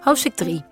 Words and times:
Hoofdstuk 0.00 0.34
3. 0.34 0.64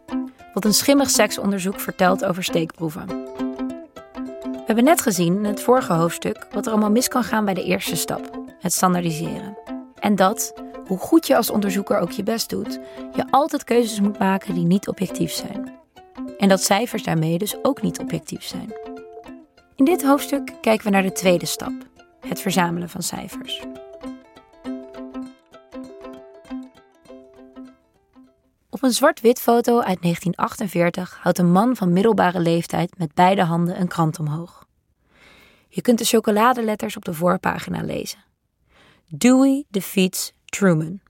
Wat 0.55 0.65
een 0.65 0.75
schimmig 0.75 1.11
seksonderzoek 1.11 1.81
vertelt 1.81 2.25
over 2.25 2.45
steekproeven. 2.45 3.07
We 3.07 4.63
hebben 4.67 4.85
net 4.85 5.01
gezien 5.01 5.37
in 5.37 5.45
het 5.45 5.63
vorige 5.63 5.93
hoofdstuk 5.93 6.47
wat 6.51 6.67
er 6.67 6.73
allemaal 6.73 6.91
mis 6.91 7.09
kan 7.09 7.25
gaan 7.25 7.45
bij 7.45 7.55
de 7.55 7.65
eerste 7.65 7.97
stap, 7.97 8.41
het 8.61 8.73
standaardiseren. 8.73 9.59
En 9.99 10.15
dat, 10.15 10.55
hoe 10.87 10.99
goed 10.99 11.27
je 11.27 11.37
als 11.37 11.51
onderzoeker 11.51 11.99
ook 11.99 12.11
je 12.11 12.23
best 12.23 12.51
doet, 12.51 12.81
je 13.15 13.27
altijd 13.31 13.65
keuzes 13.65 14.01
moet 14.01 14.19
maken 14.19 14.55
die 14.55 14.65
niet 14.65 14.89
objectief 14.89 15.33
zijn. 15.33 15.75
En 16.39 16.49
dat 16.49 16.63
cijfers 16.63 17.03
daarmee 17.03 17.39
dus 17.39 17.57
ook 17.63 17.83
niet 17.83 17.99
objectief 17.99 18.43
zijn. 18.43 18.86
In 19.77 19.85
dit 19.85 20.05
hoofdstuk 20.05 20.53
kijken 20.61 20.85
we 20.85 20.91
naar 20.91 21.03
de 21.03 21.13
tweede 21.13 21.47
stap, 21.47 21.73
het 22.21 22.41
verzamelen 22.41 22.89
van 22.89 23.03
cijfers. 23.03 23.63
Op 28.71 28.83
een 28.83 28.93
zwart-wit 28.93 29.41
foto 29.41 29.73
uit 29.81 30.03
1948 30.03 31.19
houdt 31.23 31.39
een 31.39 31.53
man 31.53 31.77
van 31.77 31.93
middelbare 31.93 32.41
leeftijd 32.41 32.99
met 32.99 33.15
beide 33.15 33.43
handen 33.43 33.81
een 33.81 33.89
krant 33.89 34.19
omhoog. 34.19 34.67
Je 35.69 35.81
kunt 35.81 35.99
de 35.99 36.05
chocoladeletters 36.05 36.97
op 36.97 37.05
de 37.05 37.15
voorpagina 37.15 37.83
lezen. 37.83 38.25
Dewey 39.09 39.65
defeats 39.69 40.33
Truman. 40.45 41.01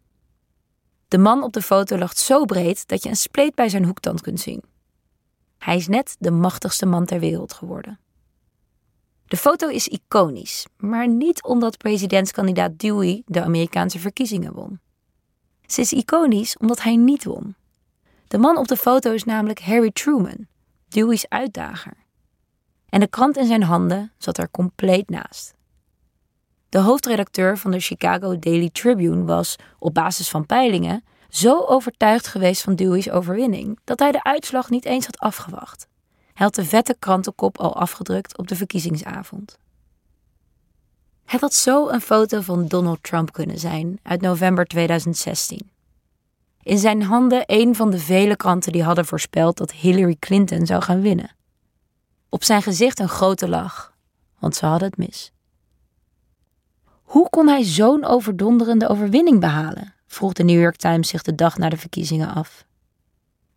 De 1.08 1.18
man 1.18 1.42
op 1.42 1.52
de 1.52 1.62
foto 1.62 1.98
lacht 1.98 2.18
zo 2.18 2.44
breed 2.44 2.88
dat 2.88 3.02
je 3.02 3.08
een 3.08 3.16
spleet 3.16 3.54
bij 3.54 3.68
zijn 3.68 3.84
hoektand 3.84 4.20
kunt 4.20 4.40
zien. 4.40 4.62
Hij 5.58 5.76
is 5.76 5.88
net 5.88 6.16
de 6.18 6.30
machtigste 6.30 6.86
man 6.86 7.04
ter 7.04 7.20
wereld 7.20 7.52
geworden. 7.52 7.98
De 9.26 9.36
foto 9.36 9.68
is 9.68 9.88
iconisch, 9.88 10.66
maar 10.76 11.08
niet 11.08 11.42
omdat 11.42 11.76
presidentskandidaat 11.76 12.78
Dewey 12.78 13.22
de 13.26 13.42
Amerikaanse 13.42 13.98
verkiezingen 13.98 14.52
won. 14.52 14.80
Ze 15.66 15.80
is 15.80 15.92
iconisch 15.92 16.56
omdat 16.56 16.82
hij 16.82 16.96
niet 16.96 17.24
won. 17.24 17.54
De 18.28 18.38
man 18.38 18.56
op 18.56 18.68
de 18.68 18.76
foto 18.76 19.12
is 19.12 19.24
namelijk 19.24 19.60
Harry 19.60 19.90
Truman, 19.90 20.46
Dewey's 20.88 21.26
uitdager. 21.28 21.96
En 22.88 23.00
de 23.00 23.06
krant 23.06 23.36
in 23.36 23.46
zijn 23.46 23.62
handen 23.62 24.12
zat 24.18 24.38
er 24.38 24.50
compleet 24.50 25.10
naast. 25.10 25.54
De 26.68 26.78
hoofdredacteur 26.78 27.58
van 27.58 27.70
de 27.70 27.80
Chicago 27.80 28.38
Daily 28.38 28.70
Tribune 28.72 29.24
was, 29.24 29.56
op 29.78 29.94
basis 29.94 30.28
van 30.28 30.46
peilingen, 30.46 31.04
zo 31.28 31.64
overtuigd 31.64 32.26
geweest 32.26 32.62
van 32.62 32.74
Dewey's 32.74 33.10
overwinning 33.10 33.78
dat 33.84 33.98
hij 33.98 34.12
de 34.12 34.22
uitslag 34.22 34.70
niet 34.70 34.84
eens 34.84 35.06
had 35.06 35.18
afgewacht. 35.18 35.88
Hij 36.36 36.46
had 36.46 36.54
de 36.54 36.64
vette 36.64 36.96
krantenkop 36.98 37.58
al 37.58 37.76
afgedrukt 37.76 38.38
op 38.38 38.48
de 38.48 38.56
verkiezingsavond. 38.56 39.58
Het 41.24 41.40
had 41.40 41.54
zo 41.54 41.88
een 41.88 42.00
foto 42.00 42.40
van 42.40 42.66
Donald 42.66 43.02
Trump 43.02 43.32
kunnen 43.32 43.58
zijn 43.58 43.98
uit 44.02 44.20
november 44.20 44.66
2016. 44.66 45.70
In 46.62 46.78
zijn 46.78 47.02
handen 47.02 47.42
een 47.46 47.74
van 47.74 47.90
de 47.90 47.98
vele 47.98 48.36
kranten 48.36 48.72
die 48.72 48.82
hadden 48.82 49.04
voorspeld 49.04 49.56
dat 49.56 49.72
Hillary 49.72 50.16
Clinton 50.18 50.66
zou 50.66 50.82
gaan 50.82 51.00
winnen. 51.00 51.36
Op 52.28 52.44
zijn 52.44 52.62
gezicht 52.62 52.98
een 52.98 53.08
grote 53.08 53.48
lach, 53.48 53.96
want 54.38 54.56
ze 54.56 54.66
hadden 54.66 54.88
het 54.88 54.98
mis. 54.98 55.32
Hoe 57.02 57.28
kon 57.30 57.48
hij 57.48 57.64
zo'n 57.64 58.04
overdonderende 58.04 58.88
overwinning 58.88 59.40
behalen? 59.40 59.94
vroeg 60.06 60.32
de 60.32 60.44
New 60.44 60.60
York 60.60 60.76
Times 60.76 61.08
zich 61.08 61.22
de 61.22 61.34
dag 61.34 61.58
na 61.58 61.68
de 61.68 61.76
verkiezingen 61.76 62.34
af. 62.34 62.66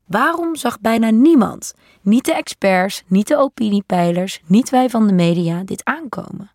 Waarom 0.10 0.56
zag 0.56 0.80
bijna 0.80 1.10
niemand, 1.10 1.74
niet 2.02 2.26
de 2.26 2.34
experts, 2.34 3.04
niet 3.08 3.28
de 3.28 3.38
opiniepeilers, 3.38 4.42
niet 4.46 4.70
wij 4.70 4.90
van 4.90 5.08
de 5.08 5.14
media, 5.14 5.64
dit 5.64 5.84
aankomen? 5.84 6.52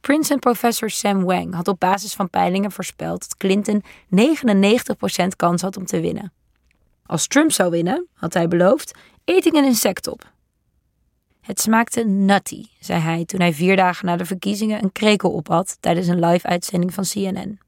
Princeton-professor 0.00 0.90
Sam 0.90 1.24
Wang 1.24 1.54
had 1.54 1.68
op 1.68 1.80
basis 1.80 2.14
van 2.14 2.30
peilingen 2.30 2.72
voorspeld 2.72 3.20
dat 3.20 3.36
Clinton 3.36 3.84
99% 3.84 5.36
kans 5.36 5.62
had 5.62 5.76
om 5.76 5.86
te 5.86 6.00
winnen. 6.00 6.32
Als 7.06 7.26
Trump 7.26 7.52
zou 7.52 7.70
winnen, 7.70 8.06
had 8.14 8.34
hij 8.34 8.48
beloofd, 8.48 8.98
eet 9.24 9.46
ik 9.46 9.54
een 9.54 9.64
insect 9.64 10.06
op. 10.06 10.32
Het 11.40 11.60
smaakte 11.60 12.04
nutty, 12.04 12.64
zei 12.80 13.00
hij 13.00 13.24
toen 13.24 13.40
hij 13.40 13.52
vier 13.52 13.76
dagen 13.76 14.06
na 14.06 14.16
de 14.16 14.24
verkiezingen 14.24 14.82
een 14.82 14.92
krekel 14.92 15.30
op 15.30 15.48
had 15.48 15.76
tijdens 15.80 16.06
een 16.06 16.24
live-uitzending 16.24 16.94
van 16.94 17.04
CNN. 17.04 17.58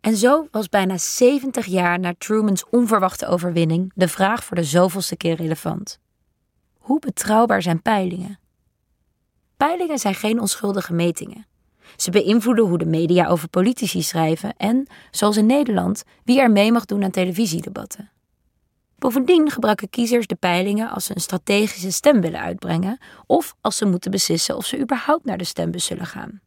En 0.00 0.16
zo 0.16 0.48
was 0.50 0.68
bijna 0.68 0.98
70 0.98 1.66
jaar 1.66 1.98
na 1.98 2.14
Trumans 2.18 2.64
onverwachte 2.70 3.26
overwinning 3.26 3.92
de 3.94 4.08
vraag 4.08 4.44
voor 4.44 4.56
de 4.56 4.64
zoveelste 4.64 5.16
keer 5.16 5.34
relevant. 5.34 5.98
Hoe 6.78 6.98
betrouwbaar 6.98 7.62
zijn 7.62 7.82
peilingen? 7.82 8.38
Peilingen 9.56 9.98
zijn 9.98 10.14
geen 10.14 10.40
onschuldige 10.40 10.92
metingen. 10.92 11.46
Ze 11.96 12.10
beïnvloeden 12.10 12.64
hoe 12.64 12.78
de 12.78 12.86
media 12.86 13.26
over 13.26 13.48
politici 13.48 14.02
schrijven 14.02 14.56
en, 14.56 14.86
zoals 15.10 15.36
in 15.36 15.46
Nederland, 15.46 16.02
wie 16.24 16.40
er 16.40 16.50
mee 16.50 16.72
mag 16.72 16.84
doen 16.84 17.04
aan 17.04 17.10
televisiedebatten. 17.10 18.10
Bovendien 18.98 19.50
gebruiken 19.50 19.90
kiezers 19.90 20.26
de 20.26 20.34
peilingen 20.34 20.90
als 20.90 21.04
ze 21.04 21.14
een 21.14 21.20
strategische 21.20 21.90
stem 21.90 22.20
willen 22.20 22.40
uitbrengen 22.40 22.98
of 23.26 23.54
als 23.60 23.76
ze 23.76 23.84
moeten 23.84 24.10
beslissen 24.10 24.56
of 24.56 24.66
ze 24.66 24.78
überhaupt 24.78 25.24
naar 25.24 25.38
de 25.38 25.44
stembus 25.44 25.84
zullen 25.84 26.06
gaan. 26.06 26.40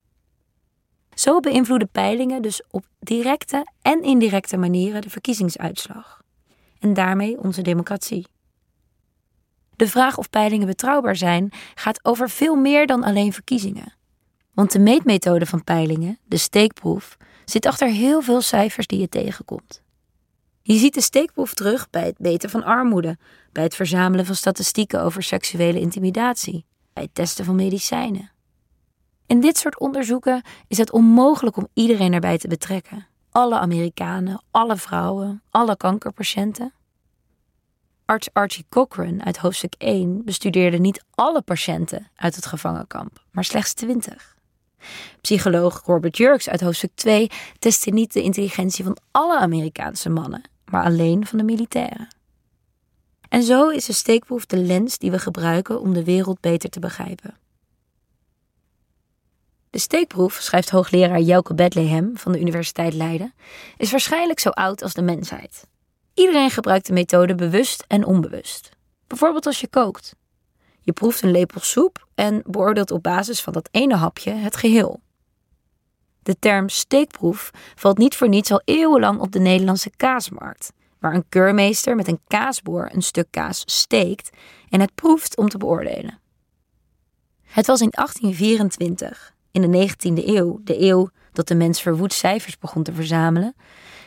Zo 1.15 1.39
beïnvloeden 1.39 1.89
peilingen 1.89 2.41
dus 2.41 2.63
op 2.69 2.85
directe 2.99 3.67
en 3.81 4.01
indirecte 4.01 4.57
manieren 4.57 5.01
de 5.01 5.09
verkiezingsuitslag 5.09 6.21
en 6.79 6.93
daarmee 6.93 7.39
onze 7.39 7.61
democratie. 7.61 8.27
De 9.75 9.87
vraag 9.87 10.17
of 10.17 10.29
peilingen 10.29 10.67
betrouwbaar 10.67 11.15
zijn 11.15 11.51
gaat 11.75 12.05
over 12.05 12.29
veel 12.29 12.55
meer 12.55 12.87
dan 12.87 13.03
alleen 13.03 13.33
verkiezingen. 13.33 13.93
Want 14.53 14.71
de 14.71 14.79
meetmethode 14.79 15.45
van 15.45 15.63
peilingen, 15.63 16.19
de 16.25 16.37
steekproef, 16.37 17.17
zit 17.45 17.65
achter 17.65 17.87
heel 17.87 18.21
veel 18.21 18.41
cijfers 18.41 18.87
die 18.87 18.99
je 18.99 19.09
tegenkomt. 19.09 19.81
Je 20.61 20.77
ziet 20.77 20.93
de 20.93 21.01
steekproef 21.01 21.53
terug 21.53 21.89
bij 21.89 22.05
het 22.05 22.19
meten 22.19 22.49
van 22.49 22.63
armoede, 22.63 23.17
bij 23.51 23.63
het 23.63 23.75
verzamelen 23.75 24.25
van 24.25 24.35
statistieken 24.35 25.01
over 25.01 25.23
seksuele 25.23 25.79
intimidatie, 25.79 26.65
bij 26.93 27.03
het 27.03 27.15
testen 27.15 27.45
van 27.45 27.55
medicijnen. 27.55 28.31
In 29.33 29.39
dit 29.39 29.57
soort 29.57 29.79
onderzoeken 29.79 30.41
is 30.67 30.77
het 30.77 30.91
onmogelijk 30.91 31.57
om 31.57 31.67
iedereen 31.73 32.13
erbij 32.13 32.37
te 32.37 32.47
betrekken. 32.47 33.07
Alle 33.31 33.59
Amerikanen, 33.59 34.43
alle 34.51 34.77
vrouwen, 34.77 35.41
alle 35.49 35.77
kankerpatiënten. 35.77 36.73
Arts 38.05 38.29
Archie 38.33 38.65
Cochran 38.69 39.23
uit 39.23 39.37
hoofdstuk 39.37 39.75
1 39.77 40.25
bestudeerde 40.25 40.77
niet 40.77 41.03
alle 41.15 41.41
patiënten 41.41 42.11
uit 42.15 42.35
het 42.35 42.45
gevangenkamp, 42.45 43.23
maar 43.31 43.43
slechts 43.43 43.73
20. 43.73 44.35
Psycholoog 45.21 45.81
Robert 45.85 46.17
Jurks 46.17 46.49
uit 46.49 46.61
hoofdstuk 46.61 46.91
2 46.95 47.29
testte 47.59 47.89
niet 47.89 48.13
de 48.13 48.21
intelligentie 48.21 48.83
van 48.83 48.97
alle 49.11 49.39
Amerikaanse 49.39 50.09
mannen, 50.09 50.41
maar 50.65 50.83
alleen 50.83 51.25
van 51.25 51.37
de 51.37 51.43
militairen. 51.43 52.07
En 53.29 53.43
zo 53.43 53.69
is 53.69 53.85
de 53.85 53.93
steekproef 53.93 54.45
de 54.45 54.57
lens 54.57 54.97
die 54.97 55.11
we 55.11 55.19
gebruiken 55.19 55.81
om 55.81 55.93
de 55.93 56.03
wereld 56.03 56.39
beter 56.39 56.69
te 56.69 56.79
begrijpen. 56.79 57.41
De 59.73 59.79
steekproef, 59.79 60.33
schrijft 60.33 60.69
hoogleraar 60.69 61.19
Jelke 61.19 61.53
Bethlehem 61.53 62.17
van 62.17 62.31
de 62.31 62.39
Universiteit 62.39 62.93
Leiden, 62.93 63.33
is 63.77 63.91
waarschijnlijk 63.91 64.39
zo 64.39 64.49
oud 64.49 64.81
als 64.81 64.93
de 64.93 65.01
mensheid. 65.01 65.67
Iedereen 66.13 66.49
gebruikt 66.49 66.85
de 66.85 66.93
methode 66.93 67.35
bewust 67.35 67.83
en 67.87 68.05
onbewust. 68.05 68.69
Bijvoorbeeld 69.07 69.45
als 69.45 69.61
je 69.61 69.67
kookt. 69.67 70.15
Je 70.79 70.91
proeft 70.91 71.21
een 71.21 71.31
lepel 71.31 71.61
soep 71.61 72.07
en 72.15 72.43
beoordeelt 72.45 72.91
op 72.91 73.03
basis 73.03 73.41
van 73.41 73.53
dat 73.53 73.69
ene 73.71 73.95
hapje 73.95 74.31
het 74.31 74.55
geheel. 74.55 74.99
De 76.23 76.39
term 76.39 76.69
steekproef 76.69 77.51
valt 77.75 77.97
niet 77.97 78.15
voor 78.15 78.29
niets 78.29 78.51
al 78.51 78.61
eeuwenlang 78.65 79.19
op 79.19 79.31
de 79.31 79.39
Nederlandse 79.39 79.91
kaasmarkt, 79.97 80.71
waar 80.99 81.13
een 81.13 81.29
keurmeester 81.29 81.95
met 81.95 82.07
een 82.07 82.21
kaasboor 82.27 82.89
een 82.91 83.03
stuk 83.03 83.27
kaas 83.29 83.63
steekt 83.65 84.29
en 84.69 84.79
het 84.79 84.95
proeft 84.95 85.37
om 85.37 85.49
te 85.49 85.57
beoordelen. 85.57 86.19
Het 87.43 87.67
was 87.67 87.81
in 87.81 87.89
1824, 87.91 89.32
in 89.53 89.71
de 89.71 89.89
19e 89.89 90.27
eeuw, 90.27 90.59
de 90.63 90.81
eeuw 90.81 91.09
dat 91.31 91.47
de 91.47 91.55
mens 91.55 91.81
verwoed 91.81 92.13
cijfers 92.13 92.57
begon 92.57 92.83
te 92.83 92.93
verzamelen, 92.93 93.55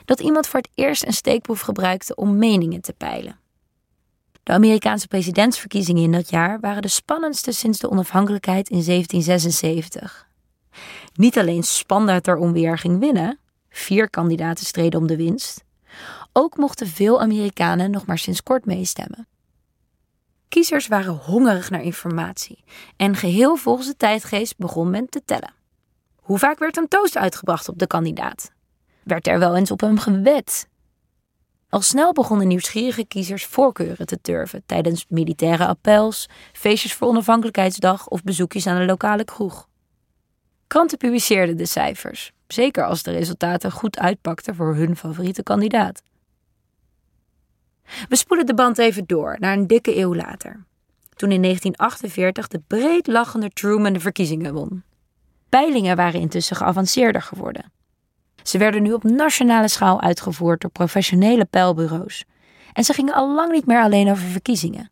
dat 0.04 0.20
iemand 0.20 0.46
voor 0.46 0.60
het 0.60 0.70
eerst 0.75 1.04
een 1.04 1.12
steekproef 1.12 1.60
gebruikte 1.60 2.14
om 2.14 2.38
meningen 2.38 2.81
te 2.81 2.93
peilen. 2.93 3.38
De 4.43 4.52
Amerikaanse 4.52 5.08
presidentsverkiezingen 5.08 6.02
in 6.02 6.12
dat 6.12 6.31
jaar 6.31 6.60
waren 6.60 6.82
de 6.82 6.88
spannendste 6.88 7.52
sinds 7.52 7.78
de 7.78 7.90
onafhankelijkheid 7.90 8.69
in 8.69 8.84
1776. 8.84 10.28
Niet 11.14 11.38
alleen 11.38 11.62
wie 12.52 12.66
er 12.66 12.78
ging 12.78 12.99
winnen, 12.99 13.38
vier 13.69 14.10
kandidaten 14.10 14.66
streden 14.66 15.00
om 15.00 15.06
de 15.06 15.16
winst, 15.16 15.64
ook 16.32 16.56
mochten 16.56 16.87
veel 16.87 17.20
Amerikanen 17.20 17.90
nog 17.90 18.06
maar 18.06 18.19
sinds 18.19 18.42
kort 18.42 18.64
meestemmen. 18.64 19.28
Kiezers 20.48 20.87
waren 20.87 21.14
hongerig 21.14 21.70
naar 21.70 21.82
informatie 21.82 22.64
en 22.96 23.16
geheel 23.16 23.56
volgens 23.56 23.87
de 23.87 23.96
tijdgeest 23.96 24.56
begon 24.56 24.90
men 24.90 25.08
te 25.08 25.22
tellen. 25.25 25.54
Hoe 26.16 26.38
vaak 26.38 26.58
werd 26.58 26.76
een 26.76 26.88
toast 26.88 27.16
uitgebracht 27.16 27.69
op 27.69 27.78
de 27.78 27.87
kandidaat? 27.87 28.52
Werd 29.02 29.26
er 29.26 29.38
wel 29.38 29.56
eens 29.56 29.70
op 29.70 29.81
hem 29.81 29.98
gewet? 29.98 30.69
Al 31.69 31.81
snel 31.81 32.12
begonnen 32.12 32.48
nieuwsgierige 32.48 33.04
kiezers 33.04 33.44
voorkeuren 33.44 34.06
te 34.06 34.20
turven 34.20 34.62
tijdens 34.66 35.04
militaire 35.08 35.66
appels, 35.66 36.28
feestjes 36.52 36.94
voor 36.94 37.08
onafhankelijkheidsdag 37.08 38.08
of 38.08 38.22
bezoekjes 38.22 38.66
aan 38.66 38.76
een 38.76 38.87
lokale 38.87 39.25
kroeg. 39.25 39.69
Kranten 40.66 40.99
publiceerden 40.99 41.56
de 41.56 41.66
cijfers, 41.66 42.32
zeker 42.46 42.84
als 42.84 43.02
de 43.02 43.10
resultaten 43.10 43.72
goed 43.72 43.99
uitpakten 43.99 44.54
voor 44.54 44.75
hun 44.75 44.96
favoriete 44.96 45.42
kandidaat. 45.42 46.02
We 48.09 48.17
spoelen 48.17 48.47
de 48.47 48.55
band 48.55 48.79
even 48.79 49.06
door 49.06 49.37
naar 49.38 49.53
een 49.53 49.67
dikke 49.67 49.99
eeuw 49.99 50.15
later, 50.15 50.65
toen 51.15 51.31
in 51.31 51.43
1948 51.43 52.49
de 52.49 52.61
breed 52.67 53.06
lachende 53.06 53.50
Truman 53.50 53.93
de 53.93 54.00
verkiezingen 54.00 54.55
won. 54.55 54.83
Peilingen 55.49 55.97
waren 55.97 56.21
intussen 56.21 56.56
geavanceerder 56.56 57.23
geworden. 57.23 57.73
Ze 58.43 58.59
werden 58.59 58.83
nu 58.83 58.93
op 58.93 59.05
nationale 59.05 59.69
schaal 59.69 60.00
uitgevoerd 60.00 60.61
door 60.61 60.71
professionele 60.71 61.44
peilbureaus. 61.44 62.25
En 62.73 62.85
ze 62.85 62.93
gingen 62.93 63.15
al 63.15 63.35
lang 63.35 63.53
niet 63.53 63.67
meer 63.67 63.83
alleen 63.83 64.11
over 64.11 64.27
verkiezingen. 64.27 64.91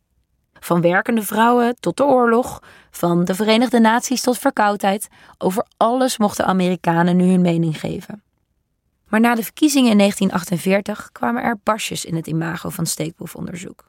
Van 0.61 0.81
werkende 0.81 1.23
vrouwen 1.23 1.76
tot 1.81 1.96
de 1.96 2.05
oorlog, 2.05 2.62
van 2.91 3.25
de 3.25 3.35
Verenigde 3.35 3.81
Naties 3.81 4.20
tot 4.20 4.38
verkoudheid, 4.38 5.08
over 5.38 5.67
alles 5.76 6.19
mochten 6.19 6.46
Amerikanen 6.46 7.17
nu 7.17 7.31
hun 7.31 7.41
mening 7.41 7.81
geven. 7.81 8.23
Maar 9.14 9.22
na 9.22 9.34
de 9.34 9.43
verkiezingen 9.43 9.90
in 9.90 9.99
1948 9.99 11.12
kwamen 11.12 11.43
er 11.43 11.61
barsjes 11.62 12.05
in 12.05 12.14
het 12.16 12.26
imago 12.26 12.69
van 12.69 12.87
steekproefonderzoek. 12.87 13.84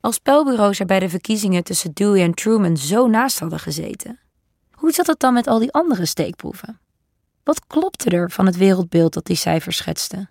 Als 0.00 0.18
peilbureaus 0.18 0.80
er 0.80 0.86
bij 0.86 0.98
de 0.98 1.08
verkiezingen 1.08 1.64
tussen 1.64 1.92
Dewey 1.92 2.22
en 2.22 2.34
Truman 2.34 2.76
zo 2.76 3.06
naast 3.06 3.38
hadden 3.38 3.58
gezeten, 3.58 4.18
hoe 4.70 4.92
zat 4.92 5.06
het 5.06 5.20
dan 5.20 5.32
met 5.32 5.46
al 5.46 5.58
die 5.58 5.72
andere 5.72 6.06
steekproeven? 6.06 6.80
Wat 7.44 7.66
klopte 7.66 8.10
er 8.10 8.30
van 8.30 8.46
het 8.46 8.56
wereldbeeld 8.56 9.12
dat 9.12 9.26
die 9.26 9.36
cijfers 9.36 9.76
schetsten? 9.76 10.30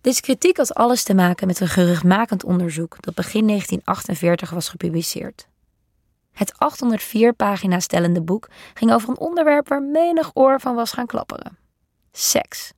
Deze 0.00 0.20
kritiek 0.20 0.56
had 0.56 0.74
alles 0.74 1.02
te 1.02 1.14
maken 1.14 1.46
met 1.46 1.60
een 1.60 1.68
geruchtmakend 1.68 2.44
onderzoek 2.44 2.96
dat 3.00 3.14
begin 3.14 3.46
1948 3.46 4.50
was 4.50 4.68
gepubliceerd. 4.68 5.48
Het 6.38 6.58
804 6.58 7.32
pagina's 7.32 7.84
stellende 7.84 8.22
boek 8.22 8.48
ging 8.74 8.92
over 8.92 9.08
een 9.08 9.18
onderwerp 9.18 9.68
waar 9.68 9.82
menig 9.82 10.30
oor 10.34 10.60
van 10.60 10.74
was 10.74 10.92
gaan 10.92 11.06
klapperen: 11.06 11.58
seks. 12.12 12.72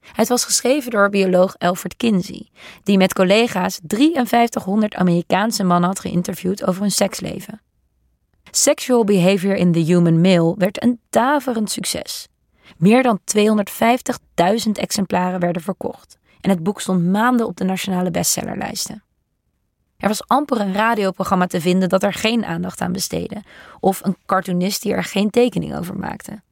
Het 0.00 0.28
was 0.28 0.44
geschreven 0.44 0.90
door 0.90 1.08
bioloog 1.08 1.54
Alfred 1.58 1.96
Kinsey, 1.96 2.48
die 2.82 2.96
met 2.96 3.14
collega's 3.14 3.80
5300 3.86 4.94
Amerikaanse 4.94 5.64
mannen 5.64 5.88
had 5.88 6.00
geïnterviewd 6.00 6.66
over 6.66 6.80
hun 6.80 6.90
seksleven. 6.90 7.60
Sexual 8.50 9.04
Behavior 9.04 9.54
in 9.54 9.72
the 9.72 9.78
Human 9.78 10.20
Male 10.20 10.54
werd 10.58 10.82
een 10.82 11.00
daverend 11.10 11.70
succes. 11.70 12.28
Meer 12.76 13.02
dan 13.02 13.20
250.000 13.36 14.70
exemplaren 14.72 15.40
werden 15.40 15.62
verkocht 15.62 16.18
en 16.40 16.50
het 16.50 16.62
boek 16.62 16.80
stond 16.80 17.04
maanden 17.04 17.46
op 17.46 17.56
de 17.56 17.64
nationale 17.64 18.10
bestsellerlijsten. 18.10 19.02
Er 20.02 20.08
was 20.08 20.28
amper 20.28 20.60
een 20.60 20.72
radioprogramma 20.72 21.46
te 21.46 21.60
vinden 21.60 21.88
dat 21.88 22.02
er 22.02 22.12
geen 22.12 22.44
aandacht 22.44 22.80
aan 22.80 22.92
besteedde, 22.92 23.42
of 23.80 24.04
een 24.04 24.16
cartoonist 24.26 24.82
die 24.82 24.92
er 24.92 25.04
geen 25.04 25.30
tekening 25.30 25.76
over 25.76 25.96
maakte. 25.96 26.42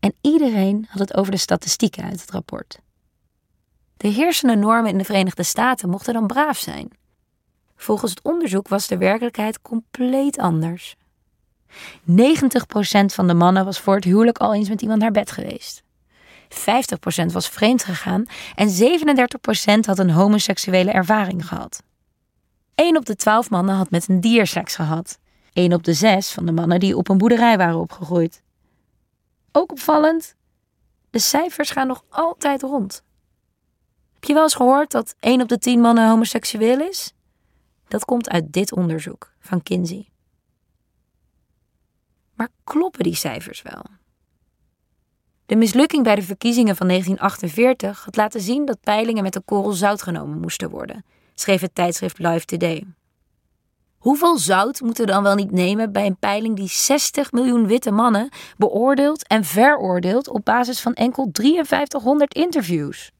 En 0.00 0.14
iedereen 0.20 0.86
had 0.88 0.98
het 0.98 1.16
over 1.16 1.32
de 1.32 1.38
statistieken 1.38 2.04
uit 2.04 2.20
het 2.20 2.30
rapport. 2.30 2.78
De 3.96 4.08
heersende 4.08 4.56
normen 4.56 4.90
in 4.90 4.98
de 4.98 5.04
Verenigde 5.04 5.42
Staten 5.42 5.88
mochten 5.88 6.14
dan 6.14 6.26
braaf 6.26 6.58
zijn. 6.58 6.90
Volgens 7.76 8.10
het 8.10 8.22
onderzoek 8.22 8.68
was 8.68 8.86
de 8.86 8.96
werkelijkheid 8.98 9.62
compleet 9.62 10.38
anders. 10.38 10.96
90% 12.10 12.14
van 13.06 13.26
de 13.26 13.34
mannen 13.34 13.64
was 13.64 13.80
voor 13.80 13.94
het 13.94 14.04
huwelijk 14.04 14.38
al 14.38 14.54
eens 14.54 14.68
met 14.68 14.82
iemand 14.82 15.00
naar 15.00 15.12
bed 15.12 15.30
geweest. 15.30 15.82
50% 16.52 17.32
was 17.32 17.48
vreemd 17.48 17.84
gegaan 17.84 18.24
en 18.54 18.68
37% 18.68 19.80
had 19.80 19.98
een 19.98 20.10
homoseksuele 20.10 20.90
ervaring 20.90 21.46
gehad. 21.46 21.82
1 22.74 22.96
op 22.96 23.06
de 23.06 23.16
12 23.16 23.50
mannen 23.50 23.74
had 23.74 23.90
met 23.90 24.08
een 24.08 24.20
dier 24.20 24.46
seks 24.46 24.74
gehad. 24.74 25.18
1 25.52 25.72
op 25.72 25.84
de 25.84 25.92
6 25.92 26.32
van 26.32 26.46
de 26.46 26.52
mannen 26.52 26.80
die 26.80 26.96
op 26.96 27.08
een 27.08 27.18
boerderij 27.18 27.56
waren 27.56 27.78
opgegroeid. 27.78 28.42
Ook 29.52 29.70
opvallend, 29.70 30.34
de 31.10 31.18
cijfers 31.18 31.70
gaan 31.70 31.86
nog 31.86 32.04
altijd 32.08 32.62
rond. 32.62 33.02
Heb 34.14 34.24
je 34.24 34.32
wel 34.32 34.42
eens 34.42 34.54
gehoord 34.54 34.90
dat 34.90 35.14
1 35.20 35.40
op 35.40 35.48
de 35.48 35.58
10 35.58 35.80
mannen 35.80 36.08
homoseksueel 36.08 36.80
is? 36.80 37.12
Dat 37.88 38.04
komt 38.04 38.28
uit 38.30 38.52
dit 38.52 38.72
onderzoek 38.72 39.32
van 39.40 39.62
Kinsey. 39.62 40.08
Maar 42.34 42.48
kloppen 42.64 43.02
die 43.02 43.14
cijfers 43.14 43.62
wel? 43.62 43.84
De 45.52 45.58
mislukking 45.58 46.04
bij 46.04 46.14
de 46.14 46.22
verkiezingen 46.22 46.76
van 46.76 46.88
1948 46.88 48.04
had 48.04 48.16
laten 48.16 48.40
zien 48.40 48.64
dat 48.64 48.80
peilingen 48.80 49.22
met 49.22 49.34
een 49.34 49.44
korrel 49.44 49.72
zout 49.72 50.02
genomen 50.02 50.40
moesten 50.40 50.70
worden, 50.70 51.04
schreef 51.34 51.60
het 51.60 51.74
tijdschrift 51.74 52.18
Life 52.18 52.44
Today. 52.44 52.86
Hoeveel 53.98 54.38
zout 54.38 54.80
moeten 54.80 55.04
we 55.04 55.10
dan 55.12 55.22
wel 55.22 55.34
niet 55.34 55.50
nemen 55.50 55.92
bij 55.92 56.06
een 56.06 56.16
peiling 56.16 56.56
die 56.56 56.68
60 56.68 57.32
miljoen 57.32 57.66
witte 57.66 57.90
mannen 57.90 58.28
beoordeelt 58.56 59.26
en 59.26 59.44
veroordeelt 59.44 60.28
op 60.28 60.44
basis 60.44 60.80
van 60.80 60.94
enkel 60.94 61.30
5300 61.32 62.34
interviews? 62.34 63.10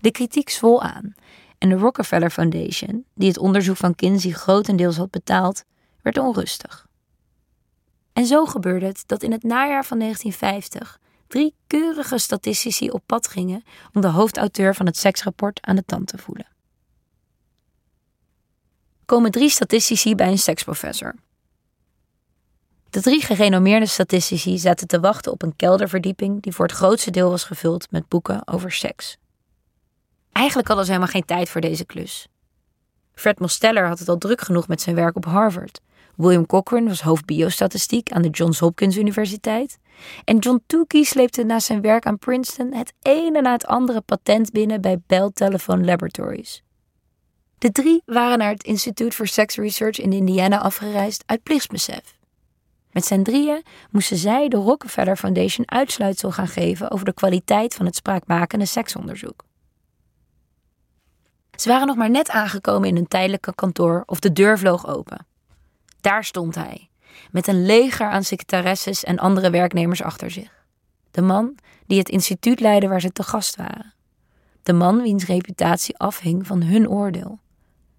De 0.00 0.10
kritiek 0.10 0.48
zwol 0.48 0.82
aan 0.82 1.14
en 1.58 1.68
de 1.68 1.74
Rockefeller 1.74 2.30
Foundation, 2.30 3.04
die 3.14 3.28
het 3.28 3.38
onderzoek 3.38 3.76
van 3.76 3.94
Kinsey 3.94 4.30
grotendeels 4.30 4.96
had 4.96 5.10
betaald, 5.10 5.64
werd 6.02 6.18
onrustig. 6.18 6.90
En 8.12 8.26
zo 8.26 8.44
gebeurde 8.46 8.86
het 8.86 9.02
dat 9.06 9.22
in 9.22 9.32
het 9.32 9.42
najaar 9.42 9.84
van 9.84 9.98
1950 9.98 11.00
drie 11.26 11.54
keurige 11.66 12.18
statistici 12.18 12.90
op 12.90 13.02
pad 13.06 13.28
gingen 13.28 13.64
om 13.92 14.00
de 14.00 14.08
hoofdauteur 14.08 14.74
van 14.74 14.86
het 14.86 14.96
seksrapport 14.96 15.58
aan 15.62 15.76
de 15.76 15.84
tand 15.84 16.06
te 16.06 16.18
voelen. 16.18 16.46
Komen 19.04 19.30
drie 19.30 19.50
statistici 19.50 20.14
bij 20.14 20.28
een 20.28 20.38
seksprofessor. 20.38 21.14
De 22.90 23.00
drie 23.00 23.22
gerenommeerde 23.22 23.86
statistici 23.86 24.58
zaten 24.58 24.86
te 24.86 25.00
wachten 25.00 25.32
op 25.32 25.42
een 25.42 25.56
kelderverdieping 25.56 26.42
die 26.42 26.52
voor 26.52 26.66
het 26.66 26.74
grootste 26.74 27.10
deel 27.10 27.30
was 27.30 27.44
gevuld 27.44 27.90
met 27.90 28.08
boeken 28.08 28.48
over 28.48 28.72
seks. 28.72 29.16
Eigenlijk 30.32 30.68
hadden 30.68 30.86
ze 30.86 30.92
helemaal 30.92 31.12
geen 31.12 31.24
tijd 31.24 31.48
voor 31.48 31.60
deze 31.60 31.84
klus. 31.84 32.26
Fred 33.14 33.38
Mosteller 33.38 33.86
had 33.86 33.98
het 33.98 34.08
al 34.08 34.18
druk 34.18 34.40
genoeg 34.40 34.68
met 34.68 34.80
zijn 34.80 34.96
werk 34.96 35.16
op 35.16 35.24
Harvard. 35.24 35.80
William 36.22 36.46
Cochrane 36.46 36.88
was 36.88 37.00
hoofd 37.00 37.24
biostatistiek 37.24 38.12
aan 38.12 38.22
de 38.22 38.30
Johns 38.30 38.58
Hopkins 38.58 38.96
Universiteit. 38.96 39.78
En 40.24 40.38
John 40.38 40.62
Tukey 40.66 41.02
sleepte 41.02 41.44
na 41.44 41.60
zijn 41.60 41.80
werk 41.80 42.06
aan 42.06 42.18
Princeton 42.18 42.74
het 42.74 42.92
ene 43.02 43.40
na 43.40 43.52
het 43.52 43.66
andere 43.66 44.00
patent 44.00 44.52
binnen 44.52 44.80
bij 44.80 45.00
Bell 45.06 45.30
Telephone 45.34 45.84
Laboratories. 45.84 46.62
De 47.58 47.72
drie 47.72 48.02
waren 48.04 48.38
naar 48.38 48.50
het 48.50 48.64
Institute 48.64 49.16
for 49.16 49.26
Sex 49.26 49.56
Research 49.56 49.98
in 49.98 50.12
Indiana 50.12 50.58
afgereisd 50.58 51.22
uit 51.26 51.42
plichtsbesef. 51.42 52.18
Met 52.90 53.04
zijn 53.04 53.22
drieën 53.22 53.62
moesten 53.90 54.16
zij 54.16 54.48
de 54.48 54.56
Rockefeller 54.56 55.16
Foundation 55.16 55.70
uitsluitsel 55.70 56.32
gaan 56.32 56.48
geven 56.48 56.90
over 56.90 57.04
de 57.04 57.14
kwaliteit 57.14 57.74
van 57.74 57.86
het 57.86 57.96
spraakmakende 57.96 58.66
seksonderzoek. 58.66 59.44
Ze 61.58 61.68
waren 61.68 61.86
nog 61.86 61.96
maar 61.96 62.10
net 62.10 62.30
aangekomen 62.30 62.88
in 62.88 62.94
hun 62.94 63.08
tijdelijke 63.08 63.54
kantoor 63.54 64.02
of 64.06 64.20
de 64.20 64.32
deur 64.32 64.58
vloog 64.58 64.86
open. 64.86 65.30
Daar 66.02 66.24
stond 66.24 66.54
hij, 66.54 66.90
met 67.30 67.46
een 67.46 67.66
leger 67.66 68.06
aan 68.06 68.24
secretaresses 68.24 69.04
en 69.04 69.18
andere 69.18 69.50
werknemers 69.50 70.02
achter 70.02 70.30
zich. 70.30 70.64
De 71.10 71.22
man 71.22 71.54
die 71.86 71.98
het 71.98 72.08
instituut 72.08 72.60
leidde 72.60 72.88
waar 72.88 73.00
ze 73.00 73.12
te 73.12 73.22
gast 73.22 73.56
waren. 73.56 73.94
De 74.62 74.72
man 74.72 75.02
wiens 75.02 75.26
reputatie 75.26 75.98
afhing 75.98 76.46
van 76.46 76.62
hun 76.62 76.88
oordeel. 76.88 77.38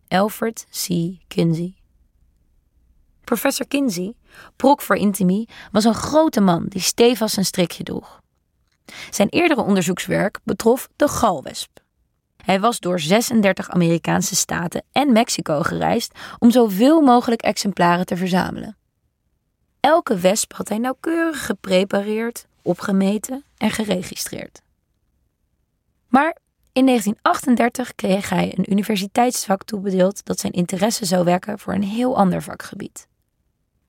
Alfred 0.07 0.65
C. 0.69 0.88
Kinsey. 1.27 1.75
Professor 3.24 3.67
Kinsey, 3.67 4.13
prok 4.55 4.81
voor 4.81 4.95
Intimi, 4.95 5.45
was 5.72 5.83
een 5.83 5.93
grote 5.93 6.41
man 6.41 6.65
die 6.67 6.81
stevig 6.81 7.29
zijn 7.29 7.45
strikje 7.45 7.83
droeg. 7.83 8.22
Zijn 9.10 9.29
eerdere 9.29 9.62
onderzoekswerk 9.62 10.39
betrof 10.43 10.89
de 10.95 11.07
galwesp. 11.07 11.73
Hij 12.44 12.60
was 12.60 12.80
door 12.80 13.00
36 13.00 13.70
Amerikaanse 13.70 14.36
staten 14.36 14.84
en 14.92 15.12
Mexico 15.12 15.62
gereisd 15.62 16.20
om 16.40 16.52
zoveel 16.52 17.02
mogelijk 17.02 17.42
exemplaren 17.42 18.06
te 18.06 18.18
verzamelen. 18.18 18.78
Elke 19.80 20.18
wesp 20.18 20.54
had 20.54 20.70
hij 20.70 20.78
nauwkeurig 20.78 21.46
geprepareerd, 21.46 22.48
opgemeten 22.62 23.44
en 23.58 23.72
geregistreerd. 23.72 24.62
Maar 26.08 26.38
in 26.72 26.86
1938 26.86 27.96
kreeg 27.96 28.30
hij 28.30 28.54
een 28.58 28.72
universiteitsvak 28.72 29.64
toebedeeld 29.64 30.26
dat 30.26 30.40
zijn 30.40 30.54
interesse 30.54 31.06
zou 31.06 31.24
wekken 31.24 31.60
voor 31.60 31.74
een 31.74 31.84
heel 31.84 32.18
ander 32.18 32.42
vakgebied. 32.42 33.08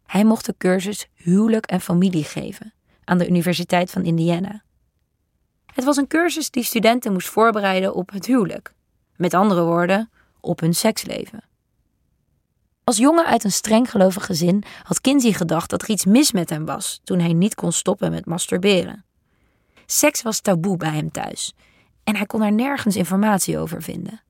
Hij 0.07 0.25
mocht 0.25 0.47
de 0.47 0.55
cursus 0.59 1.07
Huwelijk 1.15 1.67
en 1.67 1.81
Familie 1.81 2.25
geven 2.25 2.73
aan 3.05 3.19
de 3.19 3.29
Universiteit 3.29 3.91
van 3.91 4.05
Indiana. 4.05 4.63
Het 5.75 5.85
was 5.85 5.97
een 5.97 6.07
cursus 6.07 6.51
die 6.51 6.63
studenten 6.63 7.13
moest 7.13 7.29
voorbereiden 7.29 7.95
op 7.95 8.11
het 8.11 8.27
huwelijk. 8.27 8.75
Met 9.17 9.35
andere 9.35 9.63
woorden, 9.63 10.11
op 10.41 10.61
hun 10.61 10.75
seksleven. 10.75 11.45
Als 12.85 12.97
jongen 12.97 13.27
uit 13.27 13.45
een 13.45 13.53
streng 13.53 13.91
gelovig 13.91 14.27
gezin 14.27 14.65
had 14.83 15.01
Kinsey 15.01 15.33
gedacht 15.33 15.71
dat 15.71 15.83
er 15.83 15.89
iets 15.89 16.05
mis 16.05 16.33
met 16.33 16.51
hem 16.51 16.65
was 16.65 17.01
toen 17.05 17.19
hij 17.19 17.33
niet 17.33 17.55
kon 17.55 17.73
stoppen 17.73 18.11
met 18.11 18.27
masturberen. 18.27 19.05
Seks 19.87 20.23
was 20.23 20.41
taboe 20.41 20.77
bij 20.77 20.91
hem 20.91 21.11
thuis 21.11 21.55
en 22.05 22.17
hij 22.17 22.27
kon 22.27 22.43
er 22.43 22.53
nergens 22.53 22.97
informatie 22.97 23.59
over 23.59 23.83
vinden. 23.83 24.23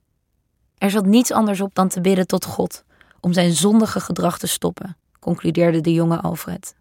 Er 0.77 0.89
zat 0.89 1.05
niets 1.05 1.31
anders 1.31 1.61
op 1.61 1.75
dan 1.75 1.87
te 1.87 2.01
bidden 2.01 2.27
tot 2.27 2.45
God 2.45 2.83
om 3.19 3.33
zijn 3.33 3.51
zondige 3.51 3.99
gedrag 3.99 4.37
te 4.37 4.47
stoppen, 4.47 4.97
concludeerde 5.19 5.81
de 5.81 5.93
jonge 5.93 6.21
Alfred. 6.21 6.75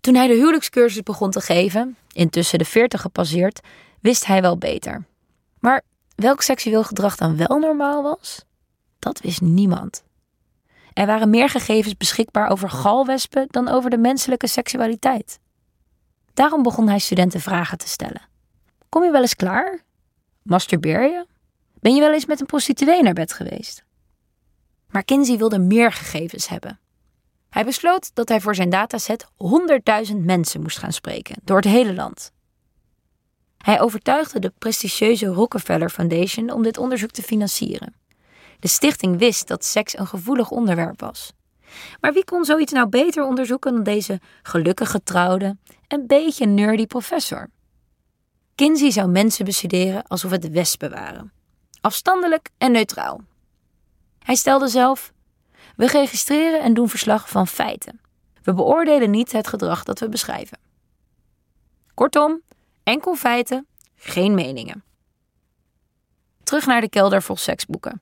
Toen 0.00 0.14
hij 0.14 0.26
de 0.26 0.34
huwelijkscursus 0.34 1.02
begon 1.02 1.30
te 1.30 1.40
geven, 1.40 1.96
intussen 2.12 2.58
de 2.58 2.64
veertig 2.64 3.00
gepasseerd, 3.00 3.60
wist 4.00 4.26
hij 4.26 4.40
wel 4.42 4.58
beter. 4.58 5.04
Maar 5.58 5.82
welk 6.14 6.42
seksueel 6.42 6.84
gedrag 6.84 7.16
dan 7.16 7.36
wel 7.36 7.58
normaal 7.58 8.02
was, 8.02 8.44
dat 8.98 9.20
wist 9.20 9.40
niemand. 9.40 10.04
Er 10.92 11.06
waren 11.06 11.30
meer 11.30 11.48
gegevens 11.48 11.96
beschikbaar 11.96 12.50
over 12.50 12.70
galwespen 12.70 13.46
dan 13.50 13.68
over 13.68 13.90
de 13.90 13.98
menselijke 13.98 14.46
seksualiteit. 14.46 15.38
Daarom 16.34 16.62
begon 16.62 16.88
hij 16.88 16.98
studenten 16.98 17.40
vragen 17.40 17.78
te 17.78 17.88
stellen. 17.88 18.28
Kom 18.88 19.04
je 19.04 19.10
wel 19.10 19.20
eens 19.20 19.36
klaar? 19.36 19.80
Masturbeer 20.42 21.02
je? 21.02 21.26
Ben 21.80 21.94
je 21.94 22.00
wel 22.00 22.12
eens 22.12 22.26
met 22.26 22.40
een 22.40 22.46
prostituee 22.46 23.02
naar 23.02 23.12
bed 23.12 23.32
geweest? 23.32 23.84
Maar 24.88 25.04
Kinsey 25.04 25.38
wilde 25.38 25.58
meer 25.58 25.92
gegevens 25.92 26.48
hebben. 26.48 26.78
Hij 27.50 27.64
besloot 27.64 28.10
dat 28.14 28.28
hij 28.28 28.40
voor 28.40 28.54
zijn 28.54 28.70
dataset 28.70 29.26
100.000 30.10 30.16
mensen 30.16 30.62
moest 30.62 30.78
gaan 30.78 30.92
spreken, 30.92 31.36
door 31.44 31.56
het 31.56 31.64
hele 31.64 31.94
land. 31.94 32.32
Hij 33.58 33.80
overtuigde 33.80 34.38
de 34.38 34.52
prestigieuze 34.58 35.26
Rockefeller 35.26 35.90
Foundation 35.90 36.50
om 36.50 36.62
dit 36.62 36.78
onderzoek 36.78 37.10
te 37.10 37.22
financieren. 37.22 37.94
De 38.58 38.68
stichting 38.68 39.18
wist 39.18 39.48
dat 39.48 39.64
seks 39.64 39.98
een 39.98 40.06
gevoelig 40.06 40.50
onderwerp 40.50 41.00
was. 41.00 41.32
Maar 42.00 42.12
wie 42.12 42.24
kon 42.24 42.44
zoiets 42.44 42.72
nou 42.72 42.88
beter 42.88 43.24
onderzoeken 43.24 43.72
dan 43.72 43.82
deze 43.82 44.20
gelukkig 44.42 44.90
getrouwde, 44.90 45.56
een 45.88 46.06
beetje 46.06 46.46
nerdy 46.46 46.86
professor? 46.86 47.48
Kinsey 48.54 48.90
zou 48.90 49.08
mensen 49.08 49.44
bestuderen 49.44 50.02
alsof 50.06 50.30
het 50.30 50.50
wespen 50.50 50.90
waren. 50.90 51.32
Afstandelijk 51.80 52.50
en 52.58 52.72
neutraal. 52.72 53.20
Hij 54.18 54.34
stelde 54.34 54.68
zelf: 54.68 55.12
We 55.80 55.86
registreren 55.86 56.62
en 56.62 56.74
doen 56.74 56.88
verslag 56.88 57.28
van 57.28 57.46
feiten. 57.46 58.00
We 58.42 58.54
beoordelen 58.54 59.10
niet 59.10 59.32
het 59.32 59.46
gedrag 59.46 59.84
dat 59.84 59.98
we 59.98 60.08
beschrijven. 60.08 60.58
Kortom, 61.94 62.42
enkel 62.82 63.14
feiten, 63.14 63.66
geen 63.94 64.34
meningen. 64.34 64.84
Terug 66.42 66.66
naar 66.66 66.80
de 66.80 66.88
kelder 66.88 67.22
vol 67.22 67.36
seksboeken. 67.36 68.00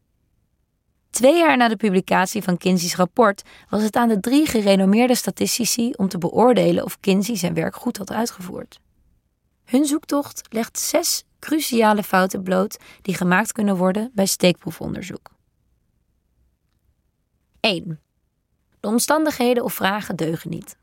Twee 1.11 1.38
jaar 1.38 1.56
na 1.56 1.68
de 1.68 1.76
publicatie 1.76 2.42
van 2.42 2.56
Kinsey's 2.56 2.97
rapport 2.97 3.42
was 3.68 3.82
het 3.82 3.97
aan 3.97 4.08
de 4.08 4.20
drie 4.20 4.47
gerenommeerde 4.47 5.14
statistici 5.14 5.92
om 5.97 6.08
te 6.08 6.18
beoordelen 6.18 6.85
of 6.85 7.00
Kinsey 7.00 7.37
zijn 7.37 7.54
werk 7.54 7.76
goed 7.76 7.97
had 7.97 8.11
uitgevoerd. 8.11 8.80
Hun 9.64 9.85
zoektocht 9.85 10.42
legt 10.49 10.78
zes 10.78 11.25
cruciale 11.38 12.02
fouten 12.02 12.42
bloot 12.42 12.78
die 13.02 13.14
gemaakt 13.14 13.52
kunnen 13.52 13.76
worden 13.76 14.11
bij 14.14 14.26
steekproefonderzoek. 14.26 15.37
1. 17.68 18.00
De 18.80 18.88
omstandigheden 18.88 19.64
of 19.64 19.72
vragen 19.72 20.16
deugen 20.16 20.50
niet. 20.50 20.76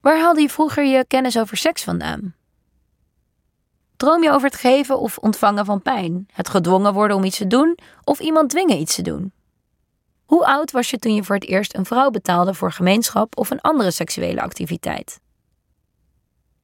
Waar 0.00 0.20
haalde 0.20 0.40
je 0.40 0.48
vroeger 0.48 0.84
je 0.84 1.04
kennis 1.06 1.38
over 1.38 1.56
seks 1.56 1.82
vandaan? 1.84 2.34
Droom 3.96 4.22
je 4.22 4.30
over 4.30 4.48
het 4.48 4.58
geven 4.58 4.98
of 4.98 5.18
ontvangen 5.18 5.64
van 5.64 5.82
pijn, 5.82 6.26
het 6.32 6.48
gedwongen 6.48 6.92
worden 6.92 7.16
om 7.16 7.24
iets 7.24 7.36
te 7.38 7.46
doen 7.46 7.78
of 8.04 8.20
iemand 8.20 8.50
dwingen 8.50 8.80
iets 8.80 8.94
te 8.94 9.02
doen? 9.02 9.32
Hoe 10.24 10.46
oud 10.46 10.70
was 10.70 10.90
je 10.90 10.98
toen 10.98 11.14
je 11.14 11.24
voor 11.24 11.34
het 11.34 11.46
eerst 11.46 11.74
een 11.74 11.86
vrouw 11.86 12.10
betaalde 12.10 12.54
voor 12.54 12.72
gemeenschap 12.72 13.38
of 13.38 13.50
een 13.50 13.60
andere 13.60 13.90
seksuele 13.90 14.40
activiteit? 14.40 15.20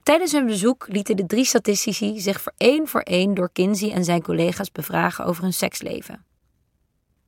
Tijdens 0.03 0.33
hun 0.33 0.47
bezoek 0.47 0.87
lieten 0.89 1.17
de 1.17 1.27
drie 1.27 1.45
statistici 1.45 2.21
zich 2.21 2.41
voor 2.41 2.55
één 2.57 2.89
voor 2.89 3.01
één 3.01 3.35
door 3.35 3.51
Kinsey 3.53 3.93
en 3.93 4.05
zijn 4.05 4.23
collega's 4.23 4.73
bevragen 4.73 5.25
over 5.25 5.43
hun 5.43 5.53
seksleven. 5.53 6.27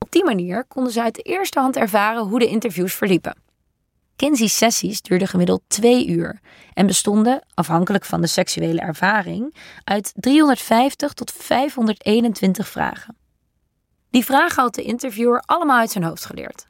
Op 0.04 0.12
die 0.12 0.24
manier 0.24 0.64
konden 0.64 0.92
ze 0.92 1.02
uit 1.02 1.14
de 1.14 1.22
eerste 1.22 1.60
hand 1.60 1.76
ervaren 1.76 2.22
hoe 2.22 2.38
de 2.38 2.46
interviews 2.46 2.94
verliepen. 2.94 3.36
Kinsey's 4.16 4.56
sessies 4.56 5.02
duurden 5.02 5.28
gemiddeld 5.28 5.62
twee 5.66 6.08
uur 6.08 6.40
en 6.74 6.86
bestonden, 6.86 7.42
afhankelijk 7.54 8.04
van 8.04 8.20
de 8.20 8.26
seksuele 8.26 8.80
ervaring, 8.80 9.54
uit 9.84 10.12
350 10.14 11.12
tot 11.12 11.32
521 11.32 12.68
vragen. 12.68 13.16
Die 14.10 14.24
vragen 14.24 14.62
had 14.62 14.74
de 14.74 14.82
interviewer 14.82 15.42
allemaal 15.46 15.78
uit 15.78 15.90
zijn 15.90 16.04
hoofd 16.04 16.24
geleerd. 16.24 16.68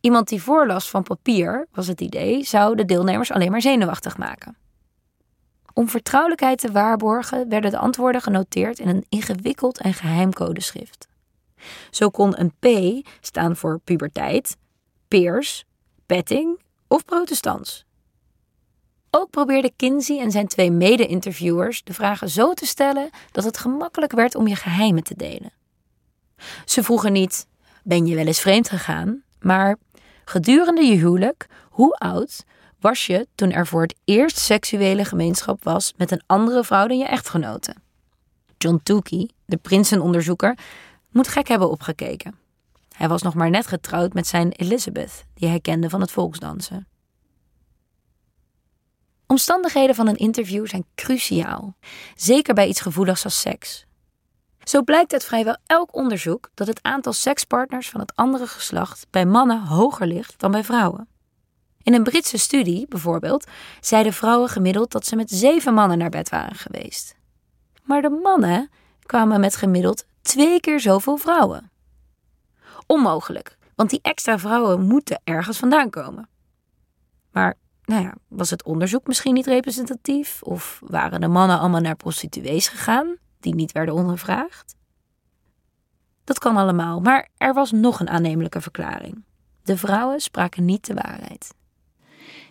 Iemand 0.00 0.28
die 0.28 0.42
voorlas 0.42 0.90
van 0.90 1.02
papier, 1.02 1.66
was 1.72 1.86
het 1.86 2.00
idee, 2.00 2.44
zou 2.44 2.76
de 2.76 2.84
deelnemers 2.84 3.32
alleen 3.32 3.50
maar 3.50 3.60
zenuwachtig 3.60 4.18
maken. 4.18 4.56
Om 5.74 5.88
vertrouwelijkheid 5.88 6.58
te 6.58 6.72
waarborgen 6.72 7.48
werden 7.48 7.70
de 7.70 7.78
antwoorden 7.78 8.22
genoteerd 8.22 8.78
in 8.78 8.88
een 8.88 9.06
ingewikkeld 9.08 9.80
en 9.80 9.94
geheim 9.94 10.32
codeschrift. 10.32 11.08
Zo 11.90 12.08
kon 12.10 12.40
een 12.40 12.52
P 12.58 12.66
staan 13.20 13.56
voor 13.56 13.80
puberteit, 13.84 14.56
peers, 15.08 15.64
petting 16.06 16.60
of 16.88 17.04
protestants. 17.04 17.84
Ook 19.10 19.30
probeerde 19.30 19.72
Kinsey 19.76 20.20
en 20.20 20.30
zijn 20.30 20.46
twee 20.46 20.70
mede-interviewers 20.70 21.82
de 21.84 21.94
vragen 21.94 22.28
zo 22.28 22.52
te 22.52 22.66
stellen 22.66 23.10
dat 23.32 23.44
het 23.44 23.58
gemakkelijk 23.58 24.12
werd 24.12 24.34
om 24.34 24.46
je 24.46 24.56
geheimen 24.56 25.02
te 25.02 25.16
delen. 25.16 25.52
Ze 26.64 26.82
vroegen 26.82 27.12
niet: 27.12 27.46
ben 27.82 28.06
je 28.06 28.14
wel 28.14 28.26
eens 28.26 28.40
vreemd 28.40 28.68
gegaan? 28.68 29.22
Maar 29.40 29.76
gedurende 30.24 30.84
je 30.84 30.96
huwelijk, 30.96 31.46
hoe 31.70 31.94
oud 31.94 32.44
was 32.80 33.06
je 33.06 33.26
toen 33.34 33.52
er 33.52 33.66
voor 33.66 33.82
het 33.82 33.94
eerst 34.04 34.38
seksuele 34.38 35.04
gemeenschap 35.04 35.64
was 35.64 35.92
met 35.96 36.10
een 36.10 36.22
andere 36.26 36.64
vrouw 36.64 36.86
dan 36.86 36.98
je 36.98 37.06
echtgenote? 37.06 37.74
John 38.58 38.80
Tukey, 38.82 39.30
de 39.44 39.56
prinsenonderzoeker, 39.56 40.58
moet 41.10 41.28
gek 41.28 41.48
hebben 41.48 41.70
opgekeken. 41.70 42.38
Hij 42.96 43.08
was 43.08 43.22
nog 43.22 43.34
maar 43.34 43.50
net 43.50 43.66
getrouwd 43.66 44.12
met 44.12 44.26
zijn 44.26 44.52
Elizabeth, 44.52 45.24
die 45.34 45.48
hij 45.48 45.60
kende 45.60 45.90
van 45.90 46.00
het 46.00 46.10
volksdansen. 46.10 46.88
Omstandigheden 49.26 49.94
van 49.94 50.06
een 50.08 50.16
interview 50.16 50.66
zijn 50.66 50.84
cruciaal, 50.94 51.76
zeker 52.14 52.54
bij 52.54 52.68
iets 52.68 52.80
gevoeligs 52.80 53.24
als 53.24 53.40
seks. 53.40 53.86
Zo 54.64 54.82
blijkt 54.82 55.12
uit 55.12 55.24
vrijwel 55.24 55.56
elk 55.66 55.94
onderzoek 55.94 56.50
dat 56.54 56.66
het 56.66 56.82
aantal 56.82 57.12
sekspartners 57.12 57.88
van 57.88 58.00
het 58.00 58.12
andere 58.14 58.46
geslacht 58.46 59.06
bij 59.10 59.26
mannen 59.26 59.66
hoger 59.66 60.06
ligt 60.06 60.40
dan 60.40 60.50
bij 60.50 60.64
vrouwen. 60.64 61.08
In 61.82 61.94
een 61.94 62.02
Britse 62.02 62.38
studie, 62.38 62.86
bijvoorbeeld, 62.88 63.46
zeiden 63.80 64.12
vrouwen 64.12 64.48
gemiddeld 64.48 64.92
dat 64.92 65.06
ze 65.06 65.16
met 65.16 65.30
zeven 65.30 65.74
mannen 65.74 65.98
naar 65.98 66.10
bed 66.10 66.28
waren 66.28 66.56
geweest. 66.56 67.14
Maar 67.82 68.02
de 68.02 68.20
mannen 68.22 68.70
kwamen 69.06 69.40
met 69.40 69.56
gemiddeld 69.56 70.04
twee 70.30 70.60
keer 70.60 70.80
zoveel 70.80 71.16
vrouwen. 71.16 71.70
Onmogelijk, 72.86 73.58
want 73.74 73.90
die 73.90 73.98
extra 74.02 74.38
vrouwen 74.38 74.86
moeten 74.86 75.20
ergens 75.24 75.58
vandaan 75.58 75.90
komen. 75.90 76.28
Maar, 77.32 77.54
nou 77.84 78.02
ja, 78.02 78.14
was 78.28 78.50
het 78.50 78.64
onderzoek 78.64 79.06
misschien 79.06 79.34
niet 79.34 79.46
representatief? 79.46 80.42
Of 80.42 80.80
waren 80.86 81.20
de 81.20 81.28
mannen 81.28 81.58
allemaal 81.58 81.80
naar 81.80 81.96
prostituees 81.96 82.68
gegaan, 82.68 83.16
die 83.40 83.54
niet 83.54 83.72
werden 83.72 83.94
ondervraagd? 83.94 84.74
Dat 86.24 86.38
kan 86.38 86.56
allemaal, 86.56 87.00
maar 87.00 87.28
er 87.36 87.54
was 87.54 87.72
nog 87.72 88.00
een 88.00 88.10
aannemelijke 88.10 88.60
verklaring. 88.60 89.24
De 89.62 89.76
vrouwen 89.76 90.20
spraken 90.20 90.64
niet 90.64 90.86
de 90.86 90.94
waarheid. 90.94 91.54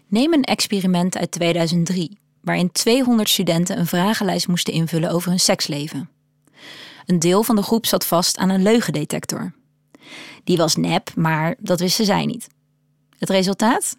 Neem 0.07 0.33
een 0.33 0.43
experiment 0.43 1.17
uit 1.17 1.31
2003, 1.31 2.19
waarin 2.41 2.71
200 2.71 3.29
studenten 3.29 3.79
een 3.79 3.88
vragenlijst 3.88 4.48
moesten 4.48 4.74
invullen 4.74 5.12
over 5.12 5.29
hun 5.29 5.39
seksleven. 5.39 6.09
Een 7.10 7.20
deel 7.20 7.44
van 7.44 7.56
de 7.56 7.62
groep 7.62 7.86
zat 7.86 8.06
vast 8.06 8.38
aan 8.38 8.50
een 8.50 8.62
leugendetector. 8.62 9.54
Die 10.44 10.58
was 10.58 10.75
nep, 10.75 11.16
maar 11.16 11.56
dat 11.60 11.80
wisten 11.80 12.06
zij 12.06 12.25
niet. 12.25 12.48
Het 13.18 13.30
resultaat? 13.30 13.96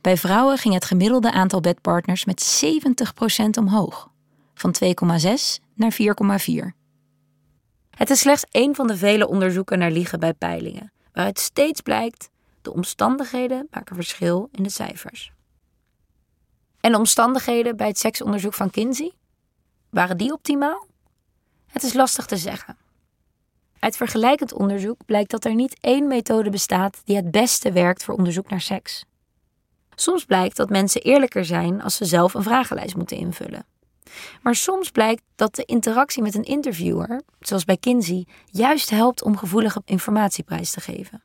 Bij 0.00 0.16
vrouwen 0.16 0.58
ging 0.58 0.74
het 0.74 0.84
gemiddelde 0.84 1.32
aantal 1.32 1.60
bedpartners 1.60 2.24
met 2.24 2.62
70% 2.64 3.58
omhoog, 3.58 4.10
van 4.54 4.74
2,6 4.84 4.92
naar 5.74 5.96
4,4. 6.00 6.76
Het 7.90 8.10
is 8.10 8.18
slechts 8.18 8.44
één 8.50 8.74
van 8.74 8.86
de 8.86 8.96
vele 8.96 9.28
onderzoeken 9.28 9.78
naar 9.78 9.90
liegen 9.90 10.20
bij 10.20 10.34
peilingen, 10.34 10.92
waaruit 11.12 11.38
steeds 11.38 11.80
blijkt 11.80 12.30
de 12.62 12.72
omstandigheden 12.72 13.66
maken 13.70 13.94
verschil 13.94 14.48
in 14.52 14.62
de 14.62 14.70
cijfers. 14.70 15.32
En 16.80 16.92
de 16.92 16.98
omstandigheden 16.98 17.76
bij 17.76 17.86
het 17.86 17.98
seksonderzoek 17.98 18.54
van 18.54 18.70
Kinsey? 18.70 19.12
Waren 19.90 20.16
die 20.16 20.32
optimaal? 20.32 20.88
Het 21.70 21.82
is 21.82 21.92
lastig 21.92 22.26
te 22.26 22.36
zeggen. 22.36 22.76
Uit 23.78 23.96
vergelijkend 23.96 24.52
onderzoek 24.52 25.04
blijkt 25.06 25.30
dat 25.30 25.44
er 25.44 25.54
niet 25.54 25.76
één 25.80 26.06
methode 26.06 26.50
bestaat 26.50 27.00
die 27.04 27.16
het 27.16 27.30
beste 27.30 27.72
werkt 27.72 28.04
voor 28.04 28.14
onderzoek 28.14 28.50
naar 28.50 28.60
seks. 28.60 29.04
Soms 29.94 30.24
blijkt 30.24 30.56
dat 30.56 30.70
mensen 30.70 31.02
eerlijker 31.02 31.44
zijn 31.44 31.82
als 31.82 31.96
ze 31.96 32.04
zelf 32.04 32.34
een 32.34 32.42
vragenlijst 32.42 32.96
moeten 32.96 33.16
invullen. 33.16 33.66
Maar 34.42 34.54
soms 34.54 34.90
blijkt 34.90 35.22
dat 35.34 35.54
de 35.54 35.64
interactie 35.64 36.22
met 36.22 36.34
een 36.34 36.44
interviewer, 36.44 37.22
zoals 37.40 37.64
bij 37.64 37.76
Kinsey, 37.76 38.26
juist 38.46 38.90
helpt 38.90 39.22
om 39.22 39.36
gevoelige 39.36 39.82
informatie 39.84 40.44
prijs 40.44 40.70
te 40.70 40.80
geven. 40.80 41.22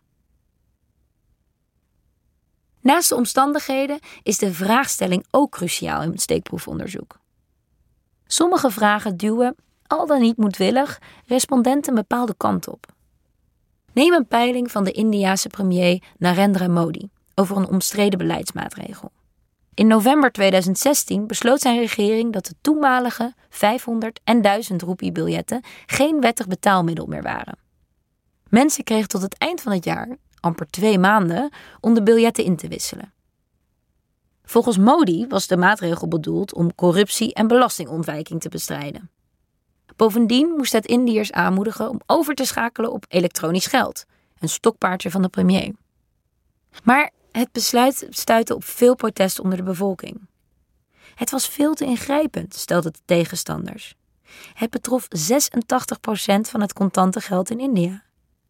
Naast 2.82 3.10
de 3.10 3.16
omstandigheden 3.16 4.00
is 4.24 4.38
de 4.38 4.54
vraagstelling 4.54 5.26
ook 5.32 5.52
cruciaal 5.52 6.02
in 6.02 6.12
het 6.12 6.22
steekproefonderzoek. 6.22 7.20
Sommige 8.28 8.72
vragen 8.72 9.18
duwen, 9.18 9.56
al 9.88 10.08
dan 10.08 10.22
niet 10.22 10.38
moedwillig, 10.38 11.02
respondenten 11.26 11.92
een 11.92 12.00
bepaalde 12.00 12.34
kant 12.38 12.68
op. 12.68 12.94
Neem 13.94 14.14
een 14.14 14.28
peiling 14.28 14.72
van 14.72 14.84
de 14.84 14.92
Indiase 14.92 15.48
premier 15.50 16.04
Narendra 16.18 16.68
Modi 16.68 17.10
over 17.36 17.58
een 17.58 17.68
omstreden 17.68 18.18
beleidsmaatregel. 18.18 19.12
In 19.74 19.88
november 19.88 20.32
2016 20.32 21.28
besloot 21.28 21.62
zijn 21.62 21.80
regering 21.80 22.34
dat 22.34 22.46
de 22.46 22.56
toenmalige 22.62 23.34
500 23.50 24.20
en 24.24 24.42
1000 24.42 24.82
roepie-biljetten 24.82 25.62
geen 25.86 26.22
wettig 26.22 26.48
betaalmiddel 26.48 27.06
meer 27.06 27.22
waren. 27.22 27.58
Mensen 28.50 28.84
kregen 28.84 29.08
tot 29.08 29.22
het 29.22 29.38
eind 29.38 29.62
van 29.62 29.72
het 29.72 29.84
jaar, 29.84 30.18
amper 30.40 30.70
twee 30.70 31.00
maanden, 31.00 31.52
om 31.80 31.94
de 31.94 32.04
biljetten 32.04 32.44
in 32.44 32.56
te 32.56 32.68
wisselen. 32.68 33.14
Volgens 34.44 34.78
Modi 34.78 35.28
was 35.28 35.48
de 35.48 35.58
maatregel 35.58 36.08
bedoeld 36.08 36.54
om 36.54 36.76
corruptie 36.76 37.34
en 37.34 37.48
belastingontwijking 37.48 38.42
te 38.42 38.50
bestrijden. 38.50 39.10
Bovendien 39.96 40.50
moest 40.50 40.74
het 40.74 40.86
Indiërs 40.86 41.32
aanmoedigen 41.32 41.90
om 41.90 42.02
over 42.06 42.36
te 42.36 42.46
schakelen 42.46 42.92
op 42.92 43.06
elektronisch 43.08 43.66
geld, 43.66 44.06
een 44.40 44.50
stokpaardje 44.50 45.12
van 45.12 45.22
de 45.22 45.30
premier. 45.30 45.74
Maar 46.84 47.12
het 47.32 47.52
besluit 47.52 48.08
stuitte 48.10 48.56
op 48.56 48.64
veel 48.64 48.96
protest 48.96 49.40
onder 49.40 49.58
de 49.58 49.64
bevolking. 49.64 50.28
Het 51.16 51.30
was 51.32 51.48
veel 51.48 51.74
te 51.74 51.86
ingrijpend, 51.86 52.56
stelden 52.56 52.94
de 52.94 53.00
tegenstanders. 53.06 53.96
Het 54.54 54.70
betrof 54.70 55.08
86% 55.08 55.08
van 56.42 56.62
het 56.62 56.74
contante 56.74 57.22
geld 57.22 57.50
in 57.50 57.60
India. 57.60 58.04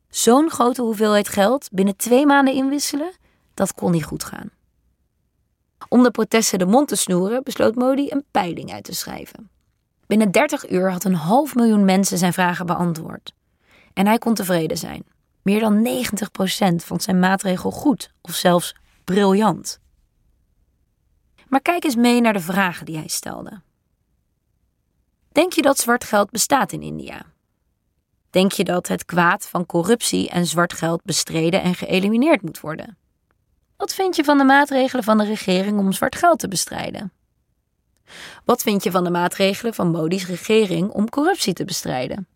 Zo'n 0.10 0.50
grote 0.50 0.82
hoeveelheid 0.82 1.28
geld 1.30 1.70
binnen 1.72 1.96
twee 1.96 2.26
maanden 2.26 2.54
inwisselen, 2.54 3.12
dat 3.54 3.74
kon 3.74 3.92
niet 3.92 4.04
goed 4.04 4.24
gaan. 4.24 4.50
Om 5.90 6.04
de 6.04 6.12
protesten 6.12 6.60
de 6.60 6.66
mond 6.66 6.88
te 6.88 6.96
snoeren, 6.96 7.44
besloot 7.44 7.76
Modi 7.76 8.10
een 8.10 8.26
peiling 8.32 8.74
uit 8.74 8.84
te 8.84 8.94
schrijven. 8.94 9.50
Binnen 10.08 10.32
30 10.32 10.70
uur 10.70 10.92
had 10.92 11.04
een 11.04 11.16
half 11.16 11.56
miljoen 11.56 11.86
mensen 11.86 12.18
zijn 12.18 12.34
vragen 12.34 12.66
beantwoord. 12.66 13.34
En 13.94 14.08
hij 14.08 14.18
kon 14.18 14.34
tevreden 14.34 14.78
zijn. 14.78 15.04
Meer 15.42 15.60
dan 15.60 15.88
90% 15.88 16.76
vond 16.76 17.04
zijn 17.04 17.20
maatregel 17.20 17.72
goed 17.72 18.12
of 18.22 18.34
zelfs 18.34 18.76
briljant. 19.04 19.80
Maar 21.48 21.62
kijk 21.62 21.84
eens 21.84 21.96
mee 21.96 22.22
naar 22.22 22.34
de 22.34 22.40
vragen 22.40 22.86
die 22.86 22.98
hij 22.98 23.08
stelde. 23.08 23.62
Denk 25.32 25.54
je 25.54 25.62
dat 25.62 25.80
zwart 25.80 26.04
geld 26.04 26.30
bestaat 26.30 26.72
in 26.72 26.82
India? 26.82 27.26
Denk 28.30 28.52
je 28.52 28.64
dat 28.64 28.88
het 28.88 29.06
kwaad 29.06 29.48
van 29.48 29.66
corruptie 29.66 30.30
en 30.30 30.46
zwart 30.46 30.74
geld 30.74 31.04
bestreden 31.04 31.62
en 31.62 31.76
geëlimineerd 31.76 32.42
moet 32.42 32.60
worden? 32.60 32.98
Wat 33.78 33.94
vind 33.94 34.16
je 34.16 34.24
van 34.24 34.38
de 34.38 34.44
maatregelen 34.44 35.04
van 35.04 35.18
de 35.18 35.26
regering 35.26 35.80
om 35.80 35.92
zwart 35.92 36.16
geld 36.16 36.40
te 36.40 36.48
bestrijden? 36.48 37.12
Wat 38.46 38.62
vind 38.62 38.84
je 38.84 38.92
van 38.92 39.04
de 39.04 39.10
maatregelen 39.10 39.74
van 39.74 39.92
Modi's 39.92 40.28
regering 40.28 40.90
om 40.90 41.10
corruptie 41.10 41.54
te 41.54 41.66
bestrijden? 41.66 42.28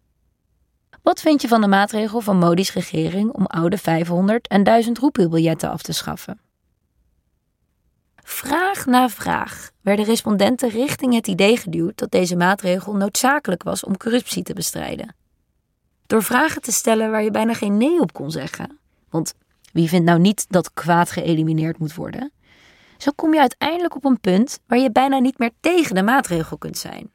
Wat 1.03 1.21
vind 1.21 1.41
je 1.41 1.47
van 1.47 1.61
de 1.61 1.67
maatregel 1.67 2.21
van 2.21 2.37
Modi's 2.37 2.73
regering 2.73 3.31
om 3.31 3.45
oude 3.45 3.77
500 3.77 4.47
en 4.47 4.63
1000 4.63 4.97
roepelbiljetten 4.97 5.69
af 5.69 5.81
te 5.81 5.93
schaffen? 5.93 6.39
Vraag 8.23 8.85
na 8.85 9.09
vraag 9.09 9.71
werden 9.81 10.05
respondenten 10.05 10.69
richting 10.69 11.13
het 11.13 11.27
idee 11.27 11.57
geduwd 11.57 11.97
dat 11.97 12.11
deze 12.11 12.35
maatregel 12.35 12.95
noodzakelijk 12.95 13.63
was 13.63 13.83
om 13.83 13.97
corruptie 13.97 14.43
te 14.43 14.53
bestrijden. 14.53 15.15
Door 16.07 16.23
vragen 16.23 16.61
te 16.61 16.71
stellen 16.71 17.11
waar 17.11 17.23
je 17.23 17.31
bijna 17.31 17.53
geen 17.53 17.77
nee 17.77 17.99
op 17.99 18.13
kon 18.13 18.31
zeggen, 18.31 18.79
want 19.09 19.33
wie 19.71 19.89
vindt 19.89 20.05
nou 20.05 20.19
niet 20.19 20.45
dat 20.49 20.73
kwaad 20.73 21.11
geëlimineerd 21.11 21.79
moet 21.79 21.93
worden? 21.93 22.31
Zo 22.99 23.11
kom 23.15 23.33
je 23.33 23.39
uiteindelijk 23.39 23.95
op 23.95 24.05
een 24.05 24.19
punt 24.19 24.59
waar 24.67 24.79
je 24.79 24.91
bijna 24.91 25.19
niet 25.19 25.39
meer 25.39 25.51
tegen 25.59 25.95
de 25.95 26.03
maatregel 26.03 26.57
kunt 26.57 26.77
zijn. 26.77 27.11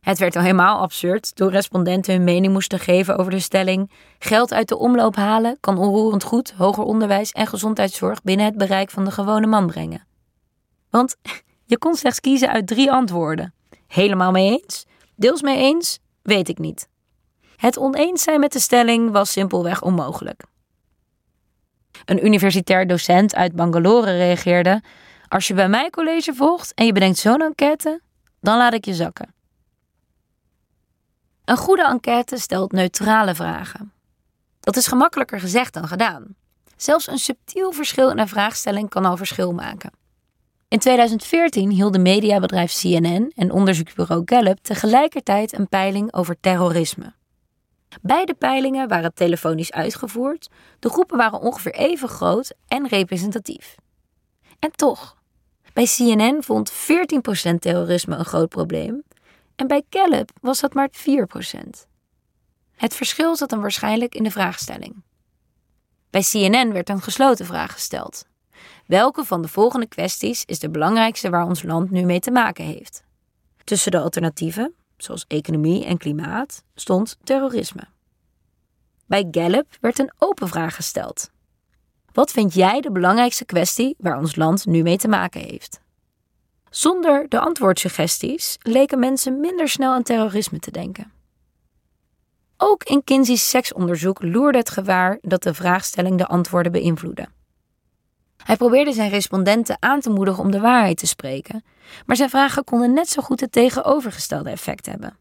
Het 0.00 0.18
werd 0.18 0.36
al 0.36 0.42
helemaal 0.42 0.80
absurd 0.80 1.36
toen 1.36 1.48
respondenten 1.48 2.14
hun 2.14 2.24
mening 2.24 2.52
moesten 2.52 2.78
geven 2.78 3.18
over 3.18 3.30
de 3.30 3.38
stelling: 3.38 3.90
geld 4.18 4.52
uit 4.52 4.68
de 4.68 4.78
omloop 4.78 5.16
halen 5.16 5.56
kan 5.60 5.78
onroerend 5.78 6.24
goed, 6.24 6.52
hoger 6.56 6.84
onderwijs 6.84 7.30
en 7.30 7.46
gezondheidszorg 7.46 8.22
binnen 8.22 8.46
het 8.46 8.56
bereik 8.56 8.90
van 8.90 9.04
de 9.04 9.10
gewone 9.10 9.46
man 9.46 9.66
brengen. 9.66 10.06
Want 10.90 11.16
je 11.72 11.78
kon 11.78 11.94
slechts 11.94 12.20
kiezen 12.20 12.48
uit 12.48 12.66
drie 12.66 12.92
antwoorden: 12.92 13.54
helemaal 13.86 14.30
mee 14.30 14.60
eens, 14.60 14.86
deels 15.16 15.42
mee 15.42 15.58
eens, 15.58 15.98
weet 16.22 16.48
ik 16.48 16.58
niet. 16.58 16.88
Het 17.56 17.78
oneens 17.78 18.22
zijn 18.22 18.40
met 18.40 18.52
de 18.52 18.60
stelling 18.60 19.10
was 19.10 19.32
simpelweg 19.32 19.82
onmogelijk. 19.82 20.44
Een 22.04 22.26
universitair 22.26 22.86
docent 22.86 23.34
uit 23.34 23.54
Bangalore 23.54 24.16
reageerde: 24.16 24.82
Als 25.28 25.46
je 25.46 25.54
bij 25.54 25.68
mij 25.68 25.90
college 25.90 26.34
volgt 26.34 26.74
en 26.74 26.86
je 26.86 26.92
bedenkt 26.92 27.18
zo'n 27.18 27.40
enquête, 27.40 28.00
dan 28.40 28.56
laat 28.56 28.74
ik 28.74 28.84
je 28.84 28.94
zakken. 28.94 29.34
Een 31.44 31.56
goede 31.56 31.84
enquête 31.86 32.38
stelt 32.38 32.72
neutrale 32.72 33.34
vragen. 33.34 33.92
Dat 34.60 34.76
is 34.76 34.86
gemakkelijker 34.86 35.40
gezegd 35.40 35.74
dan 35.74 35.88
gedaan. 35.88 36.34
Zelfs 36.76 37.08
een 37.08 37.18
subtiel 37.18 37.72
verschil 37.72 38.10
in 38.10 38.18
een 38.18 38.28
vraagstelling 38.28 38.88
kan 38.88 39.04
al 39.04 39.16
verschil 39.16 39.52
maken. 39.52 39.90
In 40.68 40.78
2014 40.78 41.70
hielden 41.70 42.02
mediabedrijf 42.02 42.72
CNN 42.72 43.32
en 43.34 43.52
onderzoeksbureau 43.52 44.22
Gallup 44.24 44.58
tegelijkertijd 44.62 45.58
een 45.58 45.68
peiling 45.68 46.14
over 46.14 46.36
terrorisme. 46.40 47.12
Beide 48.02 48.34
peilingen 48.34 48.88
waren 48.88 49.14
telefonisch 49.14 49.72
uitgevoerd, 49.72 50.48
de 50.78 50.88
groepen 50.88 51.16
waren 51.16 51.40
ongeveer 51.40 51.74
even 51.74 52.08
groot 52.08 52.54
en 52.68 52.88
representatief. 52.88 53.74
En 54.58 54.70
toch, 54.70 55.16
bij 55.72 55.84
CNN 55.84 56.42
vond 56.42 56.72
14% 56.72 56.74
terrorisme 57.58 58.16
een 58.16 58.24
groot 58.24 58.48
probleem 58.48 59.02
en 59.56 59.66
bij 59.66 59.82
Gallup 59.90 60.30
was 60.40 60.60
dat 60.60 60.74
maar 60.74 60.88
4%. 60.90 60.92
Het 62.76 62.94
verschil 62.94 63.36
zat 63.36 63.50
dan 63.50 63.60
waarschijnlijk 63.60 64.14
in 64.14 64.22
de 64.22 64.30
vraagstelling. 64.30 65.02
Bij 66.10 66.22
CNN 66.22 66.72
werd 66.72 66.88
een 66.88 67.02
gesloten 67.02 67.46
vraag 67.46 67.72
gesteld. 67.72 68.26
Welke 68.86 69.24
van 69.24 69.42
de 69.42 69.48
volgende 69.48 69.86
kwesties 69.86 70.44
is 70.44 70.58
de 70.58 70.70
belangrijkste 70.70 71.30
waar 71.30 71.46
ons 71.46 71.62
land 71.62 71.90
nu 71.90 72.02
mee 72.02 72.20
te 72.20 72.30
maken 72.30 72.64
heeft? 72.64 73.02
Tussen 73.64 73.90
de 73.90 74.00
alternatieven, 74.00 74.74
zoals 74.96 75.24
economie 75.28 75.84
en 75.84 75.98
klimaat, 75.98 76.64
stond 76.74 77.16
terrorisme. 77.24 77.82
Bij 79.06 79.28
Gallup 79.30 79.76
werd 79.80 79.98
een 79.98 80.12
open 80.18 80.48
vraag 80.48 80.74
gesteld. 80.74 81.30
Wat 82.12 82.30
vind 82.30 82.54
jij 82.54 82.80
de 82.80 82.90
belangrijkste 82.90 83.44
kwestie 83.44 83.94
waar 83.98 84.18
ons 84.18 84.36
land 84.36 84.66
nu 84.66 84.82
mee 84.82 84.96
te 84.96 85.08
maken 85.08 85.40
heeft? 85.40 85.80
Zonder 86.70 87.28
de 87.28 87.40
antwoordsuggesties 87.40 88.58
leken 88.62 88.98
mensen 88.98 89.40
minder 89.40 89.68
snel 89.68 89.92
aan 89.92 90.02
terrorisme 90.02 90.58
te 90.58 90.70
denken. 90.70 91.12
Ook 92.56 92.84
in 92.84 93.04
Kinsey's 93.04 93.48
seksonderzoek 93.48 94.22
loerde 94.22 94.58
het 94.58 94.70
gevaar 94.70 95.18
dat 95.20 95.42
de 95.42 95.54
vraagstelling 95.54 96.18
de 96.18 96.26
antwoorden 96.26 96.72
beïnvloedde. 96.72 97.28
Hij 98.36 98.56
probeerde 98.56 98.92
zijn 98.92 99.10
respondenten 99.10 99.76
aan 99.80 100.00
te 100.00 100.10
moedigen 100.10 100.42
om 100.42 100.50
de 100.50 100.60
waarheid 100.60 100.96
te 100.98 101.06
spreken, 101.06 101.64
maar 102.06 102.16
zijn 102.16 102.30
vragen 102.30 102.64
konden 102.64 102.92
net 102.92 103.08
zo 103.08 103.22
goed 103.22 103.40
het 103.40 103.52
tegenovergestelde 103.52 104.50
effect 104.50 104.86
hebben. 104.86 105.16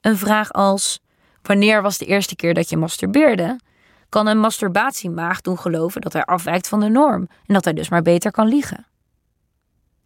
Een 0.00 0.16
vraag 0.16 0.52
als: 0.52 1.00
Wanneer 1.42 1.82
was 1.82 1.98
de 1.98 2.06
eerste 2.06 2.36
keer 2.36 2.54
dat 2.54 2.68
je 2.70 2.76
masturbeerde? 2.76 3.60
Kan 4.08 4.26
een 4.26 4.38
masturbatiemaag 4.38 5.40
doen 5.40 5.58
geloven 5.58 6.00
dat 6.00 6.12
hij 6.12 6.24
afwijkt 6.24 6.68
van 6.68 6.80
de 6.80 6.88
norm 6.88 7.28
en 7.46 7.54
dat 7.54 7.64
hij 7.64 7.72
dus 7.72 7.88
maar 7.88 8.02
beter 8.02 8.30
kan 8.30 8.46
liegen. 8.46 8.86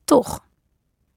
Toch, 0.05 0.45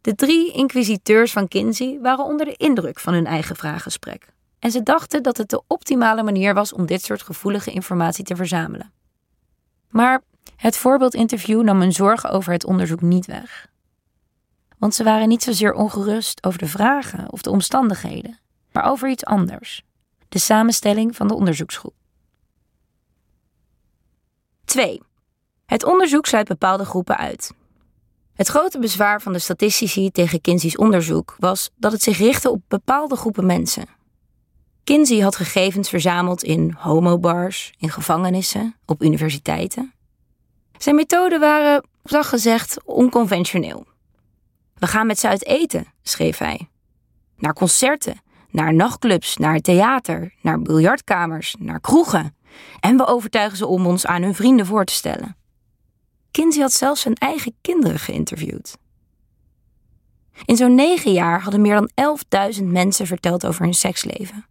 de 0.02 0.16
drie 0.16 0.52
inquisiteurs 0.52 1.32
van 1.32 1.48
Kinsey 1.48 2.00
waren 2.02 2.26
onder 2.26 2.46
de 2.46 2.56
indruk 2.56 3.00
van 3.00 3.14
hun 3.14 3.26
eigen 3.26 3.56
vraaggesprek. 3.56 4.28
En 4.60 4.72
ze 4.72 4.84
dachten 4.84 5.24
dat 5.24 5.38
het 5.38 5.50
de 5.50 5.62
optimale 5.68 6.24
manier 6.24 6.54
was 6.54 6.74
om 6.74 6.86
dit 6.86 7.02
soort 7.02 7.22
gevoelige 7.22 7.72
informatie 7.72 8.24
te 8.24 8.36
verzamelen. 8.36 8.92
Maar 9.90 10.22
het 10.56 10.78
voorbeeldinterview 10.78 11.62
nam 11.62 11.80
hun 11.80 11.92
zorgen 11.92 12.30
over 12.30 12.52
het 12.52 12.66
onderzoek 12.66 13.02
niet 13.02 13.26
weg. 13.26 13.69
Want 14.80 14.96
ze 14.96 15.04
waren 15.04 15.28
niet 15.28 15.44
zozeer 15.44 15.74
ongerust 15.74 16.44
over 16.46 16.60
de 16.60 16.68
vragen 16.68 17.32
of 17.32 17.42
de 17.42 17.50
omstandigheden, 17.50 18.40
maar 18.72 18.84
over 18.84 19.10
iets 19.10 19.26
anders: 19.26 19.84
de 20.30 20.40
samenstelling 20.40 21.16
van 21.16 21.28
de 21.28 21.34
onderzoeksgroep. 21.34 21.94
2. 24.66 25.02
Het 25.66 25.84
onderzoek 25.84 26.26
sluit 26.26 26.48
bepaalde 26.48 26.86
groepen 26.86 27.18
uit. 27.18 27.52
Het 28.34 28.48
grote 28.48 28.80
bezwaar 28.80 29.22
van 29.22 29.34
de 29.34 29.40
statistici 29.40 30.12
tegen 30.12 30.42
Kinsey's 30.42 30.78
onderzoek 30.78 31.36
was 31.40 31.70
dat 31.76 31.92
het 31.92 32.02
zich 32.02 32.18
richtte 32.18 32.50
op 32.50 32.62
bepaalde 32.68 33.16
groepen 33.16 33.46
mensen. 33.46 33.86
Kinsey 34.84 35.20
had 35.20 35.36
gegevens 35.36 35.90
verzameld 35.90 36.44
in 36.44 36.76
homobars, 36.78 37.74
in 37.78 37.90
gevangenissen, 37.90 38.76
op 38.86 39.04
universiteiten. 39.04 39.94
Zijn 40.78 40.96
methoden 40.96 41.40
waren, 41.40 41.88
zacht 42.04 42.30
gezegd, 42.30 42.78
onconventioneel. 42.86 43.86
We 44.80 44.88
gaan 44.88 45.08
met 45.08 45.20
ze 45.20 45.28
uit 45.28 45.46
eten, 45.46 45.86
schreef 46.04 46.38
hij. 46.38 46.70
Naar 47.38 47.54
concerten, 47.54 48.22
naar 48.50 48.74
nachtclubs, 48.74 49.38
naar 49.38 49.60
theater, 49.60 50.34
naar 50.42 50.62
biljartkamers, 50.62 51.56
naar 51.60 51.80
kroegen. 51.80 52.36
En 52.80 52.98
we 52.98 53.06
overtuigen 53.06 53.58
ze 53.58 53.68
om 53.68 53.86
ons 53.86 54.06
aan 54.06 54.22
hun 54.22 54.36
vrienden 54.36 54.66
voor 54.66 54.86
te 54.86 54.94
stellen. 54.94 55.36
Kinsey 56.32 56.62
had 56.62 56.72
zelfs 56.72 57.02
zijn 57.02 57.16
eigen 57.16 57.56
kinderen 57.62 58.00
geïnterviewd. 58.00 58.78
In 60.46 60.58
zo'n 60.58 60.76
negen 60.76 61.14
jaar 61.14 61.42
hadden 61.42 61.62
meer 61.62 61.76
dan 61.76 62.18
11.000 62.56 62.64
mensen 62.64 63.08
verteld 63.08 63.46
over 63.46 63.64
hun 63.64 63.74
seksleven. 63.74 64.46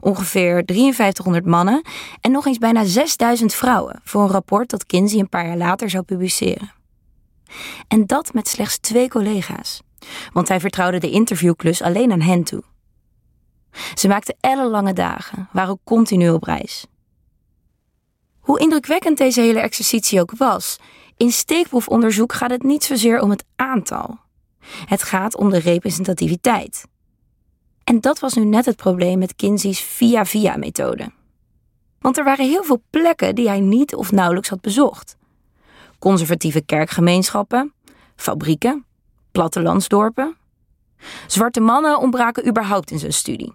Ongeveer 0.00 0.62
5300 0.66 1.46
mannen 1.46 1.82
en 2.20 2.30
nog 2.30 2.46
eens 2.46 2.58
bijna 2.58 2.84
6000 2.84 3.54
vrouwen 3.54 4.00
voor 4.04 4.22
een 4.22 4.28
rapport 4.28 4.70
dat 4.70 4.86
Kinsey 4.86 5.18
een 5.18 5.28
paar 5.28 5.46
jaar 5.46 5.56
later 5.56 5.90
zou 5.90 6.04
publiceren. 6.04 6.81
En 7.88 8.06
dat 8.06 8.34
met 8.34 8.48
slechts 8.48 8.78
twee 8.78 9.08
collega's, 9.08 9.80
want 10.32 10.48
hij 10.48 10.60
vertrouwde 10.60 10.98
de 10.98 11.10
interviewklus 11.10 11.82
alleen 11.82 12.12
aan 12.12 12.20
hen 12.20 12.44
toe. 12.44 12.62
Ze 13.94 14.08
maakten 14.08 14.36
ellenlange 14.40 14.92
dagen, 14.92 15.48
waren 15.52 15.78
continu 15.84 16.30
op 16.30 16.42
reis. 16.42 16.86
Hoe 18.40 18.60
indrukwekkend 18.60 19.18
deze 19.18 19.40
hele 19.40 19.60
exercitie 19.60 20.20
ook 20.20 20.32
was, 20.36 20.78
in 21.16 21.32
steekproefonderzoek 21.32 22.32
gaat 22.32 22.50
het 22.50 22.62
niet 22.62 22.84
zozeer 22.84 23.20
om 23.20 23.30
het 23.30 23.44
aantal. 23.56 24.18
Het 24.86 25.02
gaat 25.02 25.36
om 25.36 25.50
de 25.50 25.58
representativiteit. 25.58 26.84
En 27.84 28.00
dat 28.00 28.18
was 28.18 28.34
nu 28.34 28.44
net 28.44 28.64
het 28.64 28.76
probleem 28.76 29.18
met 29.18 29.36
Kinsey's 29.36 29.80
via-via-methode. 29.80 31.10
Want 31.98 32.18
er 32.18 32.24
waren 32.24 32.48
heel 32.48 32.64
veel 32.64 32.82
plekken 32.90 33.34
die 33.34 33.48
hij 33.48 33.60
niet 33.60 33.94
of 33.94 34.12
nauwelijks 34.12 34.48
had 34.48 34.60
bezocht. 34.60 35.16
Conservatieve 36.02 36.62
kerkgemeenschappen, 36.64 37.72
fabrieken, 38.16 38.84
plattelandsdorpen. 39.32 40.36
Zwarte 41.26 41.60
mannen 41.60 41.98
ontbraken 41.98 42.48
überhaupt 42.48 42.90
in 42.90 42.98
zijn 42.98 43.12
studie. 43.12 43.54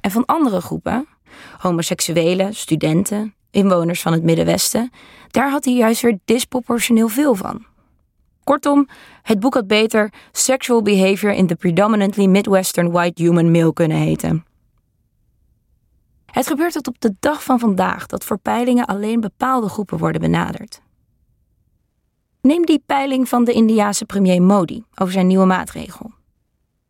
En 0.00 0.10
van 0.10 0.24
andere 0.24 0.60
groepen, 0.60 1.06
homoseksuelen, 1.58 2.54
studenten, 2.54 3.34
inwoners 3.50 4.02
van 4.02 4.12
het 4.12 4.22
Middenwesten, 4.22 4.90
daar 5.30 5.50
had 5.50 5.64
hij 5.64 5.74
juist 5.74 6.02
weer 6.02 6.18
disproportioneel 6.24 7.08
veel 7.08 7.34
van. 7.34 7.64
Kortom, 8.44 8.88
het 9.22 9.40
boek 9.40 9.54
had 9.54 9.66
beter 9.66 10.12
Sexual 10.32 10.82
Behavior 10.82 11.32
in 11.32 11.46
the 11.46 11.56
Predominantly 11.56 12.26
Midwestern 12.26 12.90
White 12.90 13.22
Human 13.22 13.50
Male 13.50 13.72
kunnen 13.72 13.96
heten. 13.96 14.44
Het 16.26 16.46
gebeurt 16.46 16.72
tot 16.72 16.88
op 16.88 17.00
de 17.00 17.14
dag 17.20 17.42
van 17.42 17.58
vandaag 17.58 18.06
dat 18.06 18.24
voor 18.24 18.38
peilingen 18.38 18.86
alleen 18.86 19.20
bepaalde 19.20 19.68
groepen 19.68 19.98
worden 19.98 20.20
benaderd. 20.20 20.86
Neem 22.40 22.66
die 22.66 22.82
peiling 22.86 23.28
van 23.28 23.44
de 23.44 23.52
Indiase 23.52 24.04
premier 24.04 24.42
Modi 24.42 24.84
over 24.94 25.12
zijn 25.12 25.26
nieuwe 25.26 25.46
maatregel. 25.46 26.10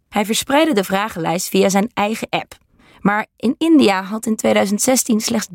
Hij 0.09 0.25
verspreidde 0.25 0.75
de 0.75 0.85
vragenlijst 0.85 1.49
via 1.49 1.69
zijn 1.69 1.91
eigen 1.95 2.29
app. 2.31 2.57
Maar 3.01 3.27
in 3.37 3.55
India 3.59 4.03
had 4.03 4.27
in 4.27 4.37
2016 4.37 5.21
slechts 5.21 5.49
30% 5.49 5.51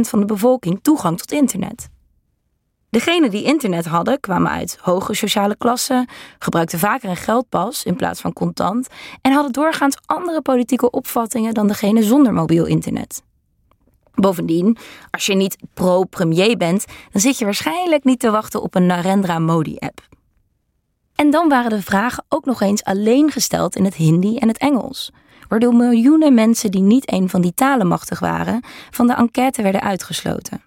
van 0.00 0.20
de 0.20 0.24
bevolking 0.24 0.78
toegang 0.82 1.18
tot 1.18 1.32
internet. 1.32 1.88
Degenen 2.90 3.30
die 3.30 3.44
internet 3.44 3.86
hadden 3.86 4.20
kwamen 4.20 4.50
uit 4.50 4.78
hoge 4.80 5.14
sociale 5.14 5.56
klassen, 5.56 6.08
gebruikten 6.38 6.78
vaker 6.78 7.08
een 7.08 7.16
geldpas 7.16 7.84
in 7.84 7.96
plaats 7.96 8.20
van 8.20 8.32
contant 8.32 8.88
en 9.20 9.32
hadden 9.32 9.52
doorgaans 9.52 9.96
andere 10.06 10.42
politieke 10.42 10.90
opvattingen 10.90 11.54
dan 11.54 11.66
degene 11.66 12.02
zonder 12.02 12.32
mobiel 12.32 12.66
internet. 12.66 13.22
Bovendien, 14.20 14.76
als 15.10 15.26
je 15.26 15.34
niet 15.34 15.56
pro-premier 15.74 16.56
bent, 16.56 16.84
dan 17.12 17.20
zit 17.20 17.38
je 17.38 17.44
waarschijnlijk 17.44 18.04
niet 18.04 18.20
te 18.20 18.30
wachten 18.30 18.62
op 18.62 18.74
een 18.74 18.86
Narendra 18.86 19.38
Modi-app. 19.38 20.00
En 21.14 21.30
dan 21.30 21.48
waren 21.48 21.70
de 21.70 21.82
vragen 21.82 22.24
ook 22.28 22.44
nog 22.44 22.60
eens 22.60 22.84
alleen 22.84 23.30
gesteld 23.30 23.76
in 23.76 23.84
het 23.84 23.94
Hindi 23.94 24.36
en 24.36 24.48
het 24.48 24.58
Engels, 24.58 25.12
waardoor 25.48 25.74
miljoenen 25.74 26.34
mensen 26.34 26.70
die 26.70 26.82
niet 26.82 27.12
een 27.12 27.28
van 27.28 27.40
die 27.40 27.54
talen 27.54 27.86
machtig 27.86 28.18
waren, 28.18 28.64
van 28.90 29.06
de 29.06 29.14
enquête 29.14 29.62
werden 29.62 29.82
uitgesloten. 29.82 30.62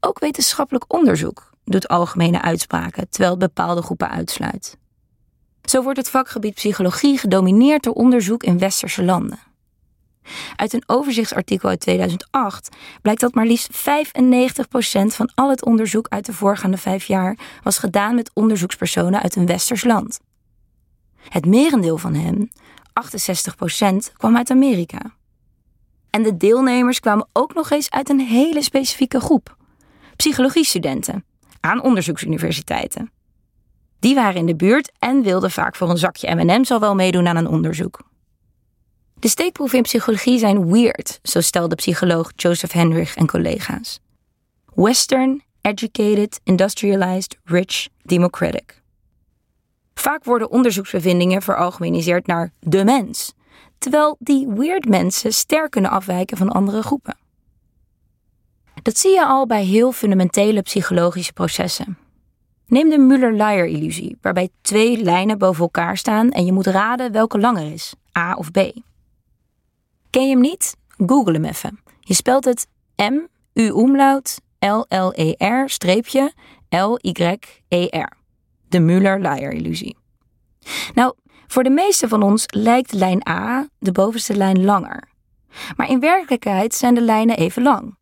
Ook 0.00 0.18
wetenschappelijk 0.18 0.92
onderzoek 0.92 1.50
doet 1.64 1.88
algemene 1.88 2.42
uitspraken, 2.42 3.08
terwijl 3.08 3.30
het 3.30 3.40
bepaalde 3.40 3.82
groepen 3.82 4.10
uitsluit. 4.10 4.76
Zo 5.62 5.82
wordt 5.82 5.98
het 5.98 6.10
vakgebied 6.10 6.54
psychologie 6.54 7.18
gedomineerd 7.18 7.82
door 7.82 7.94
onderzoek 7.94 8.42
in 8.42 8.58
westerse 8.58 9.04
landen. 9.04 9.49
Uit 10.56 10.72
een 10.72 10.82
overzichtsartikel 10.86 11.68
uit 11.68 11.80
2008 11.80 12.76
blijkt 13.02 13.20
dat 13.20 13.34
maar 13.34 13.46
liefst 13.46 13.70
95% 13.72 13.72
van 15.06 15.30
al 15.34 15.50
het 15.50 15.64
onderzoek 15.64 16.08
uit 16.08 16.26
de 16.26 16.32
voorgaande 16.32 16.76
vijf 16.76 17.04
jaar 17.04 17.38
was 17.62 17.78
gedaan 17.78 18.14
met 18.14 18.30
onderzoekspersonen 18.34 19.22
uit 19.22 19.36
een 19.36 19.46
westers 19.46 19.84
land. 19.84 20.20
Het 21.28 21.46
merendeel 21.46 21.98
van 21.98 22.14
hen, 22.14 22.50
68%, 24.10 24.12
kwam 24.16 24.36
uit 24.36 24.50
Amerika. 24.50 25.00
En 26.10 26.22
de 26.22 26.36
deelnemers 26.36 27.00
kwamen 27.00 27.28
ook 27.32 27.54
nog 27.54 27.70
eens 27.70 27.90
uit 27.90 28.08
een 28.08 28.20
hele 28.20 28.62
specifieke 28.62 29.20
groep: 29.20 29.56
psychologiestudenten 30.16 31.24
aan 31.60 31.82
onderzoeksuniversiteiten. 31.82 33.10
Die 33.98 34.14
waren 34.14 34.40
in 34.40 34.46
de 34.46 34.56
buurt 34.56 34.92
en 34.98 35.22
wilden 35.22 35.50
vaak 35.50 35.76
voor 35.76 35.90
een 35.90 35.96
zakje 35.96 36.34
M&M's 36.34 36.70
al 36.70 36.80
wel 36.80 36.94
meedoen 36.94 37.28
aan 37.28 37.36
een 37.36 37.48
onderzoek. 37.48 38.09
De 39.20 39.28
steekproeven 39.28 39.76
in 39.76 39.84
psychologie 39.84 40.38
zijn 40.38 40.72
weird, 40.72 41.18
zo 41.22 41.40
stelde 41.40 41.74
psycholoog 41.74 42.32
Joseph 42.36 42.72
Henrich 42.72 43.16
en 43.16 43.26
collega's. 43.26 44.00
Western, 44.74 45.42
educated, 45.60 46.40
industrialized, 46.44 47.36
rich, 47.44 47.88
democratic. 48.02 48.82
Vaak 49.94 50.24
worden 50.24 50.50
onderzoeksbevindingen 50.50 51.42
veralgemeniseerd 51.42 52.26
naar 52.26 52.52
de 52.60 52.84
mens, 52.84 53.32
terwijl 53.78 54.16
die 54.18 54.48
weird 54.48 54.88
mensen 54.88 55.32
sterk 55.32 55.70
kunnen 55.70 55.90
afwijken 55.90 56.36
van 56.36 56.48
andere 56.48 56.82
groepen. 56.82 57.16
Dat 58.82 58.98
zie 58.98 59.10
je 59.10 59.24
al 59.24 59.46
bij 59.46 59.64
heel 59.64 59.92
fundamentele 59.92 60.62
psychologische 60.62 61.32
processen. 61.32 61.98
Neem 62.66 62.88
de 62.88 62.98
Müller-Lyer-illusie, 62.98 64.18
waarbij 64.20 64.48
twee 64.60 65.02
lijnen 65.02 65.38
boven 65.38 65.62
elkaar 65.62 65.96
staan 65.96 66.30
en 66.30 66.44
je 66.44 66.52
moet 66.52 66.66
raden 66.66 67.12
welke 67.12 67.38
langer 67.38 67.72
is, 67.72 67.94
A 68.18 68.34
of 68.34 68.50
B. 68.50 68.58
Ken 70.10 70.22
je 70.22 70.30
hem 70.30 70.40
niet? 70.40 70.76
Google 71.06 71.32
hem 71.32 71.44
even. 71.44 71.80
Je 72.00 72.14
spelt 72.14 72.44
het 72.44 72.66
M, 72.96 73.18
U 73.54 73.62
umlaut, 73.62 74.40
L 74.58 74.84
L 74.88 75.12
E 75.14 75.34
R 75.38 75.68
streepje 75.68 76.32
L 76.68 76.98
Y 77.00 77.38
E 77.68 77.86
R. 77.90 78.12
De 78.68 78.78
Müller-Lyer-illusie. 78.78 79.96
Nou, 80.94 81.14
voor 81.46 81.62
de 81.62 81.70
meeste 81.70 82.08
van 82.08 82.22
ons 82.22 82.44
lijkt 82.46 82.92
lijn 82.92 83.28
A, 83.28 83.68
de 83.78 83.92
bovenste 83.92 84.36
lijn, 84.36 84.64
langer. 84.64 85.08
Maar 85.76 85.88
in 85.88 86.00
werkelijkheid 86.00 86.74
zijn 86.74 86.94
de 86.94 87.00
lijnen 87.00 87.36
even 87.36 87.62
lang. 87.62 87.98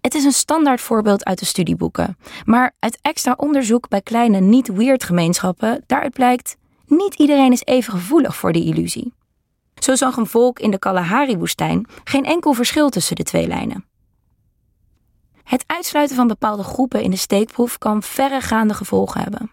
Het 0.00 0.14
is 0.14 0.24
een 0.24 0.32
standaard 0.32 0.80
voorbeeld 0.80 1.24
uit 1.24 1.38
de 1.38 1.44
studieboeken. 1.44 2.16
Maar 2.44 2.74
uit 2.78 2.98
extra 3.02 3.34
onderzoek 3.36 3.88
bij 3.88 4.00
kleine 4.02 4.40
niet-weird 4.40 5.04
gemeenschappen, 5.04 5.84
daaruit 5.86 6.12
blijkt, 6.12 6.56
niet 6.86 7.14
iedereen 7.14 7.52
is 7.52 7.64
even 7.64 7.92
gevoelig 7.92 8.36
voor 8.36 8.52
die 8.52 8.64
illusie. 8.64 9.12
Zo 9.82 9.94
zag 9.94 10.16
een 10.16 10.26
volk 10.26 10.58
in 10.58 10.70
de 10.70 10.78
Kalahari-woestijn 10.78 11.86
geen 12.04 12.24
enkel 12.24 12.52
verschil 12.52 12.88
tussen 12.88 13.16
de 13.16 13.22
twee 13.22 13.46
lijnen. 13.46 13.84
Het 15.44 15.64
uitsluiten 15.66 16.16
van 16.16 16.26
bepaalde 16.26 16.62
groepen 16.62 17.02
in 17.02 17.10
de 17.10 17.16
steekproef 17.16 17.78
kan 17.78 18.02
verregaande 18.02 18.74
gevolgen 18.74 19.20
hebben. 19.20 19.50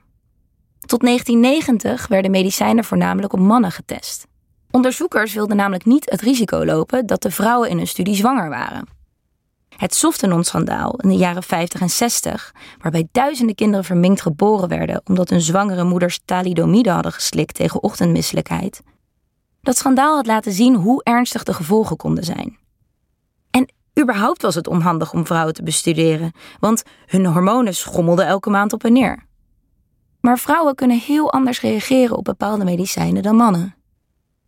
Tot 0.85 1.01
1990 1.01 2.07
werden 2.07 2.31
medicijnen 2.31 2.83
voornamelijk 2.83 3.33
op 3.33 3.39
mannen 3.39 3.71
getest. 3.71 4.27
Onderzoekers 4.71 5.33
wilden 5.33 5.57
namelijk 5.57 5.85
niet 5.85 6.09
het 6.09 6.21
risico 6.21 6.65
lopen 6.65 7.05
dat 7.05 7.21
de 7.21 7.31
vrouwen 7.31 7.69
in 7.69 7.77
hun 7.77 7.87
studie 7.87 8.15
zwanger 8.15 8.49
waren. 8.49 8.87
Het 9.77 9.95
Softenon-schandaal 9.95 10.95
in 10.95 11.09
de 11.09 11.15
jaren 11.15 11.43
50 11.43 11.81
en 11.81 11.89
60, 11.89 12.53
waarbij 12.81 13.07
duizenden 13.11 13.55
kinderen 13.55 13.85
verminkt 13.85 14.21
geboren 14.21 14.69
werden 14.69 15.01
omdat 15.05 15.29
hun 15.29 15.41
zwangere 15.41 15.83
moeders 15.83 16.19
thalidomide 16.25 16.89
hadden 16.89 17.11
geslikt 17.11 17.55
tegen 17.55 17.83
ochtendmisselijkheid, 17.83 18.81
dat 19.63 19.77
schandaal 19.77 20.15
had 20.15 20.25
laten 20.25 20.51
zien 20.51 20.75
hoe 20.75 21.03
ernstig 21.03 21.43
de 21.43 21.53
gevolgen 21.53 21.97
konden 21.97 22.23
zijn. 22.23 22.57
En 23.51 23.73
überhaupt 23.99 24.41
was 24.41 24.55
het 24.55 24.67
onhandig 24.67 25.13
om 25.13 25.25
vrouwen 25.25 25.53
te 25.53 25.63
bestuderen, 25.63 26.31
want 26.59 26.83
hun 27.05 27.25
hormonen 27.25 27.75
schommelden 27.75 28.25
elke 28.25 28.49
maand 28.49 28.73
op 28.73 28.83
en 28.83 28.93
neer. 28.93 29.25
Maar 30.19 30.39
vrouwen 30.39 30.75
kunnen 30.75 30.99
heel 30.99 31.31
anders 31.31 31.61
reageren 31.61 32.17
op 32.17 32.23
bepaalde 32.23 32.63
medicijnen 32.63 33.23
dan 33.23 33.35
mannen. 33.35 33.75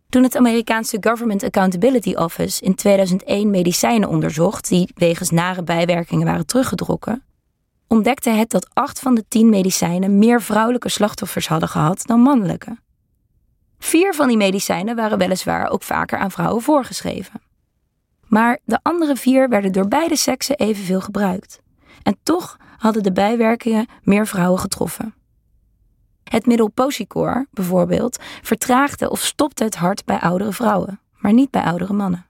Toen 0.08 0.22
het 0.22 0.36
Amerikaanse 0.36 0.96
Government 1.00 1.42
Accountability 1.42 2.14
Office 2.14 2.62
in 2.62 2.74
2001 2.74 3.50
medicijnen 3.50 4.08
onderzocht 4.08 4.68
die 4.68 4.90
wegens 4.94 5.30
nare 5.30 5.62
bijwerkingen 5.62 6.26
waren 6.26 6.46
teruggedrokken, 6.46 7.24
ontdekte 7.86 8.30
het 8.30 8.50
dat 8.50 8.68
acht 8.72 8.98
van 8.98 9.14
de 9.14 9.24
tien 9.28 9.48
medicijnen 9.48 10.18
meer 10.18 10.42
vrouwelijke 10.42 10.88
slachtoffers 10.88 11.48
hadden 11.48 11.68
gehad 11.68 12.06
dan 12.06 12.20
mannelijke. 12.20 12.84
Vier 13.78 14.14
van 14.14 14.28
die 14.28 14.36
medicijnen 14.36 14.96
waren 14.96 15.18
weliswaar 15.18 15.70
ook 15.70 15.82
vaker 15.82 16.18
aan 16.18 16.30
vrouwen 16.30 16.62
voorgeschreven. 16.62 17.40
Maar 18.26 18.58
de 18.64 18.78
andere 18.82 19.16
vier 19.16 19.48
werden 19.48 19.72
door 19.72 19.88
beide 19.88 20.16
seksen 20.16 20.56
evenveel 20.56 21.00
gebruikt. 21.00 21.60
En 22.02 22.16
toch 22.22 22.56
hadden 22.76 23.02
de 23.02 23.12
bijwerkingen 23.12 23.86
meer 24.02 24.26
vrouwen 24.26 24.60
getroffen. 24.60 25.14
Het 26.24 26.46
middel 26.46 26.68
Posicor, 26.68 27.46
bijvoorbeeld, 27.50 28.18
vertraagde 28.42 29.10
of 29.10 29.20
stopte 29.20 29.64
het 29.64 29.74
hart 29.74 30.04
bij 30.04 30.18
oudere 30.18 30.52
vrouwen, 30.52 31.00
maar 31.18 31.32
niet 31.32 31.50
bij 31.50 31.62
oudere 31.62 31.92
mannen. 31.92 32.26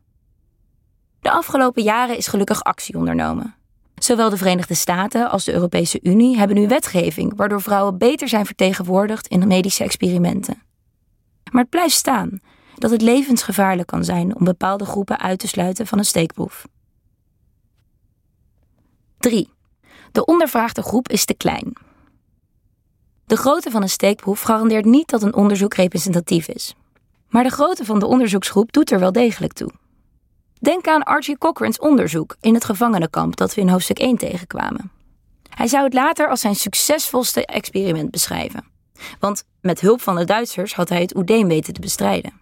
De 1.20 1.30
afgelopen 1.30 1.82
jaren 1.82 2.16
is 2.16 2.26
gelukkig 2.26 2.62
actie 2.62 2.96
ondernomen. 2.96 3.54
Zowel 3.94 4.30
de 4.30 4.36
Verenigde 4.36 4.74
Staten 4.74 5.30
als 5.30 5.44
de 5.44 5.52
Europese 5.52 5.98
Unie 6.02 6.36
hebben 6.36 6.56
nu 6.56 6.68
wetgeving 6.68 7.32
waardoor 7.36 7.62
vrouwen 7.62 7.98
beter 7.98 8.28
zijn 8.28 8.46
vertegenwoordigd 8.46 9.26
in 9.26 9.46
medische 9.46 9.84
experimenten. 9.84 10.62
Maar 11.52 11.62
het 11.62 11.70
blijft 11.70 11.94
staan 11.94 12.40
dat 12.74 12.90
het 12.90 13.02
levensgevaarlijk 13.02 13.88
kan 13.88 14.04
zijn 14.04 14.36
om 14.36 14.44
bepaalde 14.44 14.84
groepen 14.84 15.18
uit 15.18 15.38
te 15.38 15.48
sluiten 15.48 15.86
van 15.86 15.98
een 15.98 16.04
steekproef. 16.04 16.66
3. 19.18 19.50
De 20.12 20.24
ondervraagde 20.24 20.82
groep 20.82 21.08
is 21.08 21.24
te 21.24 21.34
klein. 21.34 21.72
De 23.26 23.36
grootte 23.36 23.70
van 23.70 23.82
een 23.82 23.88
steekproef 23.88 24.40
garandeert 24.40 24.84
niet 24.84 25.08
dat 25.08 25.22
een 25.22 25.34
onderzoek 25.34 25.74
representatief 25.74 26.48
is. 26.48 26.74
Maar 27.28 27.42
de 27.42 27.50
grootte 27.50 27.84
van 27.84 27.98
de 27.98 28.06
onderzoeksgroep 28.06 28.72
doet 28.72 28.90
er 28.90 28.98
wel 28.98 29.12
degelijk 29.12 29.52
toe. 29.52 29.70
Denk 30.60 30.86
aan 30.86 31.02
Archie 31.02 31.38
Cochrane's 31.38 31.78
onderzoek 31.78 32.36
in 32.40 32.54
het 32.54 32.64
gevangenenkamp 32.64 33.36
dat 33.36 33.54
we 33.54 33.60
in 33.60 33.68
hoofdstuk 33.68 33.98
1 33.98 34.16
tegenkwamen. 34.16 34.90
Hij 35.48 35.66
zou 35.66 35.84
het 35.84 35.94
later 35.94 36.28
als 36.28 36.40
zijn 36.40 36.54
succesvolste 36.54 37.46
experiment 37.46 38.10
beschrijven. 38.10 38.75
Want 39.18 39.44
met 39.60 39.80
hulp 39.80 40.00
van 40.00 40.16
de 40.16 40.24
Duitsers 40.24 40.74
had 40.74 40.88
hij 40.88 41.00
het 41.00 41.16
oedeem 41.16 41.48
weten 41.48 41.74
te 41.74 41.80
bestrijden. 41.80 42.32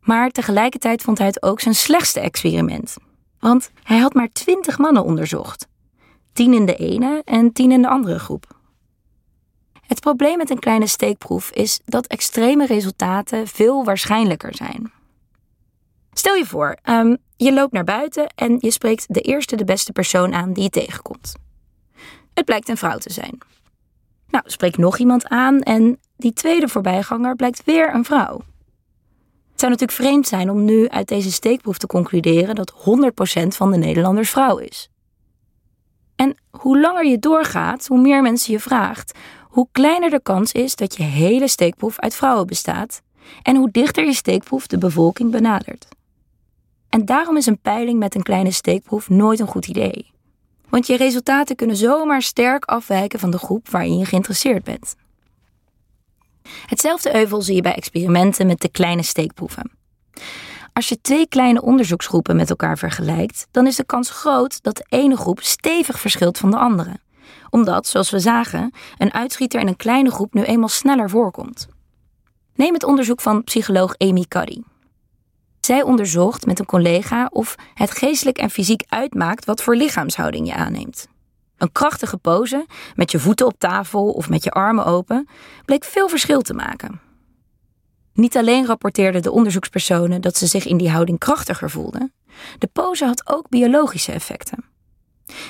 Maar 0.00 0.30
tegelijkertijd 0.30 1.02
vond 1.02 1.18
hij 1.18 1.26
het 1.26 1.42
ook 1.42 1.60
zijn 1.60 1.74
slechtste 1.74 2.20
experiment. 2.20 2.96
Want 3.38 3.70
hij 3.82 3.98
had 3.98 4.14
maar 4.14 4.32
twintig 4.32 4.78
mannen 4.78 5.04
onderzocht. 5.04 5.68
Tien 6.32 6.52
in 6.52 6.66
de 6.66 6.76
ene 6.76 7.22
en 7.24 7.52
tien 7.52 7.72
in 7.72 7.82
de 7.82 7.88
andere 7.88 8.18
groep. 8.18 8.54
Het 9.86 10.00
probleem 10.00 10.36
met 10.36 10.50
een 10.50 10.58
kleine 10.58 10.86
steekproef 10.86 11.50
is 11.50 11.80
dat 11.84 12.06
extreme 12.06 12.66
resultaten 12.66 13.46
veel 13.46 13.84
waarschijnlijker 13.84 14.54
zijn. 14.54 14.92
Stel 16.12 16.34
je 16.34 16.46
voor, 16.46 16.76
um, 16.84 17.16
je 17.36 17.52
loopt 17.52 17.72
naar 17.72 17.84
buiten 17.84 18.26
en 18.34 18.56
je 18.60 18.70
spreekt 18.70 19.14
de 19.14 19.20
eerste 19.20 19.56
de 19.56 19.64
beste 19.64 19.92
persoon 19.92 20.34
aan 20.34 20.52
die 20.52 20.62
je 20.62 20.70
tegenkomt. 20.70 21.34
Het 22.34 22.44
blijkt 22.44 22.68
een 22.68 22.76
vrouw 22.76 22.98
te 22.98 23.12
zijn. 23.12 23.38
Nou, 24.28 24.44
spreek 24.46 24.76
nog 24.76 24.98
iemand 24.98 25.28
aan 25.28 25.60
en 25.60 26.00
die 26.16 26.32
tweede 26.32 26.68
voorbijganger 26.68 27.36
blijkt 27.36 27.64
weer 27.64 27.94
een 27.94 28.04
vrouw. 28.04 28.40
Het 29.50 29.64
zou 29.64 29.72
natuurlijk 29.72 30.08
vreemd 30.08 30.28
zijn 30.28 30.50
om 30.50 30.64
nu 30.64 30.88
uit 30.88 31.08
deze 31.08 31.32
steekproef 31.32 31.78
te 31.78 31.86
concluderen 31.86 32.54
dat 32.54 32.72
100% 32.72 33.46
van 33.46 33.70
de 33.70 33.76
Nederlanders 33.76 34.30
vrouw 34.30 34.56
is. 34.56 34.90
En 36.16 36.36
hoe 36.50 36.80
langer 36.80 37.06
je 37.06 37.18
doorgaat, 37.18 37.86
hoe 37.86 38.00
meer 38.00 38.22
mensen 38.22 38.52
je 38.52 38.60
vraagt, 38.60 39.18
hoe 39.42 39.68
kleiner 39.72 40.10
de 40.10 40.22
kans 40.22 40.52
is 40.52 40.76
dat 40.76 40.96
je 40.96 41.02
hele 41.02 41.48
steekproef 41.48 41.98
uit 41.98 42.14
vrouwen 42.14 42.46
bestaat 42.46 43.02
en 43.42 43.56
hoe 43.56 43.70
dichter 43.70 44.04
je 44.04 44.12
steekproef 44.12 44.66
de 44.66 44.78
bevolking 44.78 45.30
benadert. 45.30 45.88
En 46.88 47.04
daarom 47.04 47.36
is 47.36 47.46
een 47.46 47.60
peiling 47.60 47.98
met 47.98 48.14
een 48.14 48.22
kleine 48.22 48.50
steekproef 48.50 49.08
nooit 49.08 49.40
een 49.40 49.46
goed 49.46 49.66
idee. 49.66 50.14
Want 50.76 50.88
je 50.88 50.96
resultaten 50.96 51.56
kunnen 51.56 51.76
zomaar 51.76 52.22
sterk 52.22 52.64
afwijken 52.64 53.18
van 53.18 53.30
de 53.30 53.38
groep 53.38 53.68
waarin 53.68 53.98
je 53.98 54.04
geïnteresseerd 54.04 54.64
bent. 54.64 54.96
Hetzelfde 56.66 57.14
euvel 57.14 57.42
zie 57.42 57.54
je 57.54 57.62
bij 57.62 57.74
experimenten 57.74 58.46
met 58.46 58.60
de 58.60 58.68
kleine 58.68 59.02
steekproeven. 59.02 59.70
Als 60.72 60.88
je 60.88 61.00
twee 61.00 61.28
kleine 61.28 61.62
onderzoeksgroepen 61.62 62.36
met 62.36 62.50
elkaar 62.50 62.78
vergelijkt, 62.78 63.46
dan 63.50 63.66
is 63.66 63.76
de 63.76 63.84
kans 63.84 64.10
groot 64.10 64.62
dat 64.62 64.76
de 64.76 64.86
ene 64.88 65.16
groep 65.16 65.40
stevig 65.42 66.00
verschilt 66.00 66.38
van 66.38 66.50
de 66.50 66.58
andere. 66.58 66.96
Omdat, 67.50 67.86
zoals 67.86 68.10
we 68.10 68.18
zagen, 68.18 68.72
een 68.98 69.14
uitschieter 69.14 69.60
in 69.60 69.68
een 69.68 69.76
kleine 69.76 70.10
groep 70.10 70.34
nu 70.34 70.42
eenmaal 70.42 70.68
sneller 70.68 71.10
voorkomt. 71.10 71.68
Neem 72.54 72.74
het 72.74 72.84
onderzoek 72.84 73.20
van 73.20 73.44
psycholoog 73.44 73.94
Amy 73.98 74.24
Cuddy. 74.28 74.60
Zij 75.66 75.82
onderzocht 75.82 76.46
met 76.46 76.58
een 76.58 76.66
collega 76.66 77.28
of 77.32 77.54
het 77.74 77.90
geestelijk 77.90 78.38
en 78.38 78.50
fysiek 78.50 78.82
uitmaakt 78.88 79.44
wat 79.44 79.62
voor 79.62 79.76
lichaamshouding 79.76 80.46
je 80.46 80.54
aanneemt. 80.54 81.08
Een 81.56 81.72
krachtige 81.72 82.16
pose, 82.16 82.66
met 82.94 83.10
je 83.10 83.18
voeten 83.18 83.46
op 83.46 83.58
tafel 83.58 84.10
of 84.10 84.28
met 84.28 84.44
je 84.44 84.50
armen 84.50 84.84
open, 84.84 85.28
bleek 85.64 85.84
veel 85.84 86.08
verschil 86.08 86.40
te 86.40 86.54
maken. 86.54 87.00
Niet 88.12 88.36
alleen 88.36 88.66
rapporteerden 88.66 89.22
de 89.22 89.30
onderzoekspersonen 89.30 90.20
dat 90.20 90.36
ze 90.36 90.46
zich 90.46 90.66
in 90.66 90.76
die 90.76 90.90
houding 90.90 91.18
krachtiger 91.18 91.70
voelden, 91.70 92.12
de 92.58 92.68
pose 92.72 93.04
had 93.04 93.28
ook 93.28 93.48
biologische 93.48 94.12
effecten. 94.12 94.64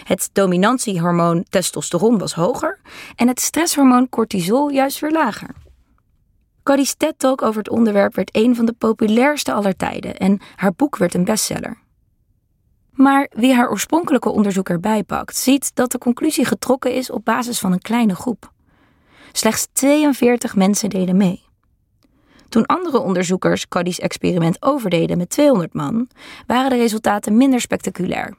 Het 0.04 0.30
dominantiehormoon 0.32 1.44
testosteron 1.48 2.18
was 2.18 2.34
hoger 2.34 2.80
en 3.16 3.28
het 3.28 3.40
stresshormoon 3.40 4.08
cortisol 4.08 4.68
juist 4.68 4.98
weer 4.98 5.12
lager. 5.12 5.65
Cuddy's 6.66 6.94
TED-talk 6.94 7.42
over 7.42 7.58
het 7.58 7.70
onderwerp 7.70 8.14
werd 8.14 8.36
een 8.36 8.56
van 8.56 8.66
de 8.66 8.72
populairste 8.72 9.52
aller 9.52 9.76
tijden 9.76 10.16
en 10.16 10.40
haar 10.56 10.72
boek 10.72 10.96
werd 10.96 11.14
een 11.14 11.24
bestseller. 11.24 11.78
Maar 12.90 13.30
wie 13.34 13.54
haar 13.54 13.70
oorspronkelijke 13.70 14.28
onderzoek 14.28 14.68
erbij 14.68 15.02
pakt, 15.02 15.36
ziet 15.36 15.74
dat 15.74 15.92
de 15.92 15.98
conclusie 15.98 16.44
getrokken 16.44 16.94
is 16.94 17.10
op 17.10 17.24
basis 17.24 17.58
van 17.58 17.72
een 17.72 17.80
kleine 17.80 18.14
groep. 18.14 18.52
Slechts 19.32 19.68
42 19.72 20.56
mensen 20.56 20.90
deden 20.90 21.16
mee. 21.16 21.44
Toen 22.48 22.66
andere 22.66 22.98
onderzoekers 22.98 23.68
Cuddy's 23.68 23.98
experiment 23.98 24.62
overdeden 24.62 25.18
met 25.18 25.30
200 25.30 25.74
man, 25.74 26.08
waren 26.46 26.70
de 26.70 26.76
resultaten 26.76 27.36
minder 27.36 27.60
spectaculair. 27.60 28.36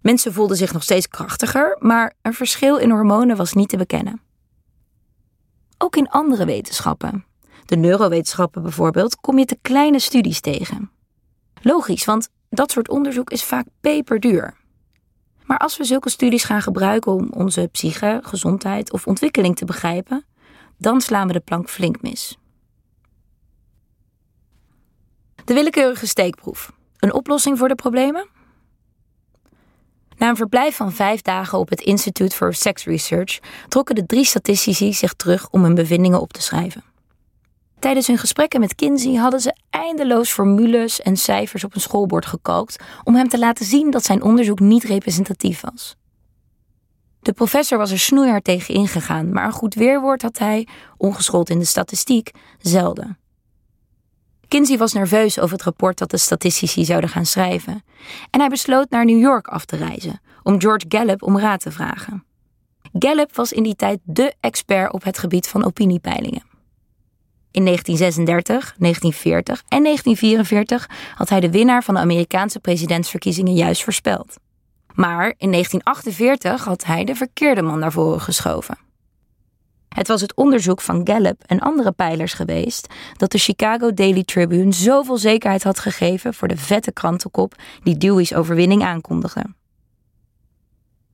Mensen 0.00 0.32
voelden 0.32 0.56
zich 0.56 0.72
nog 0.72 0.82
steeds 0.82 1.08
krachtiger, 1.08 1.76
maar 1.80 2.14
een 2.22 2.34
verschil 2.34 2.76
in 2.76 2.90
hormonen 2.90 3.36
was 3.36 3.52
niet 3.52 3.68
te 3.68 3.76
bekennen. 3.76 4.25
Ook 5.78 5.96
in 5.96 6.08
andere 6.08 6.44
wetenschappen, 6.44 7.24
de 7.64 7.76
neurowetenschappen 7.76 8.62
bijvoorbeeld, 8.62 9.20
kom 9.20 9.38
je 9.38 9.44
te 9.44 9.58
kleine 9.62 9.98
studies 9.98 10.40
tegen. 10.40 10.90
Logisch, 11.60 12.04
want 12.04 12.28
dat 12.50 12.70
soort 12.70 12.88
onderzoek 12.88 13.30
is 13.30 13.44
vaak 13.44 13.66
peperduur. 13.80 14.56
Maar 15.44 15.58
als 15.58 15.76
we 15.76 15.84
zulke 15.84 16.10
studies 16.10 16.44
gaan 16.44 16.62
gebruiken 16.62 17.12
om 17.12 17.28
onze 17.30 17.68
psyche, 17.72 18.20
gezondheid 18.22 18.92
of 18.92 19.06
ontwikkeling 19.06 19.56
te 19.56 19.64
begrijpen, 19.64 20.24
dan 20.78 21.00
slaan 21.00 21.26
we 21.26 21.32
de 21.32 21.40
plank 21.40 21.68
flink 21.68 22.02
mis. 22.02 22.38
De 25.44 25.54
willekeurige 25.54 26.06
steekproef. 26.06 26.72
Een 26.98 27.12
oplossing 27.12 27.58
voor 27.58 27.68
de 27.68 27.74
problemen? 27.74 28.28
Na 30.16 30.28
een 30.28 30.36
verblijf 30.36 30.76
van 30.76 30.92
vijf 30.92 31.22
dagen 31.22 31.58
op 31.58 31.68
het 31.68 31.80
Institute 31.80 32.36
for 32.36 32.54
Sex 32.54 32.84
Research 32.84 33.38
trokken 33.68 33.94
de 33.94 34.06
drie 34.06 34.24
statistici 34.24 34.92
zich 34.92 35.14
terug 35.14 35.50
om 35.50 35.62
hun 35.62 35.74
bevindingen 35.74 36.20
op 36.20 36.32
te 36.32 36.42
schrijven. 36.42 36.84
Tijdens 37.78 38.06
hun 38.06 38.18
gesprekken 38.18 38.60
met 38.60 38.74
Kinsey 38.74 39.14
hadden 39.14 39.40
ze 39.40 39.56
eindeloos 39.70 40.30
formules 40.30 41.00
en 41.00 41.16
cijfers 41.16 41.64
op 41.64 41.74
een 41.74 41.80
schoolbord 41.80 42.26
gekalkt 42.26 42.76
om 43.04 43.14
hem 43.14 43.28
te 43.28 43.38
laten 43.38 43.64
zien 43.64 43.90
dat 43.90 44.04
zijn 44.04 44.22
onderzoek 44.22 44.60
niet 44.60 44.84
representatief 44.84 45.60
was. 45.60 45.96
De 47.20 47.32
professor 47.32 47.78
was 47.78 47.90
er 47.90 47.98
snoeihard 47.98 48.44
tegen 48.44 48.74
ingegaan, 48.74 49.32
maar 49.32 49.44
een 49.44 49.52
goed 49.52 49.74
weerwoord 49.74 50.22
had 50.22 50.38
hij, 50.38 50.68
ongeschoold 50.96 51.50
in 51.50 51.58
de 51.58 51.64
statistiek, 51.64 52.30
zelden. 52.58 53.18
Kinsey 54.48 54.78
was 54.78 54.92
nerveus 54.92 55.38
over 55.38 55.56
het 55.56 55.64
rapport 55.64 55.98
dat 55.98 56.10
de 56.10 56.16
statistici 56.16 56.84
zouden 56.84 57.10
gaan 57.10 57.26
schrijven. 57.26 57.84
En 58.30 58.40
hij 58.40 58.48
besloot 58.48 58.90
naar 58.90 59.04
New 59.04 59.20
York 59.20 59.48
af 59.48 59.64
te 59.64 59.76
reizen 59.76 60.20
om 60.42 60.60
George 60.60 60.84
Gallup 60.88 61.22
om 61.22 61.38
raad 61.38 61.60
te 61.60 61.70
vragen. 61.70 62.24
Gallup 62.98 63.36
was 63.36 63.52
in 63.52 63.62
die 63.62 63.76
tijd 63.76 63.98
dé 64.02 64.30
expert 64.40 64.92
op 64.92 65.04
het 65.04 65.18
gebied 65.18 65.48
van 65.48 65.64
opiniepeilingen. 65.64 66.42
In 67.50 67.64
1936, 67.64 68.74
1940 68.78 69.62
en 69.68 69.82
1944 69.82 70.88
had 71.14 71.28
hij 71.28 71.40
de 71.40 71.50
winnaar 71.50 71.84
van 71.84 71.94
de 71.94 72.00
Amerikaanse 72.00 72.60
presidentsverkiezingen 72.60 73.54
juist 73.54 73.84
voorspeld. 73.84 74.36
Maar 74.94 75.34
in 75.38 75.50
1948 75.50 76.64
had 76.64 76.84
hij 76.84 77.04
de 77.04 77.14
verkeerde 77.14 77.62
man 77.62 77.78
naar 77.78 77.92
voren 77.92 78.20
geschoven. 78.20 78.85
Het 79.96 80.08
was 80.08 80.20
het 80.20 80.34
onderzoek 80.34 80.80
van 80.80 81.00
Gallup 81.04 81.42
en 81.46 81.60
andere 81.60 81.92
pijlers 81.92 82.32
geweest 82.32 82.86
dat 83.16 83.30
de 83.30 83.38
Chicago 83.38 83.94
Daily 83.94 84.24
Tribune 84.24 84.72
zoveel 84.72 85.16
zekerheid 85.18 85.62
had 85.62 85.78
gegeven 85.78 86.34
voor 86.34 86.48
de 86.48 86.56
vette 86.56 86.92
krantenkop 86.92 87.54
die 87.82 87.96
Dewey's 87.96 88.34
overwinning 88.34 88.82
aankondigde. 88.82 89.44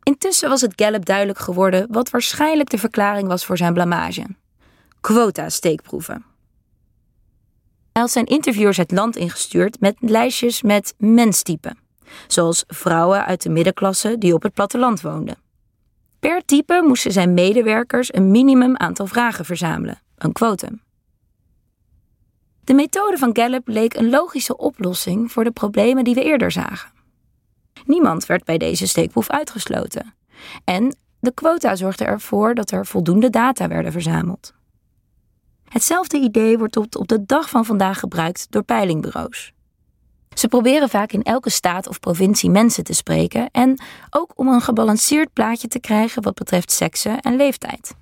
Intussen 0.03 0.49
was 0.49 0.61
het 0.61 0.73
Gallup 0.77 1.05
duidelijk 1.05 1.39
geworden 1.39 1.87
wat 1.91 2.11
waarschijnlijk 2.11 2.71
de 2.71 2.79
verklaring 2.79 3.29
was 3.29 3.45
voor 3.45 3.57
zijn 3.57 3.73
blamage: 3.73 4.27
quota-steekproeven. 5.01 6.25
Hij 7.93 8.03
had 8.03 8.11
zijn 8.11 8.27
interviewers 8.27 8.77
het 8.77 8.91
land 8.91 9.17
ingestuurd 9.17 9.81
met 9.81 9.97
lijstjes 10.01 10.63
met 10.63 10.95
menstypen, 10.99 11.79
zoals 12.27 12.65
vrouwen 12.67 13.25
uit 13.25 13.43
de 13.43 13.51
middenklasse 13.51 14.19
die 14.19 14.35
op 14.35 14.43
het 14.43 14.55
platteland 14.55 15.01
woonden. 15.01 15.37
Per 16.23 16.45
type 16.45 16.83
moesten 16.87 17.13
zijn 17.13 17.35
medewerkers 17.35 18.15
een 18.15 18.31
minimum 18.31 18.77
aantal 18.77 19.07
vragen 19.07 19.45
verzamelen, 19.45 20.03
een 20.17 20.33
quotum. 20.33 20.83
De 22.65 22.75
methode 22.75 23.19
van 23.19 23.37
Gallup 23.37 23.69
leek 23.69 23.95
een 23.95 24.11
logische 24.11 24.57
oplossing 24.57 25.33
voor 25.33 25.45
de 25.45 25.51
problemen 25.51 26.05
die 26.05 26.15
we 26.15 26.25
eerder 26.25 26.51
zagen. 26.51 26.91
Niemand 27.85 28.27
werd 28.27 28.45
bij 28.45 28.59
deze 28.59 28.87
steekproef 28.87 29.31
uitgesloten. 29.31 30.15
En 30.65 30.97
de 31.21 31.33
quota 31.33 31.77
zorgde 31.77 32.05
ervoor 32.05 32.55
dat 32.55 32.71
er 32.71 32.87
voldoende 32.87 33.31
data 33.31 33.69
werden 33.69 33.93
verzameld. 33.93 34.55
Hetzelfde 35.69 36.19
idee 36.19 36.59
wordt 36.59 36.97
op 36.97 37.09
de 37.09 37.25
dag 37.27 37.51
van 37.51 37.65
vandaag 37.65 37.99
gebruikt 37.99 38.47
door 38.51 38.63
peilingbureaus. 38.63 39.53
Ze 40.35 40.49
proberen 40.49 40.89
vaak 40.89 41.13
in 41.13 41.23
elke 41.23 41.51
staat 41.51 41.89
of 41.89 42.01
provincie 42.01 42.51
mensen 42.51 42.85
te 42.85 42.95
spreken 42.95 43.51
en 43.51 43.83
ook 44.11 44.33
om 44.35 44.49
een 44.49 44.61
gebalanceerd 44.61 45.33
plaatje 45.33 45.69
te 45.69 45.81
krijgen 45.81 46.23
wat 46.23 46.35
betreft 46.35 46.71
seksen 46.71 47.21
en 47.21 47.37
leeftijd. 47.37 47.95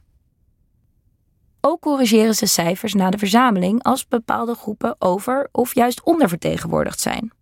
Ook 1.60 1.80
corrigeren 1.80 2.34
ze 2.34 2.46
cijfers 2.46 2.94
na 2.94 3.10
de 3.10 3.18
verzameling 3.18 3.82
als 3.82 4.08
bepaalde 4.08 4.54
groepen 4.54 4.96
over 4.98 5.48
of 5.52 5.74
juist 5.74 6.02
ondervertegenwoordigd 6.02 7.00
zijn. 7.00 7.32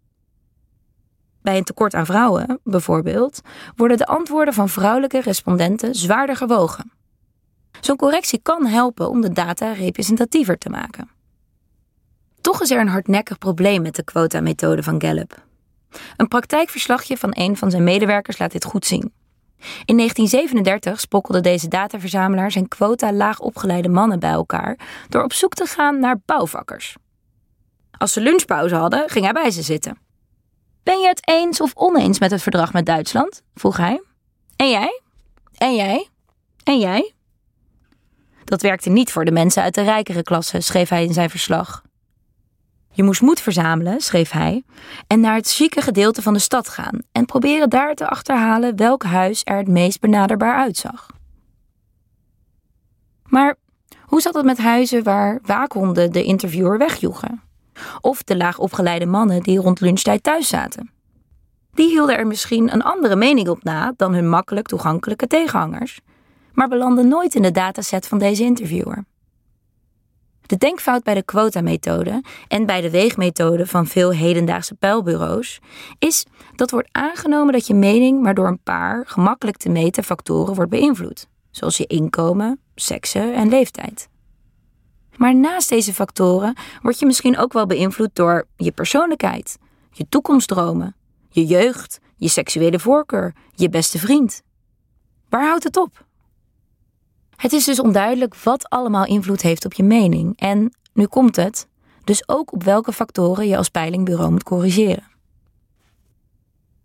Bij 1.43 1.57
een 1.57 1.65
tekort 1.65 1.95
aan 1.95 2.07
vrouwen, 2.07 2.61
bijvoorbeeld, 2.65 3.41
worden 3.77 3.97
de 3.97 4.07
antwoorden 4.07 4.55
van 4.55 4.69
vrouwelijke 4.69 5.21
respondenten 5.21 5.95
zwaarder 5.95 6.37
gewogen. 6.37 6.93
Zo'n 7.81 7.97
correctie 7.97 8.41
kan 8.43 8.67
helpen 8.67 9.11
om 9.11 9.21
de 9.21 9.33
data 9.33 9.73
representatiever 9.73 10.59
te 10.59 10.69
maken. 10.69 11.18
Toch 12.49 12.63
is 12.63 12.71
er 12.71 12.81
een 12.81 12.89
hardnekkig 12.89 13.39
probleem 13.39 13.83
met 13.83 13.95
de 13.95 14.05
quota-methode 14.05 14.83
van 14.83 15.01
Gallup. 15.03 15.43
Een 16.17 16.29
praktijkverslagje 16.29 17.17
van 17.17 17.31
een 17.33 17.57
van 17.57 17.71
zijn 17.71 17.85
medewerkers 17.85 18.39
laat 18.39 18.53
dit 18.53 18.65
goed 18.65 18.87
zien. 18.87 19.13
In 19.85 19.97
1937 19.97 21.01
spokkelde 21.01 21.41
deze 21.41 21.69
dataverzamelaar 21.69 22.51
zijn 22.51 22.69
quota 22.69 23.13
laag 23.13 23.41
opgeleide 23.41 23.89
mannen 23.89 24.21
bij 24.21 24.31
elkaar 24.31 24.79
door 25.09 25.23
op 25.23 25.33
zoek 25.33 25.55
te 25.55 25.67
gaan 25.67 26.01
naar 26.01 26.21
bouwvakkers. 26.25 26.97
Als 27.99 28.13
ze 28.13 28.21
lunchpauze 28.21 28.75
hadden, 28.75 29.09
ging 29.09 29.25
hij 29.25 29.35
bij 29.35 29.51
ze 29.51 29.63
zitten. 29.63 29.99
Ben 30.83 31.01
je 31.01 31.09
het 31.09 31.29
eens 31.29 31.61
of 31.61 31.71
oneens 31.75 32.19
met 32.19 32.31
het 32.31 32.43
verdrag 32.43 32.73
met 32.73 32.87
Duitsland? 32.87 33.43
vroeg 33.55 33.77
hij. 33.77 34.03
En 34.57 34.71
jij? 34.71 35.01
En 35.55 35.75
jij? 35.75 36.09
En 36.65 36.79
jij? 36.79 37.13
Dat 38.45 38.63
werkte 38.63 38.91
niet 38.91 39.13
voor 39.13 39.25
de 39.25 39.33
mensen 39.33 39.63
uit 39.63 39.75
de 39.75 39.83
rijkere 39.83 40.23
klasse, 40.23 40.61
schreef 40.61 40.89
hij 40.89 41.05
in 41.05 41.13
zijn 41.13 41.31
verslag. 41.31 41.87
Je 42.99 43.05
moest 43.05 43.21
moed 43.21 43.41
verzamelen, 43.41 44.01
schreef 44.01 44.31
hij, 44.31 44.65
en 45.07 45.21
naar 45.21 45.35
het 45.35 45.53
chique 45.53 45.83
gedeelte 45.83 46.23
van 46.23 46.33
de 46.33 46.39
stad 46.39 46.69
gaan 46.69 46.99
en 47.13 47.25
proberen 47.25 47.71
daar 47.71 47.95
te 47.95 48.09
achterhalen 48.09 48.77
welk 48.77 49.03
huis 49.03 49.41
er 49.45 49.57
het 49.57 49.69
meest 49.69 50.01
benaderbaar 50.01 50.57
uitzag. 50.57 51.07
Maar 53.25 53.57
hoe 54.01 54.21
zat 54.21 54.35
het 54.35 54.45
met 54.45 54.59
huizen 54.59 55.03
waar 55.03 55.39
waakhonden 55.43 56.13
de 56.13 56.25
interviewer 56.25 56.79
wegjoegen? 56.79 57.43
Of 58.01 58.23
de 58.23 58.37
laag 58.37 58.59
opgeleide 58.59 59.07
mannen 59.07 59.43
die 59.43 59.59
rond 59.59 59.81
lunchtijd 59.81 60.23
thuis 60.23 60.49
zaten? 60.49 60.91
Die 61.75 61.89
hielden 61.89 62.17
er 62.17 62.27
misschien 62.27 62.73
een 62.73 62.83
andere 62.83 63.17
mening 63.17 63.49
op 63.49 63.63
na 63.63 63.93
dan 63.97 64.15
hun 64.15 64.29
makkelijk 64.29 64.67
toegankelijke 64.67 65.27
tegenhangers, 65.27 66.01
maar 66.53 66.69
belanden 66.69 67.09
nooit 67.09 67.35
in 67.35 67.43
de 67.43 67.53
dataset 67.53 68.09
van 68.09 68.19
deze 68.19 68.45
interviewer. 68.45 69.05
De 70.49 70.57
denkfout 70.57 71.03
bij 71.03 71.15
de 71.15 71.23
quota-methode 71.23 72.23
en 72.49 72.67
bij 72.67 72.81
de 72.81 72.91
weegmethode 72.91 73.67
van 73.67 73.87
veel 73.87 74.13
hedendaagse 74.13 74.75
peilbureaus 74.75 75.61
is 75.99 76.27
dat 76.55 76.71
wordt 76.71 76.89
aangenomen 76.93 77.53
dat 77.53 77.67
je 77.67 77.75
mening 77.75 78.23
maar 78.23 78.35
door 78.35 78.47
een 78.47 78.63
paar 78.63 79.05
gemakkelijk 79.07 79.57
te 79.57 79.69
meten 79.69 80.05
factoren 80.05 80.55
wordt 80.55 80.71
beïnvloed, 80.71 81.29
zoals 81.51 81.77
je 81.77 81.87
inkomen, 81.87 82.61
seksen 82.75 83.35
en 83.35 83.49
leeftijd. 83.49 84.09
Maar 85.17 85.35
naast 85.35 85.69
deze 85.69 85.95
factoren 85.95 86.57
word 86.83 86.99
je 86.99 87.07
misschien 87.07 87.39
ook 87.39 87.53
wel 87.53 87.67
beïnvloed 87.67 88.11
door 88.13 88.47
je 88.57 88.73
persoonlijkheid, 88.73 89.59
je 89.91 90.07
toekomstdromen, 90.09 90.97
je 91.29 91.47
jeugd, 91.47 91.99
je 92.17 92.29
seksuele 92.29 92.79
voorkeur, 92.79 93.35
je 93.55 93.69
beste 93.69 93.99
vriend. 93.99 94.43
Waar 95.29 95.47
houdt 95.47 95.65
het 95.65 95.77
op? 95.77 96.07
Het 97.39 97.53
is 97.53 97.65
dus 97.65 97.81
onduidelijk 97.81 98.35
wat 98.35 98.69
allemaal 98.69 99.07
invloed 99.07 99.43
heeft 99.43 99.65
op 99.65 99.73
je 99.73 99.83
mening. 99.83 100.33
En, 100.37 100.75
nu 100.93 101.07
komt 101.07 101.37
het, 101.37 101.67
dus 102.05 102.29
ook 102.29 102.53
op 102.53 102.63
welke 102.63 102.93
factoren 102.93 103.49
je 103.49 103.57
als 103.57 103.69
peilingbureau 103.69 104.31
moet 104.31 104.43
corrigeren. 104.43 105.07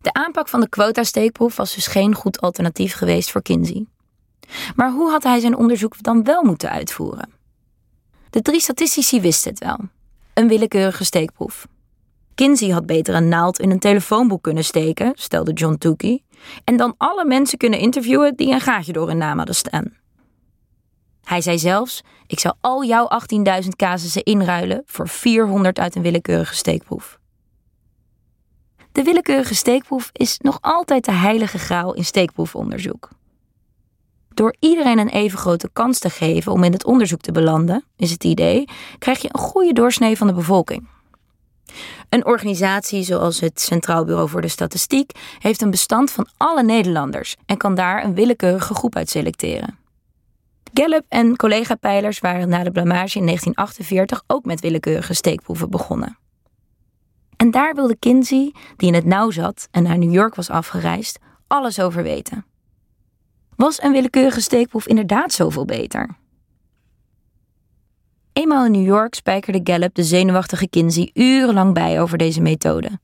De 0.02 0.14
aanpak 0.14 0.48
van 0.48 0.60
de 0.60 0.70
quota-steekproef 0.70 1.56
was 1.56 1.76
dus 1.76 1.88
geen 1.88 2.16
goed 2.16 2.42
alternatief 2.42 2.94
geweest 2.94 3.32
voor 3.32 3.42
Kinsey. 3.42 3.86
Maar 4.76 4.92
hoe 4.92 5.10
had 5.10 5.24
hij 5.24 5.40
zijn 5.40 5.56
onderzoek 5.56 6.04
dan 6.04 6.24
wel 6.24 6.44
moeten 6.44 6.70
uitvoeren? 6.70 7.30
De 8.30 8.42
drie 8.42 8.62
statistici 8.62 9.22
wisten 9.22 9.52
het 9.52 9.60
wel. 9.60 9.78
Een 10.34 10.48
willekeurige 10.48 11.06
steekproef. 11.06 11.68
Kinsey 12.36 12.70
had 12.70 12.86
beter 12.86 13.16
een 13.16 13.28
naald 13.28 13.60
in 13.60 13.72
een 13.72 13.80
telefoonboek 13.80 14.44
kunnen 14.44 14.64
steken, 14.64 15.12
stelde 15.16 15.54
John 15.54 15.76
Tukey, 15.76 16.24
en 16.64 16.78
dan 16.78 16.94
alle 16.98 17.26
mensen 17.26 17.58
kunnen 17.58 17.80
interviewen 17.80 18.36
die 18.36 18.54
een 18.54 18.62
gaatje 18.62 18.94
door 18.94 19.08
hun 19.08 19.18
naam 19.18 19.38
hadden 19.38 19.56
staan. 19.56 20.02
Hij 21.24 21.42
zei 21.42 21.60
zelfs: 21.60 22.02
Ik 22.28 22.40
zou 22.40 22.56
al 22.62 22.84
jouw 22.84 23.08
18.000 23.64 23.68
casussen 23.76 24.24
inruilen 24.24 24.84
voor 24.86 25.08
400 25.08 25.80
uit 25.80 25.96
een 25.96 26.02
willekeurige 26.02 26.56
steekproef. 26.56 27.20
De 28.92 29.04
willekeurige 29.04 29.56
steekproef 29.56 30.10
is 30.12 30.38
nog 30.42 30.58
altijd 30.62 31.06
de 31.06 31.12
heilige 31.12 31.58
graal 31.60 31.94
in 31.94 32.06
steekproefonderzoek. 32.06 33.10
Door 34.34 34.56
iedereen 34.60 35.00
een 35.00 35.10
even 35.10 35.38
grote 35.38 35.70
kans 35.74 36.00
te 36.00 36.10
geven 36.10 36.52
om 36.52 36.64
in 36.64 36.72
het 36.72 36.86
onderzoek 36.86 37.22
te 37.22 37.32
belanden, 37.32 37.84
is 37.98 38.12
het 38.12 38.24
idee, 38.24 38.68
krijg 39.00 39.22
je 39.22 39.30
een 39.32 39.40
goede 39.40 39.74
doorsnee 39.74 40.18
van 40.18 40.28
de 40.28 40.34
bevolking. 40.34 40.88
Een 42.10 42.26
organisatie 42.26 43.04
zoals 43.04 43.40
het 43.40 43.62
Centraal 43.62 44.06
Bureau 44.06 44.30
voor 44.30 44.42
de 44.42 44.48
Statistiek 44.48 45.12
heeft 45.40 45.62
een 45.62 45.72
bestand 45.72 46.12
van 46.12 46.28
alle 46.38 46.64
Nederlanders 46.64 47.36
en 47.46 47.58
kan 47.58 47.76
daar 47.76 48.04
een 48.04 48.14
willekeurige 48.14 48.74
groep 48.74 48.96
uit 48.96 49.10
selecteren. 49.10 49.78
Gallup 50.74 51.06
en 51.08 51.36
collega-peilers 51.36 52.20
waren 52.20 52.50
na 52.50 52.64
de 52.64 52.72
blamage 52.72 53.18
in 53.18 53.26
1948 53.26 54.24
ook 54.28 54.46
met 54.46 54.62
willekeurige 54.62 55.14
steekproeven 55.14 55.70
begonnen. 55.70 56.18
En 57.38 57.52
daar 57.52 57.76
wilde 57.76 57.96
Kinsey, 58.00 58.54
die 58.76 58.88
in 58.88 58.94
het 58.94 59.06
nauw 59.06 59.32
zat 59.32 59.68
en 59.72 59.84
naar 59.84 59.98
New 59.98 60.14
York 60.14 60.36
was 60.36 60.50
afgereisd, 60.50 61.20
alles 61.48 61.80
over 61.80 62.04
weten. 62.04 62.46
Was 63.56 63.82
een 63.82 63.92
willekeurige 63.92 64.42
steekproef 64.42 64.88
inderdaad 64.88 65.32
zoveel 65.32 65.66
beter? 65.66 66.16
Eenmaal 68.34 68.66
in 68.66 68.72
New 68.72 68.86
York 68.86 69.16
spijkerde 69.16 69.60
Gallup 69.64 69.96
de 69.96 70.04
zenuwachtige 70.04 70.70
Kinsey 70.70 71.10
urenlang 71.14 71.74
bij 71.74 72.02
over 72.02 72.18
deze 72.18 72.42
methode. 72.42 73.00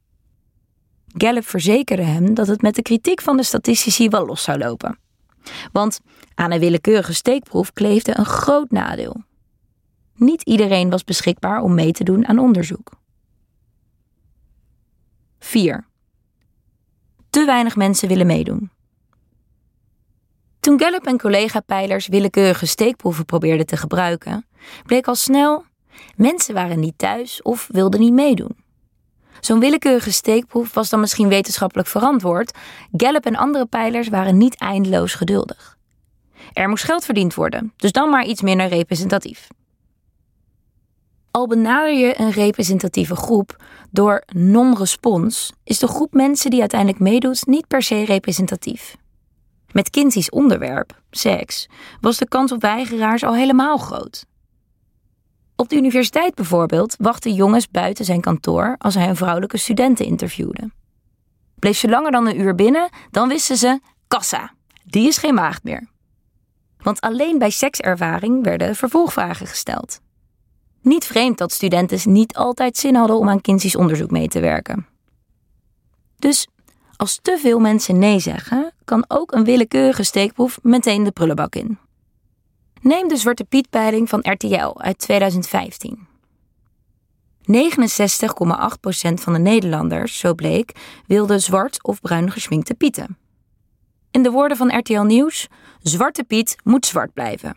Gallup 1.08 1.46
verzekerde 1.46 2.04
hem 2.04 2.34
dat 2.34 2.48
het 2.48 2.62
met 2.62 2.76
de 2.76 2.82
kritiek 2.82 3.22
van 3.22 3.38
de 3.38 3.44
statistici 3.44 4.10
wel 4.10 4.26
los 4.26 4.44
zou 4.44 4.58
lopen. 4.58 5.00
Want 5.72 6.00
aan 6.36 6.52
een 6.52 6.60
willekeurige 6.60 7.14
steekproef 7.14 7.74
kleefde 7.74 8.18
een 8.18 8.26
groot 8.26 8.72
nadeel. 8.72 9.24
Niet 10.16 10.42
iedereen 10.42 10.90
was 10.90 11.04
beschikbaar 11.04 11.62
om 11.62 11.74
mee 11.74 11.92
te 11.92 12.04
doen 12.04 12.28
aan 12.28 12.40
onderzoek. 12.40 12.92
4. 15.40 15.86
Te 17.30 17.46
weinig 17.46 17.76
mensen 17.76 18.08
willen 18.08 18.28
meedoen. 18.28 18.72
Toen 20.60 20.80
Gallup 20.80 21.06
en 21.06 21.18
collega-peilers 21.18 22.08
willekeurige 22.08 22.66
steekproeven 22.66 23.26
probeerden 23.26 23.66
te 23.66 23.78
gebruiken, 23.78 24.46
bleek 24.86 25.08
al 25.08 25.16
snel: 25.16 25.66
mensen 26.16 26.54
waren 26.54 26.80
niet 26.80 26.98
thuis 26.98 27.42
of 27.42 27.68
wilden 27.72 28.00
niet 28.00 28.14
meedoen. 28.14 28.58
Zo'n 29.40 29.60
willekeurige 29.60 30.12
steekproef 30.12 30.74
was 30.74 30.90
dan 30.90 31.00
misschien 31.00 31.28
wetenschappelijk 31.28 31.88
verantwoord. 31.88 32.58
Gallup 32.92 33.26
en 33.26 33.36
andere 33.36 33.66
peilers 33.66 34.08
waren 34.08 34.38
niet 34.38 34.58
eindeloos 34.58 35.14
geduldig. 35.14 35.78
Er 36.54 36.70
moest 36.70 36.84
geld 36.84 37.06
verdiend 37.06 37.34
worden, 37.34 37.74
dus 37.76 37.92
dan 37.92 38.10
maar 38.10 38.26
iets 38.26 38.42
minder 38.42 38.68
representatief. 38.68 39.48
Al 41.32 41.48
benader 41.48 41.94
je 41.94 42.20
een 42.20 42.32
representatieve 42.32 43.16
groep 43.16 43.64
door 43.92 44.24
non-respons, 44.34 45.54
is 45.64 45.80
de 45.80 45.88
groep 45.88 46.14
mensen 46.14 46.50
die 46.50 46.60
uiteindelijk 46.60 47.00
meedoet 47.00 47.46
niet 47.46 47.68
per 47.68 47.82
se 47.82 48.06
representatief. 48.06 48.96
Met 49.72 49.90
Kinsey's 49.90 50.30
onderwerp, 50.30 51.02
seks, 51.12 51.70
was 52.02 52.18
de 52.18 52.28
kans 52.28 52.52
op 52.52 52.62
weigeraars 52.62 53.24
al 53.24 53.36
helemaal 53.36 53.78
groot. 53.78 54.26
Op 55.60 55.70
de 55.70 55.76
universiteit 55.76 56.36
bijvoorbeeld 56.36 56.96
wachten 56.98 57.34
jongens 57.34 57.70
buiten 57.70 58.06
zijn 58.06 58.22
kantoor 58.22 58.76
als 58.78 58.96
hij 58.96 59.10
een 59.10 59.16
vrouwelijke 59.16 59.58
studenten 59.58 60.06
interviewde. 60.06 60.70
Bleef 61.56 61.78
ze 61.78 61.90
langer 61.90 62.12
dan 62.12 62.28
een 62.28 62.40
uur 62.40 62.56
binnen, 62.56 62.90
dan 63.12 63.28
wisten 63.28 63.58
ze: 63.58 63.80
kassa, 64.08 64.54
die 64.86 65.08
is 65.08 65.18
geen 65.18 65.34
maagd 65.34 65.64
meer. 65.64 65.88
Want 66.78 67.02
alleen 67.02 67.38
bij 67.38 67.50
sekservaring 67.50 68.44
werden 68.44 68.76
vervolgvragen 68.76 69.48
gesteld. 69.48 70.00
Niet 70.82 71.06
vreemd 71.06 71.38
dat 71.38 71.52
studenten 71.52 72.12
niet 72.14 72.36
altijd 72.36 72.78
zin 72.78 72.96
hadden 72.96 73.18
om 73.18 73.30
aan 73.30 73.42
Kinsey's 73.42 73.76
onderzoek 73.76 74.12
mee 74.12 74.28
te 74.28 74.40
werken. 74.40 74.88
Dus 76.16 76.48
als 76.96 77.20
te 77.22 77.38
veel 77.42 77.60
mensen 77.60 78.00
nee 78.00 78.20
zeggen, 78.20 78.74
kan 78.86 79.06
ook 79.08 79.32
een 79.32 79.44
willekeurige 79.44 80.04
steekproef 80.04 80.60
meteen 80.62 81.04
de 81.04 81.12
prullenbak 81.12 81.56
in. 81.56 81.78
Neem 82.82 83.08
de 83.08 83.18
Zwarte 83.18 83.44
Piet-peiling 83.44 84.10
van 84.10 84.20
RTL 84.22 84.78
uit 84.78 84.98
2015. 84.98 86.08
69,8% 87.42 87.54
van 89.14 89.34
de 89.34 89.40
Nederlanders, 89.40 90.20
zo 90.20 90.34
bleek, 90.34 90.72
wilde 91.08 91.40
zwart 91.40 91.84
of 91.84 92.02
bruin 92.02 92.32
geschminkte 92.32 92.74
pieten. 92.74 93.18
In 94.12 94.24
de 94.24 94.32
woorden 94.32 94.58
van 94.58 94.78
RTL 94.78 95.02
Nieuws: 95.02 95.48
Zwarte 95.82 96.24
Piet 96.24 96.56
moet 96.64 96.86
zwart 96.86 97.14
blijven. 97.14 97.56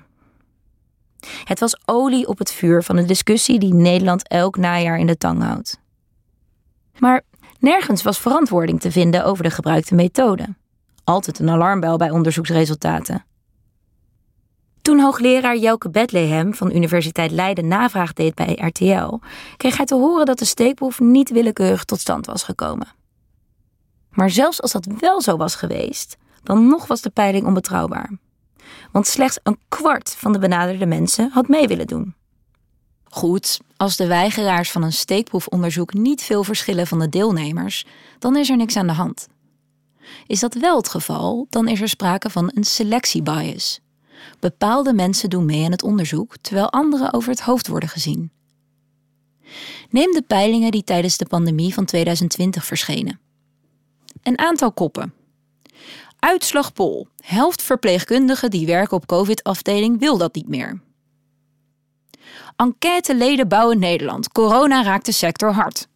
Het 1.45 1.61
was 1.61 1.81
olie 1.85 2.27
op 2.27 2.39
het 2.39 2.53
vuur 2.53 2.83
van 2.83 2.97
de 2.97 3.05
discussie 3.05 3.59
die 3.59 3.75
Nederland 3.75 4.29
elk 4.29 4.57
najaar 4.57 4.99
in 4.99 5.07
de 5.07 5.17
tang 5.17 5.43
houdt. 5.43 5.81
Maar 6.99 7.23
Nergens 7.59 8.03
was 8.03 8.19
verantwoording 8.19 8.81
te 8.81 8.91
vinden 8.91 9.25
over 9.25 9.45
de 9.45 9.51
gebruikte 9.51 9.95
methode. 9.95 10.55
Altijd 11.05 11.39
een 11.39 11.51
alarmbel 11.51 11.97
bij 11.97 12.11
onderzoeksresultaten. 12.11 13.25
Toen 14.83 15.01
hoogleraar 15.01 15.57
Jelke 15.57 15.91
Bethlehem 15.91 16.55
van 16.55 16.75
Universiteit 16.75 17.31
Leiden 17.31 17.69
navraag 17.69 18.13
deed 18.13 18.35
bij 18.35 18.55
RTL, 18.55 19.19
kreeg 19.57 19.77
hij 19.77 19.87
te 19.87 19.95
horen 19.95 20.27
dat 20.27 20.39
de 20.39 20.45
steekproef 20.45 21.01
niet 21.01 21.31
willekeurig 21.31 21.85
tot 21.85 22.01
stand 22.01 22.27
was 22.27 22.43
gekomen. 22.43 22.89
Maar 24.11 24.31
zelfs 24.31 24.63
als 24.63 24.73
dat 24.73 24.89
wel 24.99 25.21
zo 25.21 25.37
was 25.37 25.55
geweest, 25.55 26.17
dan 26.43 26.67
nog 26.69 26.87
was 26.87 27.01
de 27.01 27.11
peiling 27.11 27.47
onbetrouwbaar. 27.47 28.11
Want 28.93 29.07
slechts 29.07 29.39
een 29.43 29.59
kwart 29.69 30.15
van 30.19 30.33
de 30.33 30.39
benaderde 30.39 30.87
mensen 30.87 31.31
had 31.31 31.49
mee 31.49 31.67
willen 31.67 31.87
doen. 31.87 32.15
Goed, 33.05 33.61
als 33.77 33.97
de 33.97 34.07
weigeraars 34.07 34.71
van 34.71 34.83
een 34.83 34.93
steekproefonderzoek 34.93 35.95
niet 35.95 36.23
veel 36.23 36.45
verschillen 36.45 36.87
van 36.87 36.99
de 36.99 37.09
deelnemers, 37.09 37.87
dan 38.19 38.37
is 38.37 38.51
er 38.51 38.57
niks 38.57 38.77
aan 38.77 38.87
de 38.87 38.93
hand. 38.93 39.29
Is 40.27 40.41
dat 40.41 40.55
wel 40.55 40.77
het 40.77 40.89
geval, 40.89 41.47
dan 41.51 41.69
is 41.69 41.81
er 41.81 41.89
sprake 41.89 42.31
van 42.31 42.51
een 42.55 42.65
selectiebias. 42.65 43.81
Bepaalde 44.41 44.93
mensen 44.93 45.31
doen 45.31 45.45
mee 45.45 45.65
aan 45.65 45.71
het 45.71 45.83
onderzoek, 45.83 46.37
terwijl 46.41 46.71
anderen 46.71 47.13
over 47.13 47.31
het 47.31 47.41
hoofd 47.41 47.67
worden 47.67 47.89
gezien. 47.89 48.31
Neem 49.91 50.13
de 50.13 50.23
peilingen 50.27 50.71
die 50.71 50.85
tijdens 50.85 51.17
de 51.17 51.27
pandemie 51.27 51.75
van 51.75 51.85
2020 51.85 52.65
verschenen. 52.65 53.21
Een 54.23 54.39
aantal 54.39 54.73
koppen. 54.73 55.15
Uitslag 56.19 56.73
Pol. 56.73 57.07
Helft 57.25 57.63
verpleegkundigen 57.63 58.51
die 58.51 58.67
werken 58.67 58.97
op 58.97 59.07
COVID-afdeling 59.07 59.99
wil 59.99 60.19
dat 60.19 60.35
niet 60.35 60.49
meer. 60.49 60.81
Enquêteleden 62.57 63.49
bouwen 63.49 63.79
Nederland. 63.79 64.29
Corona 64.29 64.83
raakt 64.83 65.07
de 65.07 65.13
sector 65.13 65.53
hard. 65.53 65.89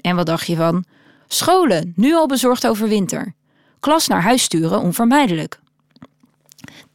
En 0.00 0.16
wat 0.16 0.26
dacht 0.26 0.46
je 0.46 0.56
van? 0.56 0.84
Scholen, 1.26 1.92
nu 1.96 2.14
al 2.14 2.26
bezorgd 2.26 2.66
over 2.66 2.88
winter. 2.88 3.34
Klas 3.80 4.06
naar 4.06 4.22
huis 4.22 4.42
sturen 4.42 4.80
onvermijdelijk. 4.80 5.60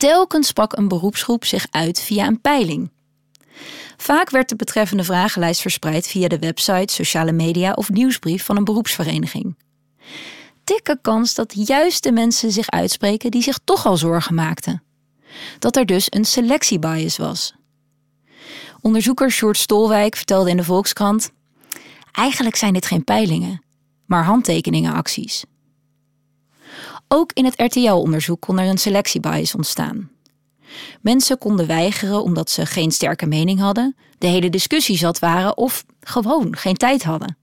Telkens 0.04 0.48
sprak 0.48 0.78
een 0.78 0.88
beroepsgroep 0.88 1.46
zich 1.46 1.68
uit 1.72 2.00
via 2.00 2.28
een 2.28 2.42
peiling. 2.42 2.92
Vaak 3.98 4.30
werd 4.30 4.50
de 4.50 4.56
betreffende 4.56 5.04
vragenlijst 5.04 5.62
verspreid 5.62 6.08
via 6.08 6.28
de 6.28 6.40
website, 6.40 6.94
sociale 6.94 7.32
media 7.32 7.72
of 7.72 7.90
nieuwsbrief 7.90 8.46
van 8.46 8.58
een 8.58 8.64
beroepsvereniging. 8.64 9.58
Dikke 10.64 11.00
kans 11.02 11.34
dat 11.34 11.68
juist 11.68 12.04
de 12.04 12.12
mensen 12.12 12.52
zich 12.52 12.70
uitspreken 12.70 13.32
die 13.32 13.42
zich 13.42 13.60
toch 13.64 13.86
al 13.86 13.98
zorgen 13.98 14.36
maakten. 14.36 14.84
Dat 15.60 15.76
er 15.76 15.86
dus 15.86 16.08
een 16.10 16.26
selectiebias 16.26 17.18
was. 17.18 17.54
Onderzoeker 18.82 19.32
Sjoerd 19.32 19.58
Stolwijk 19.58 20.16
vertelde 20.16 20.50
in 20.50 20.58
de 20.58 20.64
Volkskrant: 20.64 21.32
Eigenlijk 22.12 22.56
zijn 22.56 22.74
dit 22.74 22.86
geen 22.86 23.04
peilingen, 23.04 23.64
maar 24.06 24.24
handtekeningenacties. 24.24 25.44
Ook 27.16 27.32
in 27.34 27.46
het 27.46 27.62
RTL-onderzoek 27.62 28.42
kon 28.42 28.60
er 28.60 28.68
een 28.68 28.78
selectiebias 28.78 29.56
ontstaan. 29.56 30.12
Mensen 31.02 31.38
konden 31.38 31.68
weigeren 31.68 32.24
omdat 32.24 32.50
ze 32.50 32.66
geen 32.66 32.92
sterke 32.92 33.26
mening 33.26 33.60
hadden, 33.60 33.96
de 34.18 34.28
hele 34.28 34.50
discussie 34.50 34.98
zat 34.98 35.20
waren 35.20 35.58
of 35.58 35.86
gewoon 36.00 36.56
geen 36.56 36.76
tijd 36.76 37.04
hadden. 37.04 37.38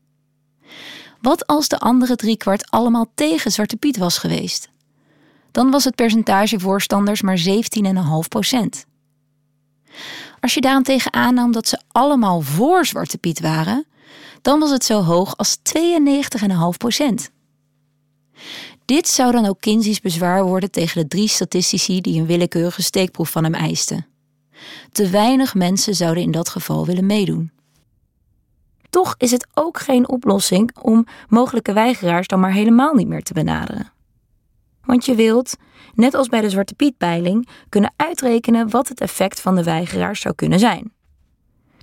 Wat 1.20 1.46
als 1.46 1.68
de 1.68 1.78
andere 1.78 2.16
driekwart 2.16 2.70
allemaal 2.70 3.06
tegen 3.14 3.52
Zwarte 3.52 3.76
Piet 3.76 3.96
was 3.96 4.18
geweest? 4.18 4.68
Dan 5.50 5.70
was 5.70 5.84
het 5.84 5.94
percentage 5.94 6.60
voorstanders 6.60 7.22
maar 7.22 7.38
17,5 7.38 8.28
procent. 8.28 8.86
Als 10.40 10.54
je 10.54 10.60
daarentegen 10.60 11.12
aannam 11.12 11.52
dat 11.52 11.68
ze 11.68 11.80
allemaal 11.88 12.40
voor 12.40 12.86
Zwarte 12.86 13.18
Piet 13.18 13.40
waren, 13.40 13.86
dan 14.42 14.58
was 14.58 14.70
het 14.70 14.84
zo 14.84 15.02
hoog 15.02 15.36
als 15.36 15.56
92,5 15.56 16.76
procent. 16.76 17.30
Dit 18.90 19.08
zou 19.08 19.32
dan 19.32 19.46
ook 19.46 19.60
Kinsey's 19.60 20.00
bezwaar 20.00 20.44
worden 20.44 20.70
tegen 20.70 21.02
de 21.02 21.08
drie 21.08 21.28
statistici 21.28 22.00
die 22.00 22.20
een 22.20 22.26
willekeurige 22.26 22.82
steekproef 22.82 23.30
van 23.30 23.44
hem 23.44 23.54
eisten. 23.54 24.06
Te 24.92 25.08
weinig 25.08 25.54
mensen 25.54 25.94
zouden 25.94 26.22
in 26.22 26.30
dat 26.30 26.48
geval 26.48 26.86
willen 26.86 27.06
meedoen. 27.06 27.50
Toch 28.88 29.14
is 29.18 29.30
het 29.30 29.46
ook 29.54 29.78
geen 29.80 30.08
oplossing 30.08 30.76
om 30.82 31.06
mogelijke 31.28 31.72
weigeraars 31.72 32.26
dan 32.26 32.40
maar 32.40 32.52
helemaal 32.52 32.94
niet 32.94 33.08
meer 33.08 33.22
te 33.22 33.32
benaderen. 33.32 33.92
Want 34.84 35.04
je 35.04 35.14
wilt, 35.14 35.56
net 35.94 36.14
als 36.14 36.28
bij 36.28 36.40
de 36.40 36.50
Zwarte 36.50 36.74
Piet-peiling, 36.74 37.48
kunnen 37.68 37.92
uitrekenen 37.96 38.70
wat 38.70 38.88
het 38.88 39.00
effect 39.00 39.40
van 39.40 39.54
de 39.54 39.64
weigeraars 39.64 40.20
zou 40.20 40.34
kunnen 40.34 40.58
zijn. 40.58 40.92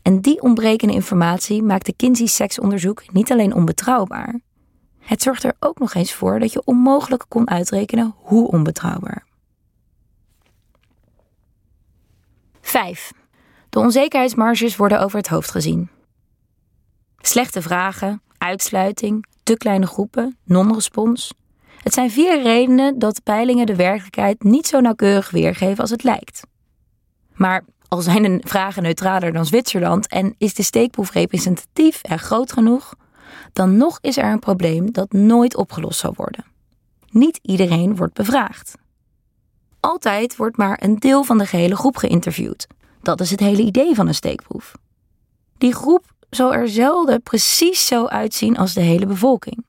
En 0.02 0.22
die 0.22 0.42
ontbrekende 0.42 0.94
informatie 0.94 1.64
maakt 1.64 1.86
de 1.86 1.94
Kinsey-seksonderzoek 1.96 3.14
niet 3.14 3.32
alleen 3.32 3.54
onbetrouwbaar, 3.54 4.40
het 5.08 5.22
zorgt 5.22 5.44
er 5.44 5.54
ook 5.60 5.80
nog 5.80 5.94
eens 5.94 6.14
voor 6.14 6.40
dat 6.40 6.54
je 6.54 6.62
onmogelijk 6.66 7.26
kon 7.28 7.50
uitrekenen 7.50 8.14
hoe 8.18 8.48
onbetrouwbaar. 8.48 9.26
5. 12.62 13.12
De 13.70 13.80
onzekerheidsmarges 13.80 14.76
worden 14.76 15.02
over 15.02 15.18
het 15.18 15.28
hoofd 15.28 15.52
gezien. 15.52 15.90
Slechte 17.18 17.62
vragen, 17.62 18.22
uitsluiting, 18.38 19.26
te 19.44 19.58
kleine 19.58 19.88
groepen, 19.88 20.38
non-respons. 20.44 21.34
Het 21.84 21.94
zijn 21.94 22.12
vier 22.12 22.42
redenen 22.42 23.00
dat 23.00 23.24
peilingen 23.24 23.66
de 23.66 23.76
werkelijkheid 23.76 24.44
niet 24.44 24.68
zo 24.68 24.80
nauwkeurig 24.80 25.30
weergeven 25.30 25.78
als 25.78 25.90
het 25.90 26.04
lijkt. 26.04 26.42
Maar 27.34 27.64
al 27.88 28.02
zijn 28.02 28.24
de 28.24 28.42
vragen 28.48 28.84
neutraler 28.84 29.34
dan 29.34 29.46
Zwitserland 29.46 30.08
en 30.08 30.36
is 30.38 30.54
de 30.54 30.64
steekproef 30.64 31.12
representatief 31.12 32.02
en 32.02 32.20
groot 32.20 32.52
genoeg, 32.52 32.94
dan 33.54 33.78
nog 33.78 33.98
is 34.02 34.18
er 34.18 34.32
een 34.32 34.40
probleem 34.40 34.92
dat 34.92 35.12
nooit 35.12 35.56
opgelost 35.56 36.00
zal 36.00 36.14
worden. 36.16 36.46
Niet 37.10 37.40
iedereen 37.42 37.96
wordt 37.96 38.14
bevraagd. 38.14 38.76
Altijd 39.80 40.36
wordt 40.36 40.58
maar 40.58 40.80
een 40.84 40.96
deel 40.96 41.24
van 41.24 41.38
de 41.38 41.46
gehele 41.46 41.76
groep 41.76 41.98
geïnterviewd. 41.98 42.68
Dat 43.02 43.20
is 43.22 43.32
het 43.32 43.40
hele 43.40 43.62
idee 43.62 43.96
van 43.96 44.08
een 44.08 44.16
steekproef. 44.16 44.76
Die 45.58 45.74
groep 45.74 46.06
zal 46.30 46.54
er 46.54 46.70
zelden 46.70 47.22
precies 47.22 47.86
zo 47.86 48.06
uitzien 48.06 48.58
als 48.58 48.74
de 48.74 48.82
hele 48.82 49.06
bevolking. 49.06 49.66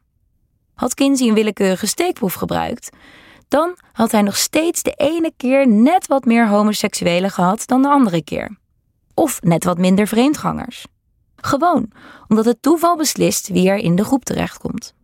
Had 0.74 0.94
Kinsey 0.94 1.28
een 1.28 1.34
willekeurige 1.34 1.86
steekproef 1.86 2.34
gebruikt, 2.34 2.90
dan 3.48 3.76
had 3.92 4.12
hij 4.12 4.22
nog 4.22 4.36
steeds 4.36 4.82
de 4.82 4.92
ene 4.92 5.32
keer 5.36 5.68
net 5.68 6.06
wat 6.06 6.24
meer 6.24 6.48
homoseksuelen 6.48 7.30
gehad 7.30 7.66
dan 7.66 7.82
de 7.82 7.88
andere 7.88 8.22
keer. 8.22 8.56
Of 9.14 9.42
net 9.42 9.64
wat 9.64 9.78
minder 9.78 10.06
vreemdgangers. 10.06 10.86
Gewoon 11.40 11.90
omdat 12.28 12.44
het 12.44 12.62
toeval 12.62 12.96
beslist 12.96 13.48
wie 13.48 13.68
er 13.68 13.76
in 13.76 13.96
de 13.96 14.04
groep 14.04 14.24
terechtkomt. 14.24 14.94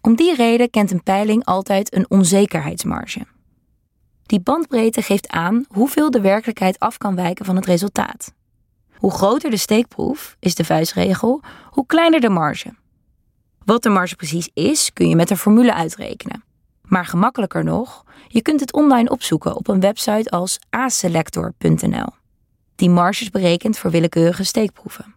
Om 0.00 0.16
die 0.16 0.34
reden 0.34 0.70
kent 0.70 0.90
een 0.90 1.02
peiling 1.02 1.44
altijd 1.44 1.94
een 1.94 2.10
onzekerheidsmarge. 2.10 3.26
Die 4.22 4.40
bandbreedte 4.40 5.02
geeft 5.02 5.28
aan 5.28 5.64
hoeveel 5.68 6.10
de 6.10 6.20
werkelijkheid 6.20 6.78
af 6.78 6.98
kan 6.98 7.14
wijken 7.14 7.44
van 7.44 7.56
het 7.56 7.66
resultaat. 7.66 8.32
Hoe 8.94 9.10
groter 9.10 9.50
de 9.50 9.56
steekproef, 9.56 10.36
is 10.40 10.54
de 10.54 10.64
vuistregel, 10.64 11.40
hoe 11.70 11.86
kleiner 11.86 12.20
de 12.20 12.28
marge. 12.28 12.74
Wat 13.64 13.82
de 13.82 13.88
marge 13.88 14.16
precies 14.16 14.50
is, 14.54 14.92
kun 14.92 15.08
je 15.08 15.16
met 15.16 15.30
een 15.30 15.36
formule 15.36 15.74
uitrekenen. 15.74 16.44
Maar 16.82 17.06
gemakkelijker 17.06 17.64
nog, 17.64 18.04
je 18.28 18.42
kunt 18.42 18.60
het 18.60 18.72
online 18.72 19.10
opzoeken 19.10 19.56
op 19.56 19.68
een 19.68 19.80
website 19.80 20.30
als 20.30 20.58
aselector.nl 20.70 22.17
die 22.78 22.90
marges 22.90 23.30
berekent 23.30 23.78
voor 23.78 23.90
willekeurige 23.90 24.44
steekproeven. 24.44 25.14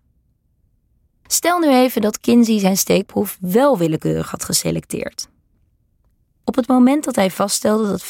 Stel 1.27 1.59
nu 1.59 1.69
even 1.69 2.01
dat 2.01 2.19
Kinsey 2.19 2.59
zijn 2.59 2.77
steekproef 2.77 3.37
wel 3.41 3.77
willekeurig 3.77 4.31
had 4.31 4.43
geselecteerd. 4.43 5.27
Op 6.43 6.55
het 6.55 6.67
moment 6.67 7.03
dat 7.03 7.15
hij 7.15 7.31
vaststelde 7.31 7.87
dat 7.87 8.03
50% 8.03 8.05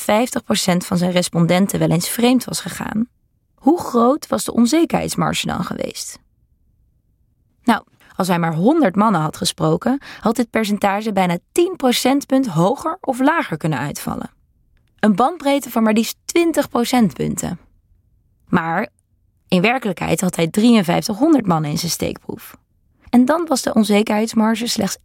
van 0.77 0.97
zijn 0.97 1.11
respondenten 1.11 1.79
wel 1.79 1.89
eens 1.89 2.09
vreemd 2.09 2.43
was 2.43 2.59
gegaan, 2.61 3.09
hoe 3.55 3.79
groot 3.79 4.27
was 4.27 4.43
de 4.43 4.53
onzekerheidsmarge 4.53 5.45
dan 5.45 5.63
geweest? 5.63 6.19
Nou, 7.63 7.83
als 8.15 8.27
hij 8.27 8.39
maar 8.39 8.55
100 8.55 8.95
mannen 8.95 9.21
had 9.21 9.37
gesproken, 9.37 10.01
had 10.19 10.35
dit 10.35 10.49
percentage 10.49 11.11
bijna 11.11 11.37
10 11.51 11.75
procentpunt 11.75 12.47
hoger 12.47 12.97
of 13.01 13.19
lager 13.19 13.57
kunnen 13.57 13.79
uitvallen. 13.79 14.31
Een 14.99 15.15
bandbreedte 15.15 15.69
van 15.69 15.83
maar 15.83 15.93
liefst 15.93 16.17
20 16.25 16.69
procentpunten. 16.69 17.59
Maar 18.47 18.89
in 19.51 19.61
werkelijkheid 19.61 20.21
had 20.21 20.35
hij 20.35 20.47
5300 20.51 21.45
mannen 21.45 21.71
in 21.71 21.77
zijn 21.77 21.91
steekproef. 21.91 22.57
En 23.09 23.25
dan 23.25 23.45
was 23.47 23.61
de 23.61 23.73
onzekerheidsmarge 23.73 24.67
slechts 24.67 24.97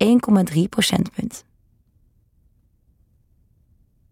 1,3 0.54 0.60
procentpunt. 0.68 1.44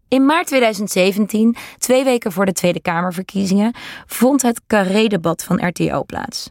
In 0.09 0.27
maart 0.27 0.47
2017, 0.47 1.57
twee 1.79 2.05
weken 2.05 2.33
voor 2.33 2.47
de 2.47 2.53
Tweede 2.53 2.81
Kamerverkiezingen, 2.81 3.75
vond 4.07 4.43
het 4.43 4.61
carré-debat 4.67 5.45
van 5.45 5.67
RTO 5.67 6.05
plaats. 6.05 6.51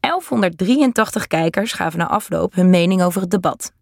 1183 0.00 1.26
kijkers 1.26 1.72
gaven 1.72 1.98
na 1.98 2.08
afloop 2.08 2.54
hun 2.54 2.70
mening 2.70 3.02
over 3.02 3.20
het 3.20 3.30
debat. 3.30 3.72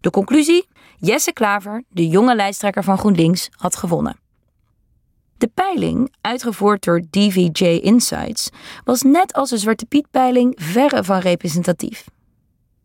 De 0.00 0.10
conclusie? 0.10 0.68
Jesse 0.96 1.32
Klaver, 1.32 1.84
de 1.88 2.08
jonge 2.08 2.34
lijsttrekker 2.34 2.84
van 2.84 2.98
GroenLinks, 2.98 3.48
had 3.50 3.76
gewonnen. 3.76 4.27
De 5.38 5.50
peiling, 5.54 6.14
uitgevoerd 6.20 6.84
door 6.84 7.02
DVJ 7.10 7.64
Insights, 7.64 8.50
was 8.84 9.02
net 9.02 9.32
als 9.32 9.50
de 9.50 9.58
Zwarte 9.58 9.86
Piet-peiling 9.86 10.58
verre 10.60 11.04
van 11.04 11.18
representatief. 11.18 12.04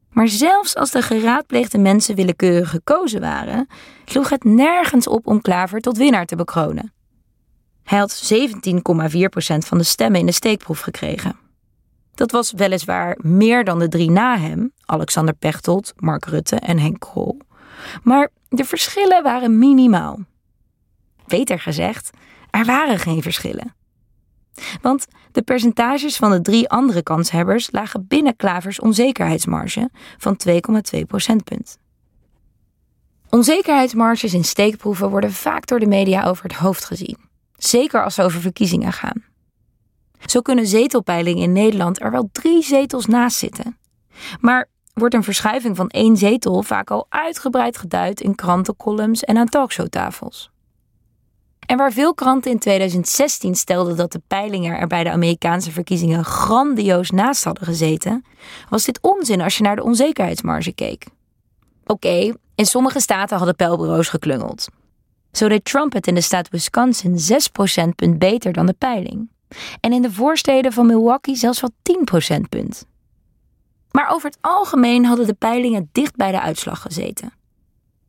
Maar 0.10 0.28
zelfs 0.28 0.76
als 0.76 0.92
de 0.92 1.02
geraadpleegde 1.02 1.78
mensen 1.78 2.16
willekeurig 2.16 2.70
gekozen 2.70 3.22
waren, 3.22 3.68
sloeg 4.06 4.30
het 4.30 4.44
nergens 4.44 5.08
op 5.08 5.28
om 5.28 5.42
Klaver 5.42 5.80
tot 5.80 5.98
winnaar 5.98 6.26
te 6.26 6.36
bekronen. 6.36 6.94
Hij 7.84 8.00
had 8.00 8.34
17,4% 8.34 9.58
van 9.58 9.78
de 9.78 9.84
stemmen 9.84 10.20
in 10.20 10.26
de 10.26 10.32
steekproef 10.32 10.80
gekregen. 10.80 11.36
Dat 12.16 12.32
was 12.32 12.52
weliswaar 12.52 13.18
meer 13.22 13.64
dan 13.64 13.80
de 13.80 13.88
drie 13.88 14.12
na 14.12 14.38
hem, 14.38 14.74
Alexander 14.86 15.34
Pechtold, 15.34 15.94
Mark 15.96 16.26
Rutte 16.26 16.56
en 16.56 16.80
Henk 16.80 17.00
Krol. 17.00 17.38
Maar 18.04 18.30
de 18.50 18.66
verschillen 18.66 19.24
waren 19.24 19.58
minimaal. 19.58 20.20
Beter 21.28 21.60
gezegd, 21.60 22.10
er 22.54 22.66
waren 22.66 23.00
geen 23.00 23.22
verschillen. 23.22 23.76
Want 24.82 25.08
de 25.32 25.42
percentages 25.42 26.16
van 26.16 26.32
de 26.32 26.42
drie 26.42 26.70
andere 26.70 27.04
kanshebbers 27.04 27.72
lagen 27.72 28.08
binnen 28.08 28.36
Klavers 28.36 28.80
onzekerheidsmarge 28.80 29.90
van 30.18 30.40
2,2 30.96 31.00
procentpunt. 31.08 31.78
Onzekerheidsmarges 33.30 34.34
in 34.34 34.44
steekproeven 34.44 35.10
worden 35.10 35.32
vaak 35.32 35.66
door 35.66 35.80
de 35.80 35.88
media 35.88 36.24
over 36.24 36.44
het 36.44 36.54
hoofd 36.54 36.86
gezien, 36.86 37.18
zeker 37.58 38.04
als 38.04 38.16
ze 38.16 38.24
over 38.24 38.42
verkiezingen 38.42 38.94
gaan. 38.94 39.24
Zo 40.26 40.42
kunnen 40.42 40.68
zetelpeilingen 40.68 41.44
in 41.44 41.52
Nederland 41.52 42.02
er 42.02 42.12
wel 42.12 42.30
drie 42.32 42.64
zetels 42.64 43.06
naast 43.06 43.38
zitten. 43.38 43.78
Maar 44.40 44.70
wordt 44.94 45.16
een 45.16 45.24
verschuiving 45.24 45.76
van 45.76 45.90
één 45.90 46.18
zetel 46.18 46.64
vaak 46.64 46.92
al 46.92 47.06
uitgebreid 47.10 47.78
geduid 47.78 48.22
in 48.22 48.36
krantencolumns 48.36 49.24
en 49.24 49.38
aan 49.38 49.50
talkshowtafels. 49.50 50.53
En 51.66 51.78
waar 51.78 51.92
veel 51.92 52.14
kranten 52.14 52.52
in 52.52 52.60
2016 52.60 53.56
stelden 53.56 53.96
dat 53.96 54.12
de 54.12 54.22
peilingen 54.28 54.78
er 54.78 54.88
bij 54.88 55.04
de 55.04 55.12
Amerikaanse 55.12 55.72
verkiezingen 55.72 56.26
grandioos 56.26 57.12
naast 57.12 57.44
hadden 57.44 57.66
gezeten, 57.66 58.26
was 58.70 58.86
dit 58.86 59.00
onzin 59.02 59.42
als 59.42 59.58
je 59.58 59.64
naar 59.64 59.76
de 59.76 59.84
onzekerheidsmarge 59.84 60.74
keek. 60.74 61.06
Oké, 61.86 62.34
in 62.56 62.66
sommige 62.66 63.00
staten 63.00 63.38
hadden 63.38 63.56
pijlbureaus 63.56 64.08
geklungeld. 64.08 64.68
Zo 65.32 65.48
deed 65.48 65.66
Trump 65.66 65.94
het 65.94 66.08
in 66.08 66.16
de 66.16 66.22
staat 66.22 66.50
Wisconsin 66.50 67.20
6 67.20 67.48
procentpunt 67.48 68.20
beter 68.20 68.54
dan 68.54 68.66
de 68.66 68.76
peiling. 68.78 69.30
En 69.80 69.94
in 69.94 70.02
de 70.02 70.12
voorsteden 70.12 70.74
van 70.74 70.86
Milwaukee 70.86 71.36
zelfs 71.36 71.62
wel 71.62 71.72
10 71.82 72.04
procentpunt. 72.04 72.86
Maar 73.92 74.10
over 74.10 74.30
het 74.30 74.38
algemeen 74.42 75.06
hadden 75.06 75.28
de 75.28 75.34
peilingen 75.34 75.90
dicht 75.92 76.16
bij 76.16 76.32
de 76.32 76.42
uitslag 76.42 76.82
gezeten. 76.82 77.34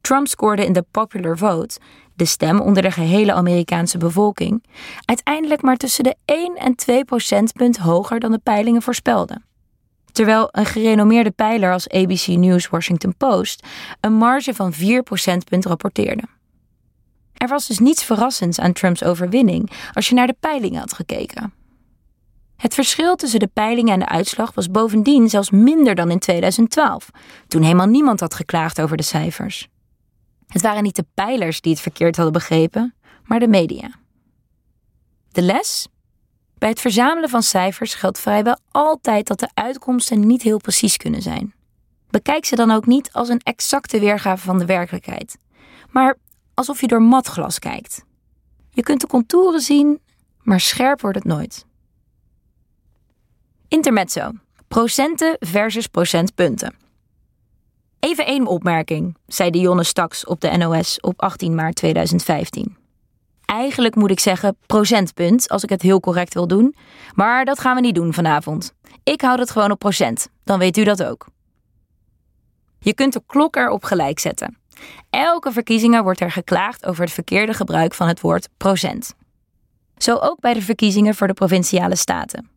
Trump 0.00 0.28
scoorde 0.28 0.64
in 0.64 0.72
de 0.72 0.84
popular 0.90 1.38
vote, 1.38 1.78
de 2.16 2.24
stem 2.24 2.60
onder 2.60 2.82
de 2.82 2.90
gehele 2.90 3.32
Amerikaanse 3.32 3.98
bevolking, 3.98 4.64
uiteindelijk 5.04 5.62
maar 5.62 5.76
tussen 5.76 6.04
de 6.04 6.16
1 6.24 6.56
en 6.56 6.74
2 6.74 7.04
procentpunt 7.04 7.76
hoger 7.76 8.20
dan 8.20 8.32
de 8.32 8.40
peilingen 8.42 8.82
voorspelden. 8.82 9.44
Terwijl 10.12 10.48
een 10.50 10.66
gerenommeerde 10.66 11.30
peiler 11.30 11.72
als 11.72 11.88
ABC 11.88 12.26
News 12.26 12.68
Washington 12.68 13.16
Post 13.16 13.66
een 14.00 14.12
marge 14.12 14.54
van 14.54 14.72
4 14.72 15.02
procentpunt 15.02 15.66
rapporteerde. 15.66 16.22
Er 17.34 17.48
was 17.48 17.66
dus 17.66 17.78
niets 17.78 18.04
verrassends 18.04 18.60
aan 18.60 18.72
Trumps 18.72 19.04
overwinning 19.04 19.70
als 19.92 20.08
je 20.08 20.14
naar 20.14 20.26
de 20.26 20.36
peilingen 20.40 20.80
had 20.80 20.92
gekeken. 20.92 21.52
Het 22.56 22.74
verschil 22.74 23.16
tussen 23.16 23.40
de 23.40 23.50
peilingen 23.52 23.92
en 23.92 23.98
de 23.98 24.08
uitslag 24.08 24.54
was 24.54 24.70
bovendien 24.70 25.28
zelfs 25.28 25.50
minder 25.50 25.94
dan 25.94 26.10
in 26.10 26.18
2012, 26.18 27.10
toen 27.48 27.62
helemaal 27.62 27.86
niemand 27.86 28.20
had 28.20 28.34
geklaagd 28.34 28.80
over 28.80 28.96
de 28.96 29.02
cijfers. 29.02 29.68
Het 30.55 30.62
waren 30.62 30.82
niet 30.82 30.96
de 30.96 31.07
peilers 31.14 31.61
die 31.61 31.72
het 31.72 31.80
verkeerd 31.80 32.16
hadden 32.16 32.32
begrepen, 32.32 32.94
maar 33.24 33.40
de 33.40 33.48
media. 33.48 33.90
De 35.32 35.42
les? 35.42 35.88
Bij 36.59 36.68
het 36.68 36.80
verzamelen 36.80 37.28
van 37.28 37.42
cijfers 37.42 37.94
geldt 37.94 38.20
vrijwel 38.20 38.59
altijd 38.70 39.26
dat 39.26 39.38
de 39.38 39.48
uitkomsten 39.55 40.26
niet 40.26 40.42
heel 40.42 40.59
precies 40.59 40.96
kunnen 40.96 41.22
zijn. 41.22 41.55
Bekijk 42.11 42.44
ze 42.44 42.57
dan 42.57 42.70
ook 42.70 42.86
niet 42.86 43.12
als 43.12 43.28
een 43.28 43.40
exacte 43.42 44.00
weergave 44.00 44.44
van 44.44 44.59
de 44.59 44.64
werkelijkheid, 44.64 45.36
maar 45.90 46.16
alsof 46.55 46.80
je 46.80 46.86
door 46.86 47.02
matglas 47.02 47.59
kijkt. 47.59 48.05
Je 48.70 48.82
kunt 48.82 49.00
de 49.00 49.07
contouren 49.07 49.61
zien, 49.61 50.00
maar 50.42 50.61
scherp 50.61 51.00
wordt 51.00 51.16
het 51.16 51.26
nooit. 51.26 51.66
Intermezzo. 53.68 54.32
Procenten 54.68 55.36
versus 55.40 55.86
procentpunten. 55.86 56.84
Even 58.05 58.26
één 58.26 58.46
opmerking, 58.46 59.16
zei 59.26 59.50
Dionne 59.50 59.84
Staks 59.84 60.24
op 60.24 60.40
de 60.40 60.57
NOS 60.57 61.00
op 61.00 61.22
18 61.22 61.55
maart 61.55 61.74
2015. 61.74 62.76
Eigenlijk 63.44 63.94
moet 63.94 64.11
ik 64.11 64.20
zeggen 64.20 64.57
procentpunt, 64.66 65.48
als 65.48 65.62
ik 65.62 65.68
het 65.68 65.82
heel 65.82 66.00
correct 66.00 66.34
wil 66.34 66.46
doen. 66.46 66.74
Maar 67.14 67.44
dat 67.44 67.61
gaan 67.61 67.74
we 67.74 67.80
niet 67.80 67.94
doen 67.94 68.12
vanavond. 68.12 68.74
Ik 69.02 69.20
houd 69.20 69.38
het 69.38 69.50
gewoon 69.50 69.70
op 69.70 69.78
procent, 69.78 70.28
dan 70.44 70.59
weet 70.59 70.76
u 70.76 70.84
dat 70.84 71.05
ook. 71.05 71.26
Je 72.78 72.94
kunt 72.94 73.12
de 73.12 73.22
klok 73.26 73.57
erop 73.57 73.84
gelijk 73.84 74.18
zetten. 74.18 74.59
Elke 75.11 75.52
verkiezingen 75.52 76.02
wordt 76.02 76.20
er 76.20 76.30
geklaagd 76.30 76.86
over 76.86 77.05
het 77.05 77.12
verkeerde 77.12 77.55
gebruik 77.55 77.94
van 77.94 78.09
het 78.09 78.20
woord 78.20 78.48
procent. 78.57 79.14
Zo 79.96 80.16
ook 80.16 80.40
bij 80.40 80.55
de 80.55 80.62
verkiezingen 80.62 81.14
voor 81.14 81.26
de 81.26 81.34
provinciale 81.34 81.96
staten. 81.96 82.50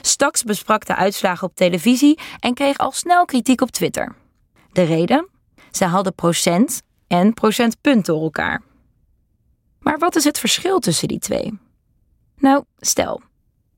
Staks 0.00 0.42
besprak 0.42 0.86
de 0.86 0.96
uitslagen 0.96 1.48
op 1.48 1.54
televisie 1.54 2.18
en 2.40 2.54
kreeg 2.54 2.78
al 2.78 2.92
snel 2.92 3.24
kritiek 3.24 3.60
op 3.60 3.70
Twitter. 3.70 4.14
De 4.78 4.84
reden? 4.84 5.28
Ze 5.70 5.84
hadden 5.84 6.14
procent 6.14 6.82
en 7.06 7.34
procentpunt 7.34 8.06
door 8.06 8.22
elkaar. 8.22 8.62
Maar 9.78 9.98
wat 9.98 10.16
is 10.16 10.24
het 10.24 10.38
verschil 10.38 10.78
tussen 10.78 11.08
die 11.08 11.18
twee? 11.18 11.58
Nou, 12.36 12.64
stel, 12.78 13.20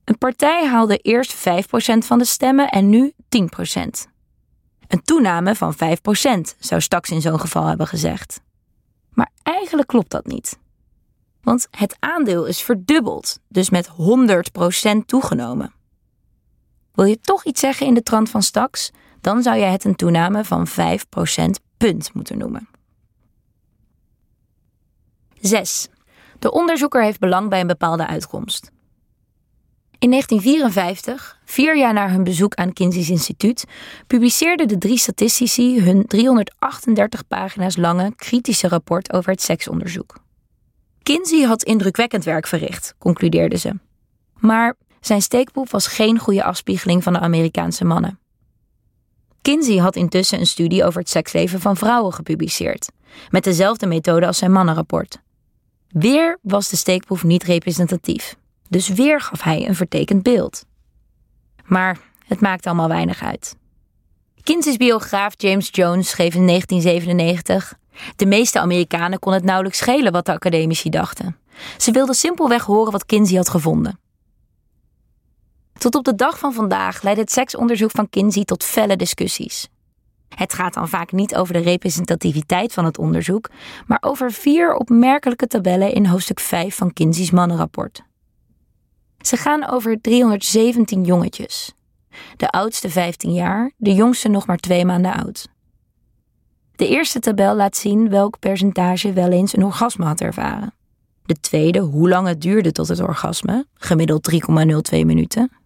een 0.05 0.19
partij 0.19 0.67
haalde 0.67 0.97
eerst 0.97 1.35
5% 1.37 1.39
van 1.99 2.19
de 2.19 2.25
stemmen 2.25 2.69
en 2.69 2.89
nu 2.89 3.13
10%. 3.13 3.17
Een 4.89 5.03
toename 5.03 5.55
van 5.55 5.75
5% 5.75 5.77
zou 6.59 6.81
Staks 6.81 7.11
in 7.11 7.21
zo'n 7.21 7.41
geval 7.41 7.67
hebben 7.67 7.87
gezegd. 7.87 8.41
Maar 9.11 9.31
eigenlijk 9.43 9.89
klopt 9.89 10.11
dat 10.11 10.27
niet. 10.27 10.59
Want 11.43 11.69
het 11.71 11.97
aandeel 11.99 12.45
is 12.45 12.63
verdubbeld, 12.63 13.41
dus 13.49 13.71
met 13.71 13.89
100% 13.89 13.93
toegenomen. 15.07 15.73
Wil 16.95 17.05
je 17.05 17.21
toch 17.21 17.45
iets 17.45 17.61
zeggen 17.61 17.87
in 17.87 17.95
de 17.95 18.03
trant 18.03 18.31
van 18.31 18.43
Staks? 18.43 18.91
Dan 19.21 19.43
zou 19.43 19.57
je 19.57 19.65
het 19.65 19.85
een 19.85 19.97
toename 19.97 20.45
van 20.45 20.69
5% 20.69 20.73
punt 21.77 22.15
moeten 22.15 22.39
noemen. 22.39 22.69
6. 25.41 25.89
De 26.39 26.53
onderzoeker 26.53 27.03
heeft 27.03 27.19
belang 27.19 27.49
bij 27.49 27.61
een 27.61 27.67
bepaalde 27.67 28.07
uitkomst. 28.07 28.71
In 29.99 30.11
1954, 30.11 31.39
vier 31.45 31.77
jaar 31.77 31.93
na 31.93 32.11
hun 32.11 32.25
bezoek 32.25 32.55
aan 32.55 32.73
Kinsey's 32.73 33.09
instituut, 33.09 33.65
publiceerden 34.07 34.69
de 34.69 34.79
drie 34.79 34.99
statistici 34.99 35.81
hun 35.81 36.07
338 36.07 37.27
pagina's 37.27 37.77
lange 37.77 38.13
kritische 38.17 38.69
rapport 38.69 39.13
over 39.13 39.31
het 39.31 39.43
seksonderzoek. 39.43 40.19
Kinsey 41.03 41.43
had 41.43 41.63
indrukwekkend 41.63 42.25
werk 42.25 42.47
verricht, 42.47 42.95
concludeerden 42.99 43.59
ze. 43.59 43.75
Maar 44.39 44.75
zijn 45.01 45.23
steekproef 45.23 45.71
was 45.71 45.87
geen 45.87 46.19
goede 46.19 46.45
afspiegeling 46.45 47.03
van 47.03 47.13
de 47.13 47.21
Amerikaanse 47.21 47.85
mannen. 47.85 48.20
Kinsey 49.43 49.77
had 49.77 49.97
intussen 49.97 50.39
een 50.39 50.47
studie 50.47 50.85
over 50.85 51.01
het 51.01 51.09
seksleven 51.09 51.61
van 51.61 51.77
vrouwen 51.77 52.13
gepubliceerd, 52.13 52.91
met 53.31 53.45
dezelfde 53.45 53.87
methode 53.87 54.27
als 54.27 54.39
zijn 54.39 54.53
mannenrapport. 54.53 55.19
Weer 55.89 56.39
was 56.43 56.69
de 56.69 56.77
steekproef 56.77 57.25
niet 57.25 57.43
representatief, 57.43 58.37
dus 58.69 58.89
weer 58.89 59.21
gaf 59.21 59.43
hij 59.43 59.69
een 59.69 59.75
vertekend 59.75 60.23
beeld. 60.23 60.65
Maar 61.65 61.99
het 62.27 62.41
maakte 62.41 62.69
allemaal 62.69 62.89
weinig 62.89 63.23
uit. 63.23 63.57
Kinsey's 64.43 64.77
biograaf 64.77 65.35
James 65.37 65.69
Jones 65.73 66.09
schreef 66.09 66.35
in 66.35 66.47
1997: 66.47 67.75
De 68.17 68.27
meeste 68.27 68.61
Amerikanen 68.61 69.19
kon 69.19 69.33
het 69.33 69.45
nauwelijks 69.45 69.79
schelen 69.79 70.13
wat 70.13 70.27
de 70.27 70.33
academici 70.33 70.91
dachten. 70.91 71.37
Ze 71.77 71.91
wilden 71.91 72.15
simpelweg 72.15 72.65
horen 72.65 72.93
wat 72.93 73.07
Kinsey 73.07 73.37
had 73.37 73.49
gevonden. 73.49 73.99
Tot 75.81 75.95
op 75.95 76.05
de 76.05 76.15
dag 76.15 76.39
van 76.39 76.53
vandaag 76.53 77.03
leidt 77.03 77.21
het 77.21 77.33
seksonderzoek 77.33 77.91
van 77.91 78.09
Kinsey 78.11 78.45
tot 78.45 78.65
felle 78.65 78.97
discussies. 78.97 79.69
Het 80.29 80.53
gaat 80.53 80.75
dan 80.75 80.89
vaak 80.89 81.13
niet 81.13 81.37
over 81.37 81.53
de 81.53 81.61
representativiteit 81.61 82.73
van 82.73 82.85
het 82.85 82.99
onderzoek, 82.99 83.51
maar 83.87 83.99
over 84.01 84.33
vier 84.33 84.75
opmerkelijke 84.75 85.47
tabellen 85.47 85.93
in 85.93 86.07
hoofdstuk 86.07 86.41
5 86.41 86.77
van 86.77 86.93
Kinsey's 86.93 87.31
mannenrapport. 87.31 88.03
Ze 89.19 89.37
gaan 89.37 89.69
over 89.69 90.01
317 90.01 91.05
jongetjes. 91.05 91.73
De 92.37 92.49
oudste 92.49 92.91
15 92.91 93.33
jaar, 93.33 93.73
de 93.77 93.95
jongste 93.95 94.29
nog 94.29 94.47
maar 94.47 94.59
twee 94.59 94.85
maanden 94.85 95.13
oud. 95.13 95.49
De 96.77 96.89
eerste 96.89 97.19
tabel 97.19 97.55
laat 97.55 97.77
zien 97.77 98.09
welk 98.09 98.39
percentage 98.39 99.13
wel 99.13 99.31
eens 99.31 99.57
een 99.57 99.65
orgasme 99.65 100.05
had 100.05 100.21
ervaren. 100.21 100.75
De 101.25 101.41
tweede 101.41 101.79
hoe 101.79 102.09
lang 102.09 102.27
het 102.27 102.41
duurde 102.41 102.73
tot 102.73 102.89
het 102.89 103.01
orgasme, 103.01 103.67
gemiddeld 103.75 104.31
3,02 104.93 105.05
minuten. 105.05 105.60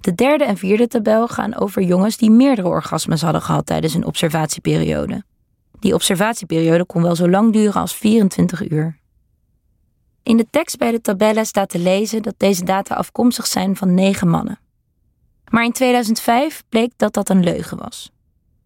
De 0.00 0.14
derde 0.14 0.44
en 0.44 0.56
vierde 0.56 0.88
tabel 0.88 1.28
gaan 1.28 1.54
over 1.56 1.82
jongens 1.82 2.16
die 2.16 2.30
meerdere 2.30 2.68
orgasmes 2.68 3.22
hadden 3.22 3.42
gehad 3.42 3.66
tijdens 3.66 3.94
een 3.94 4.04
observatieperiode. 4.04 5.24
Die 5.78 5.94
observatieperiode 5.94 6.84
kon 6.84 7.02
wel 7.02 7.16
zo 7.16 7.28
lang 7.28 7.52
duren 7.52 7.80
als 7.80 7.94
24 7.94 8.70
uur. 8.70 8.98
In 10.22 10.36
de 10.36 10.46
tekst 10.50 10.78
bij 10.78 10.90
de 10.90 11.00
tabellen 11.00 11.46
staat 11.46 11.68
te 11.68 11.78
lezen 11.78 12.22
dat 12.22 12.34
deze 12.36 12.64
data 12.64 12.94
afkomstig 12.94 13.46
zijn 13.46 13.76
van 13.76 13.94
negen 13.94 14.28
mannen. 14.28 14.58
Maar 15.50 15.64
in 15.64 15.72
2005 15.72 16.62
bleek 16.68 16.92
dat 16.96 17.12
dat 17.12 17.28
een 17.28 17.44
leugen 17.44 17.78
was. 17.78 18.10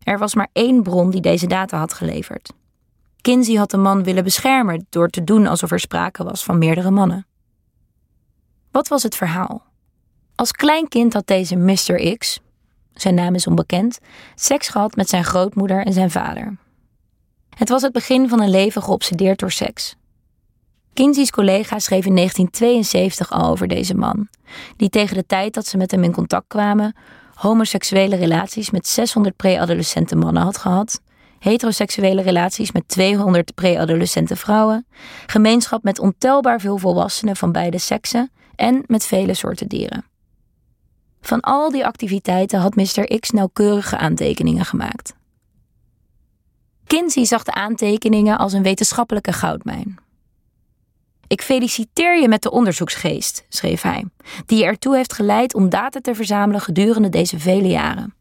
Er 0.03 0.19
was 0.19 0.35
maar 0.35 0.49
één 0.53 0.83
bron 0.83 1.11
die 1.11 1.21
deze 1.21 1.47
data 1.47 1.79
had 1.79 1.93
geleverd. 1.93 2.53
Kinsey 3.21 3.55
had 3.55 3.71
de 3.71 3.77
man 3.77 4.03
willen 4.03 4.25
beschermen 4.25 4.87
door 4.89 5.09
te 5.09 5.25
doen 5.25 5.47
alsof 5.47 5.71
er 5.71 5.81
sprake 5.81 6.25
was 6.25 6.45
van 6.45 6.59
meerdere 6.59 6.91
mannen. 6.91 7.27
Wat 8.71 8.89
was 8.89 9.03
het 9.03 9.17
verhaal? 9.17 9.72
Als 10.43 10.53
klein 10.53 10.89
kind 10.89 11.13
had 11.13 11.27
deze 11.27 11.57
Mr. 11.57 12.17
X, 12.19 12.41
zijn 12.95 13.15
naam 13.15 13.35
is 13.35 13.47
onbekend, 13.47 13.99
seks 14.35 14.69
gehad 14.69 14.97
met 14.97 15.09
zijn 15.09 15.25
grootmoeder 15.25 15.87
en 15.87 15.93
zijn 15.93 16.11
vader. 16.11 16.57
Het 17.57 17.69
was 17.69 17.83
het 17.83 17.93
begin 17.93 18.29
van 18.29 18.41
een 18.41 18.51
leven 18.51 18.83
geobsedeerd 18.83 19.39
door 19.39 19.51
seks. 19.51 19.97
Kinsey's 20.93 21.31
collega 21.31 21.79
schreef 21.79 22.07
in 22.07 22.15
1972 22.15 23.31
al 23.31 23.51
over 23.51 23.69
deze 23.69 23.95
man, 23.95 24.29
die 24.77 24.89
tegen 24.89 25.17
de 25.17 25.27
tijd 25.27 25.55
dat 25.55 25.67
ze 25.67 25.77
met 25.77 25.91
hem 25.91 26.05
in 26.05 26.13
contact 26.13 26.47
kwamen, 26.49 26.97
homoseksuele 27.35 28.17
relaties 28.17 28.71
met 28.71 28.89
600 28.89 29.37
preadolescente 29.37 30.17
mannen 30.17 30.43
had 30.43 30.59
gehad, 30.59 31.01
heteroseksuele 31.39 32.23
relaties 32.23 32.73
met 32.73 32.89
200 32.89 33.55
preadolescente 33.55 34.37
vrouwen, 34.37 34.87
gemeenschap 35.27 35.83
met 35.83 35.99
ontelbaar 35.99 36.61
veel 36.61 36.79
volwassenen 36.79 37.37
van 37.37 37.53
beide 37.53 37.79
seksen 37.79 38.31
en 38.55 38.85
met 38.87 39.07
vele 39.07 39.35
soorten 39.35 39.69
dieren. 39.69 40.11
Van 41.23 41.41
al 41.41 41.71
die 41.71 41.87
activiteiten 41.87 42.61
had 42.61 42.75
Mr. 42.75 43.19
X 43.21 43.31
nauwkeurige 43.31 43.97
aantekeningen 43.97 44.65
gemaakt. 44.65 45.15
Kinsey 46.87 47.25
zag 47.25 47.43
de 47.43 47.55
aantekeningen 47.55 48.39
als 48.39 48.53
een 48.53 48.63
wetenschappelijke 48.63 49.33
goudmijn. 49.33 49.99
Ik 51.27 51.43
feliciteer 51.43 52.21
je 52.21 52.29
met 52.29 52.43
de 52.43 52.51
onderzoeksgeest, 52.51 53.45
schreef 53.49 53.83
hij, 53.83 54.05
die 54.47 54.59
je 54.59 54.65
ertoe 54.65 54.97
heeft 54.97 55.13
geleid 55.13 55.55
om 55.55 55.69
data 55.69 56.01
te 56.01 56.15
verzamelen 56.15 56.61
gedurende 56.61 57.09
deze 57.09 57.39
vele 57.39 57.69
jaren. 57.69 58.15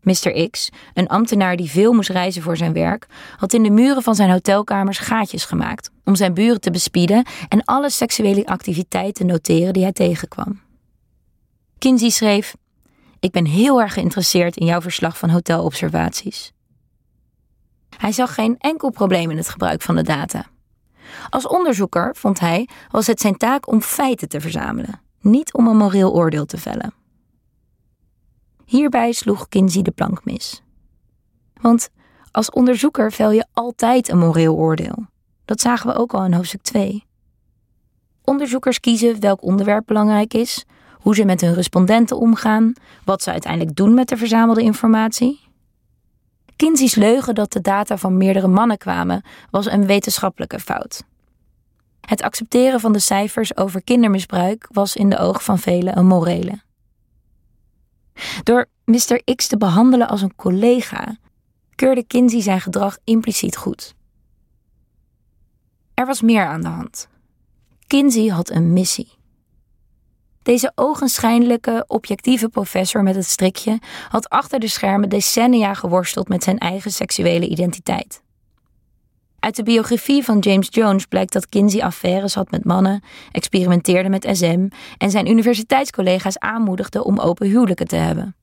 Mr. 0.00 0.50
X, 0.50 0.70
een 0.94 1.08
ambtenaar 1.08 1.56
die 1.56 1.70
veel 1.70 1.92
moest 1.92 2.08
reizen 2.08 2.42
voor 2.42 2.56
zijn 2.56 2.72
werk, 2.72 3.06
had 3.36 3.52
in 3.52 3.62
de 3.62 3.70
muren 3.70 4.02
van 4.02 4.14
zijn 4.14 4.30
hotelkamers 4.30 4.98
gaatjes 4.98 5.44
gemaakt 5.44 5.90
om 6.04 6.14
zijn 6.14 6.34
buren 6.34 6.60
te 6.60 6.70
bespieden 6.70 7.26
en 7.48 7.64
alle 7.64 7.90
seksuele 7.90 8.46
activiteiten 8.46 9.26
te 9.26 9.32
noteren 9.32 9.72
die 9.72 9.82
hij 9.82 9.92
tegenkwam. 9.92 10.60
Kinsey 11.82 12.10
schreef: 12.10 12.56
Ik 13.20 13.30
ben 13.30 13.44
heel 13.44 13.80
erg 13.80 13.92
geïnteresseerd 13.92 14.56
in 14.56 14.66
jouw 14.66 14.80
verslag 14.80 15.18
van 15.18 15.28
hotelobservaties. 15.28 16.52
Hij 17.96 18.12
zag 18.12 18.34
geen 18.34 18.58
enkel 18.58 18.90
probleem 18.90 19.30
in 19.30 19.36
het 19.36 19.48
gebruik 19.48 19.82
van 19.82 19.96
de 19.96 20.02
data. 20.02 20.46
Als 21.30 21.46
onderzoeker, 21.46 22.16
vond 22.16 22.40
hij, 22.40 22.68
was 22.90 23.06
het 23.06 23.20
zijn 23.20 23.36
taak 23.36 23.68
om 23.68 23.80
feiten 23.80 24.28
te 24.28 24.40
verzamelen, 24.40 25.00
niet 25.20 25.52
om 25.52 25.66
een 25.66 25.76
moreel 25.76 26.12
oordeel 26.12 26.44
te 26.46 26.58
vellen. 26.58 26.94
Hierbij 28.64 29.12
sloeg 29.12 29.48
Kinsey 29.48 29.82
de 29.82 29.90
plank 29.90 30.24
mis. 30.24 30.62
Want 31.60 31.90
als 32.30 32.50
onderzoeker 32.50 33.12
vel 33.12 33.30
je 33.30 33.46
altijd 33.52 34.08
een 34.08 34.18
moreel 34.18 34.54
oordeel. 34.54 35.06
Dat 35.44 35.60
zagen 35.60 35.86
we 35.86 35.94
ook 35.94 36.14
al 36.14 36.24
in 36.24 36.32
hoofdstuk 36.32 36.62
2. 36.62 37.06
Onderzoekers 38.24 38.80
kiezen 38.80 39.20
welk 39.20 39.42
onderwerp 39.42 39.86
belangrijk 39.86 40.34
is, 40.34 40.64
hoe 41.02 41.14
ze 41.14 41.24
met 41.24 41.40
hun 41.40 41.54
respondenten 41.54 42.18
omgaan, 42.18 42.72
wat 43.04 43.22
ze 43.22 43.30
uiteindelijk 43.30 43.76
doen 43.76 43.94
met 43.94 44.08
de 44.08 44.16
verzamelde 44.16 44.62
informatie. 44.62 45.40
Kinsey's 46.56 46.94
leugen 46.94 47.34
dat 47.34 47.52
de 47.52 47.60
data 47.60 47.96
van 47.96 48.16
meerdere 48.16 48.48
mannen 48.48 48.78
kwamen 48.78 49.22
was 49.50 49.66
een 49.66 49.86
wetenschappelijke 49.86 50.58
fout. 50.58 51.02
Het 52.00 52.22
accepteren 52.22 52.80
van 52.80 52.92
de 52.92 52.98
cijfers 52.98 53.56
over 53.56 53.82
kindermisbruik 53.82 54.68
was 54.72 54.96
in 54.96 55.10
de 55.10 55.18
ogen 55.18 55.42
van 55.42 55.58
velen 55.58 55.98
een 55.98 56.06
morele. 56.06 56.60
Door 58.42 58.66
Mr. 58.84 59.22
X 59.34 59.46
te 59.46 59.56
behandelen 59.56 60.08
als 60.08 60.22
een 60.22 60.34
collega, 60.36 61.16
keurde 61.74 62.04
Kinsey 62.04 62.42
zijn 62.42 62.60
gedrag 62.60 62.98
impliciet 63.04 63.56
goed. 63.56 63.94
Er 65.94 66.06
was 66.06 66.20
meer 66.20 66.46
aan 66.46 66.60
de 66.60 66.68
hand. 66.68 67.08
Kinsey 67.86 68.26
had 68.26 68.50
een 68.50 68.72
missie. 68.72 69.20
Deze 70.42 70.72
ogenschijnlijke, 70.74 71.84
objectieve 71.86 72.48
professor 72.48 73.02
met 73.02 73.14
het 73.14 73.26
strikje 73.26 73.78
had 74.08 74.28
achter 74.28 74.60
de 74.60 74.68
schermen 74.68 75.08
decennia 75.08 75.74
geworsteld 75.74 76.28
met 76.28 76.42
zijn 76.42 76.58
eigen 76.58 76.92
seksuele 76.92 77.48
identiteit. 77.48 78.22
Uit 79.38 79.56
de 79.56 79.62
biografie 79.62 80.24
van 80.24 80.38
James 80.38 80.68
Jones 80.70 81.06
blijkt 81.06 81.32
dat 81.32 81.48
Kinsey 81.48 81.82
affaires 81.82 82.34
had 82.34 82.50
met 82.50 82.64
mannen, 82.64 83.02
experimenteerde 83.32 84.08
met 84.08 84.28
SM 84.32 84.68
en 84.98 85.10
zijn 85.10 85.30
universiteitscollega's 85.30 86.38
aanmoedigde 86.38 87.04
om 87.04 87.18
open 87.18 87.46
huwelijken 87.46 87.88
te 87.88 87.96
hebben. 87.96 88.36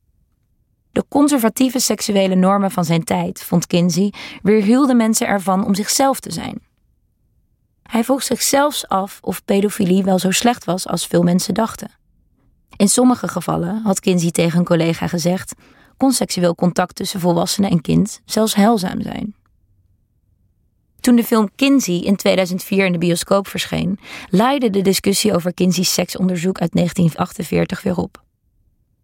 De 0.91 1.06
conservatieve 1.10 1.80
seksuele 1.80 2.36
normen 2.36 2.72
van 2.72 2.86
zijn 2.86 3.04
tijd, 3.04 3.43
vond 3.43 3.68
Kinsey, 3.68 4.14
weerhielden 4.41 4.97
mensen 4.97 5.28
ervan 5.28 5.66
om 5.66 5.76
zichzelf 5.76 6.20
te 6.20 6.32
zijn. 6.32 6.68
Hij 7.89 8.03
vroeg 8.03 8.23
zich 8.23 8.41
zelfs 8.41 8.87
af 8.87 9.19
of 9.21 9.45
pedofilie 9.45 10.03
wel 10.03 10.19
zo 10.19 10.31
slecht 10.31 10.65
was 10.65 10.87
als 10.87 11.07
veel 11.07 11.23
mensen 11.23 11.53
dachten. 11.53 11.91
In 12.75 12.89
sommige 12.89 13.27
gevallen, 13.27 13.81
had 13.83 13.99
Kinsey 13.99 14.31
tegen 14.31 14.59
een 14.59 14.65
collega 14.65 15.07
gezegd, 15.07 15.53
kon 15.97 16.11
seksueel 16.11 16.55
contact 16.55 16.95
tussen 16.95 17.19
volwassenen 17.19 17.69
en 17.69 17.81
kind 17.81 18.21
zelfs 18.25 18.55
heilzaam 18.55 19.01
zijn. 19.01 19.35
Toen 20.99 21.15
de 21.15 21.23
film 21.23 21.49
Kinsey 21.55 21.95
in 21.95 22.15
2004 22.15 22.85
in 22.85 22.91
de 22.91 22.97
bioscoop 22.97 23.47
verscheen, 23.47 23.99
leidde 24.29 24.69
de 24.69 24.81
discussie 24.81 25.33
over 25.33 25.53
Kinsey's 25.53 25.93
seksonderzoek 25.93 26.59
uit 26.59 26.71
1948 26.71 27.83
weer 27.83 27.97
op. 27.97 28.23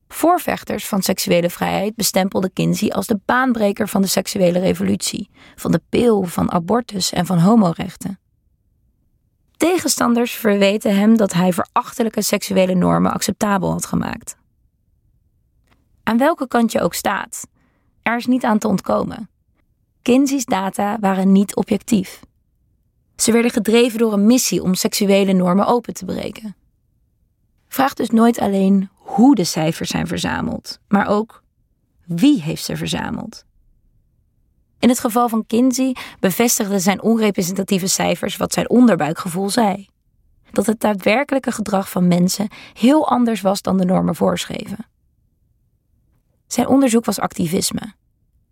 Voorvechters 0.08 0.88
van 0.88 1.02
seksuele 1.02 1.50
vrijheid 1.50 1.96
bestempelden 1.96 2.54
Kinsey 2.54 2.90
als 2.90 3.08
de 3.08 3.20
baanbreker 3.26 3.88
van 3.88 4.02
de 4.02 4.08
seksuele 4.08 4.60
revolutie, 4.60 5.30
van 5.56 5.72
de 5.72 5.82
pil, 5.90 6.24
van 6.24 6.52
abortus 6.52 7.12
en 7.12 7.26
van 7.26 7.40
homorechten. 7.40 8.20
Tegenstanders 9.58 10.32
verweten 10.32 10.96
hem 10.96 11.18
dat 11.18 11.34
hij 11.34 11.54
verachtelijke 11.54 12.22
seksuele 12.22 12.76
normen 12.76 13.14
acceptabel 13.14 13.72
had 13.72 13.86
gemaakt. 13.86 14.38
Aan 16.04 16.18
welke 16.18 16.48
kant 16.48 16.72
je 16.72 16.82
ook 16.82 16.94
staat, 16.94 17.48
er 18.02 18.18
is 18.18 18.26
niet 18.26 18.44
aan 18.44 18.58
te 18.58 18.68
ontkomen. 18.68 19.30
Kinsey's 20.02 20.46
data 20.46 20.98
waren 21.00 21.32
niet 21.32 21.56
objectief. 21.56 22.20
Ze 23.16 23.32
werden 23.32 23.52
gedreven 23.52 24.00
door 24.00 24.14
een 24.14 24.26
missie 24.26 24.64
om 24.64 24.74
seksuele 24.74 25.34
normen 25.34 25.66
open 25.66 25.94
te 25.94 26.06
breken. 26.06 26.56
Vraag 27.68 27.94
dus 27.94 28.10
nooit 28.10 28.40
alleen 28.40 28.90
hoe 28.96 29.36
de 29.36 29.44
cijfers 29.44 29.90
zijn 29.90 30.08
verzameld, 30.08 30.80
maar 30.88 31.08
ook 31.08 31.44
wie 32.06 32.42
heeft 32.42 32.64
ze 32.64 32.78
verzameld. 32.78 33.46
In 34.80 34.90
het 34.90 35.00
geval 35.00 35.30
van 35.30 35.46
Kinsey 35.46 35.96
bevestigden 36.20 36.82
zijn 36.82 37.02
onrepresentatieve 37.02 37.88
cijfers 37.88 38.38
wat 38.38 38.54
zijn 38.54 38.70
onderbuikgevoel 38.70 39.50
zei: 39.50 39.88
dat 40.52 40.66
het 40.66 40.80
daadwerkelijke 40.80 41.52
gedrag 41.52 41.90
van 41.90 42.08
mensen 42.08 42.48
heel 42.74 43.10
anders 43.10 43.42
was 43.42 43.62
dan 43.62 43.78
de 43.78 43.86
normen 43.86 44.16
voorschreven. 44.16 44.86
Zijn 46.48 46.68
onderzoek 46.68 47.06
was 47.06 47.20
activisme, 47.20 47.94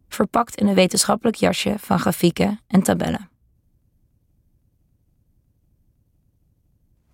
verpakt 0.07 0.55
in 0.55 0.67
een 0.67 0.76
wetenschappelijk 0.76 1.36
jasje 1.36 1.76
van 1.78 1.99
grafieken 1.99 2.59
en 2.67 2.84
tabellen. 2.84 3.30